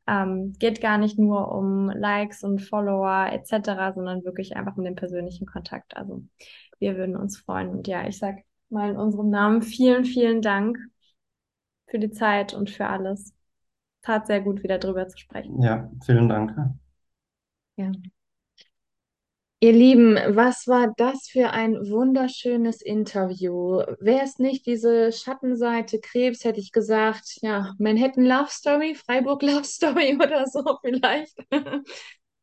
Ähm, 0.06 0.54
geht 0.58 0.80
gar 0.80 0.98
nicht 0.98 1.18
nur 1.18 1.52
um 1.52 1.90
Likes 1.90 2.44
und 2.44 2.60
Follower 2.60 3.28
etc., 3.32 3.94
sondern 3.94 4.24
wirklich 4.24 4.56
einfach 4.56 4.76
um 4.76 4.84
den 4.84 4.94
persönlichen 4.94 5.46
Kontakt. 5.46 5.96
Also 5.96 6.22
wir 6.78 6.96
würden 6.96 7.16
uns 7.16 7.38
freuen. 7.38 7.68
Und 7.70 7.88
ja, 7.88 8.06
ich 8.06 8.18
sag 8.18 8.36
mal 8.70 8.90
in 8.90 8.96
unserem 8.96 9.30
Namen 9.30 9.62
vielen, 9.62 10.04
vielen 10.04 10.42
Dank 10.42 10.78
für 11.88 11.98
die 11.98 12.10
Zeit 12.10 12.54
und 12.54 12.70
für 12.70 12.86
alles. 12.86 13.34
Tat 14.02 14.26
sehr 14.26 14.40
gut, 14.40 14.62
wieder 14.62 14.78
drüber 14.78 15.08
zu 15.08 15.18
sprechen. 15.18 15.60
Ja, 15.62 15.90
vielen 16.04 16.28
Dank. 16.28 16.56
Ja. 17.76 17.92
Ihr 19.60 19.72
Lieben, 19.72 20.16
was 20.36 20.68
war 20.68 20.92
das 20.98 21.28
für 21.28 21.50
ein 21.50 21.74
wunderschönes 21.88 22.82
Interview? 22.82 23.82
Wäre 24.00 24.22
es 24.22 24.38
nicht 24.38 24.66
diese 24.66 25.12
Schattenseite 25.12 25.98
Krebs, 25.98 26.44
hätte 26.44 26.60
ich 26.60 26.72
gesagt, 26.72 27.38
ja, 27.40 27.74
Manhattan 27.78 28.26
Love 28.26 28.50
Story, 28.50 28.94
Freiburg 28.94 29.42
Love 29.42 29.64
Story 29.64 30.16
oder 30.22 30.46
so 30.46 30.62
vielleicht. 30.82 31.38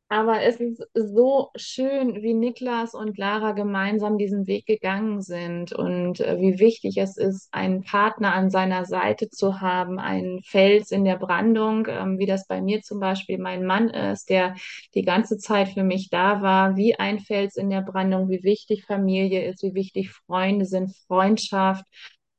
Aber 0.09 0.43
es 0.43 0.57
ist 0.57 0.83
so 0.93 1.49
schön, 1.55 2.21
wie 2.21 2.35
Niklas 2.35 2.93
und 2.93 3.17
Lara 3.17 3.53
gemeinsam 3.53 4.19
diesen 4.19 4.45
Weg 4.45 4.67
gegangen 4.67 5.23
sind 5.23 5.73
und 5.73 6.19
äh, 6.19 6.39
wie 6.39 6.59
wichtig 6.59 6.97
es 6.97 7.17
ist, 7.17 7.51
einen 7.51 7.83
Partner 7.83 8.33
an 8.35 8.51
seiner 8.51 8.85
Seite 8.85 9.29
zu 9.29 9.59
haben, 9.59 9.97
einen 9.97 10.43
Fels 10.43 10.91
in 10.91 11.03
der 11.03 11.17
Brandung, 11.17 11.87
ähm, 11.89 12.19
wie 12.19 12.27
das 12.27 12.45
bei 12.45 12.61
mir 12.61 12.83
zum 12.83 12.99
Beispiel 12.99 13.39
mein 13.39 13.65
Mann 13.65 13.89
ist, 13.89 14.29
der 14.29 14.55
die 14.93 15.01
ganze 15.01 15.39
Zeit 15.39 15.69
für 15.69 15.83
mich 15.83 16.11
da 16.11 16.43
war, 16.43 16.77
wie 16.77 16.93
ein 16.93 17.19
Fels 17.19 17.55
in 17.55 17.71
der 17.71 17.81
Brandung, 17.81 18.29
wie 18.29 18.43
wichtig 18.43 18.85
Familie 18.85 19.49
ist, 19.49 19.63
wie 19.63 19.73
wichtig 19.73 20.11
Freunde 20.11 20.65
sind, 20.65 20.95
Freundschaft. 21.07 21.85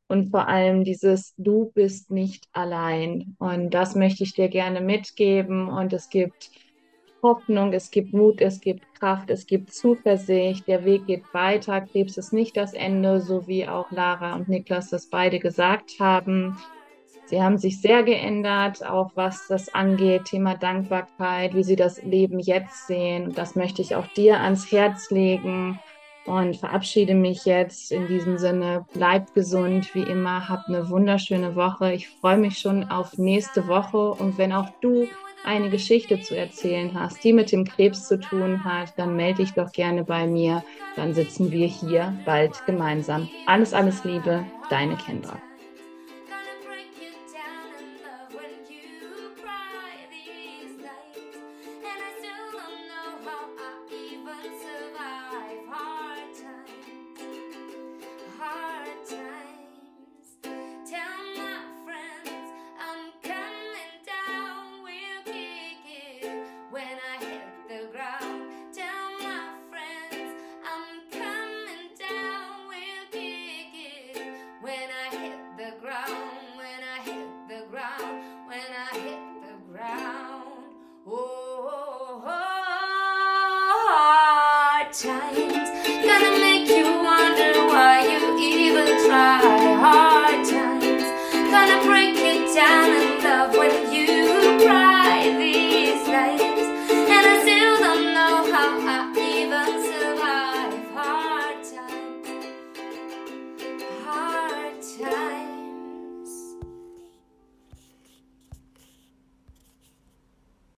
Und 0.06 0.30
vor 0.30 0.46
allem 0.48 0.84
dieses 0.84 1.34
Du 1.38 1.72
bist 1.74 2.10
nicht 2.10 2.46
allein. 2.52 3.34
Und 3.38 3.70
das 3.74 3.96
möchte 3.96 4.22
ich 4.22 4.34
dir 4.34 4.48
gerne 4.48 4.80
mitgeben. 4.80 5.68
Und 5.68 5.92
es 5.92 6.08
gibt 6.10 6.50
Hoffnung, 7.24 7.72
es 7.72 7.90
gibt 7.90 8.12
Mut, 8.12 8.40
es 8.40 8.60
gibt 8.60 8.94
Kraft, 8.94 9.30
es 9.30 9.46
gibt 9.46 9.74
Zuversicht, 9.74 10.68
der 10.68 10.84
Weg 10.84 11.06
geht 11.06 11.24
weiter, 11.32 11.80
Krebs 11.80 12.16
ist 12.16 12.32
nicht 12.32 12.56
das 12.56 12.74
Ende, 12.74 13.20
so 13.20 13.48
wie 13.48 13.66
auch 13.66 13.90
Lara 13.90 14.36
und 14.36 14.48
Niklas 14.48 14.90
das 14.90 15.06
beide 15.06 15.40
gesagt 15.40 15.94
haben. 15.98 16.56
Sie 17.26 17.42
haben 17.42 17.56
sich 17.56 17.80
sehr 17.80 18.02
geändert, 18.02 18.84
auch 18.86 19.10
was 19.14 19.48
das 19.48 19.74
angeht, 19.74 20.26
Thema 20.26 20.54
Dankbarkeit, 20.56 21.54
wie 21.54 21.64
sie 21.64 21.76
das 21.76 22.02
Leben 22.02 22.38
jetzt 22.38 22.86
sehen. 22.86 23.32
Das 23.34 23.56
möchte 23.56 23.80
ich 23.80 23.96
auch 23.96 24.06
dir 24.08 24.40
ans 24.40 24.70
Herz 24.70 25.10
legen 25.10 25.80
und 26.26 26.56
verabschiede 26.56 27.14
mich 27.14 27.46
jetzt 27.46 27.92
in 27.92 28.06
diesem 28.06 28.36
Sinne. 28.36 28.86
Bleibt 28.92 29.34
gesund, 29.34 29.94
wie 29.94 30.02
immer, 30.02 30.48
habt 30.48 30.68
eine 30.68 30.88
wunderschöne 30.90 31.56
Woche. 31.56 31.92
Ich 31.92 32.08
freue 32.08 32.36
mich 32.36 32.58
schon 32.58 32.84
auf 32.90 33.16
nächste 33.16 33.66
Woche 33.68 34.10
und 34.10 34.36
wenn 34.36 34.52
auch 34.52 34.68
du 34.80 35.08
eine 35.44 35.70
Geschichte 35.70 36.20
zu 36.20 36.34
erzählen 36.36 36.94
hast, 36.98 37.24
die 37.24 37.32
mit 37.32 37.52
dem 37.52 37.64
Krebs 37.64 38.06
zu 38.06 38.18
tun 38.20 38.64
hat, 38.64 38.90
dann 38.98 39.14
melde 39.14 39.42
dich 39.42 39.54
doch 39.54 39.72
gerne 39.72 40.04
bei 40.04 40.26
mir. 40.26 40.64
Dann 40.94 41.14
sitzen 41.14 41.50
wir 41.52 41.66
hier 41.66 42.18
bald 42.24 42.64
gemeinsam. 42.64 43.30
Alles, 43.44 43.72
alles 43.74 44.04
Liebe, 44.04 44.50
deine 44.68 44.96
Kendra. 44.96 45.42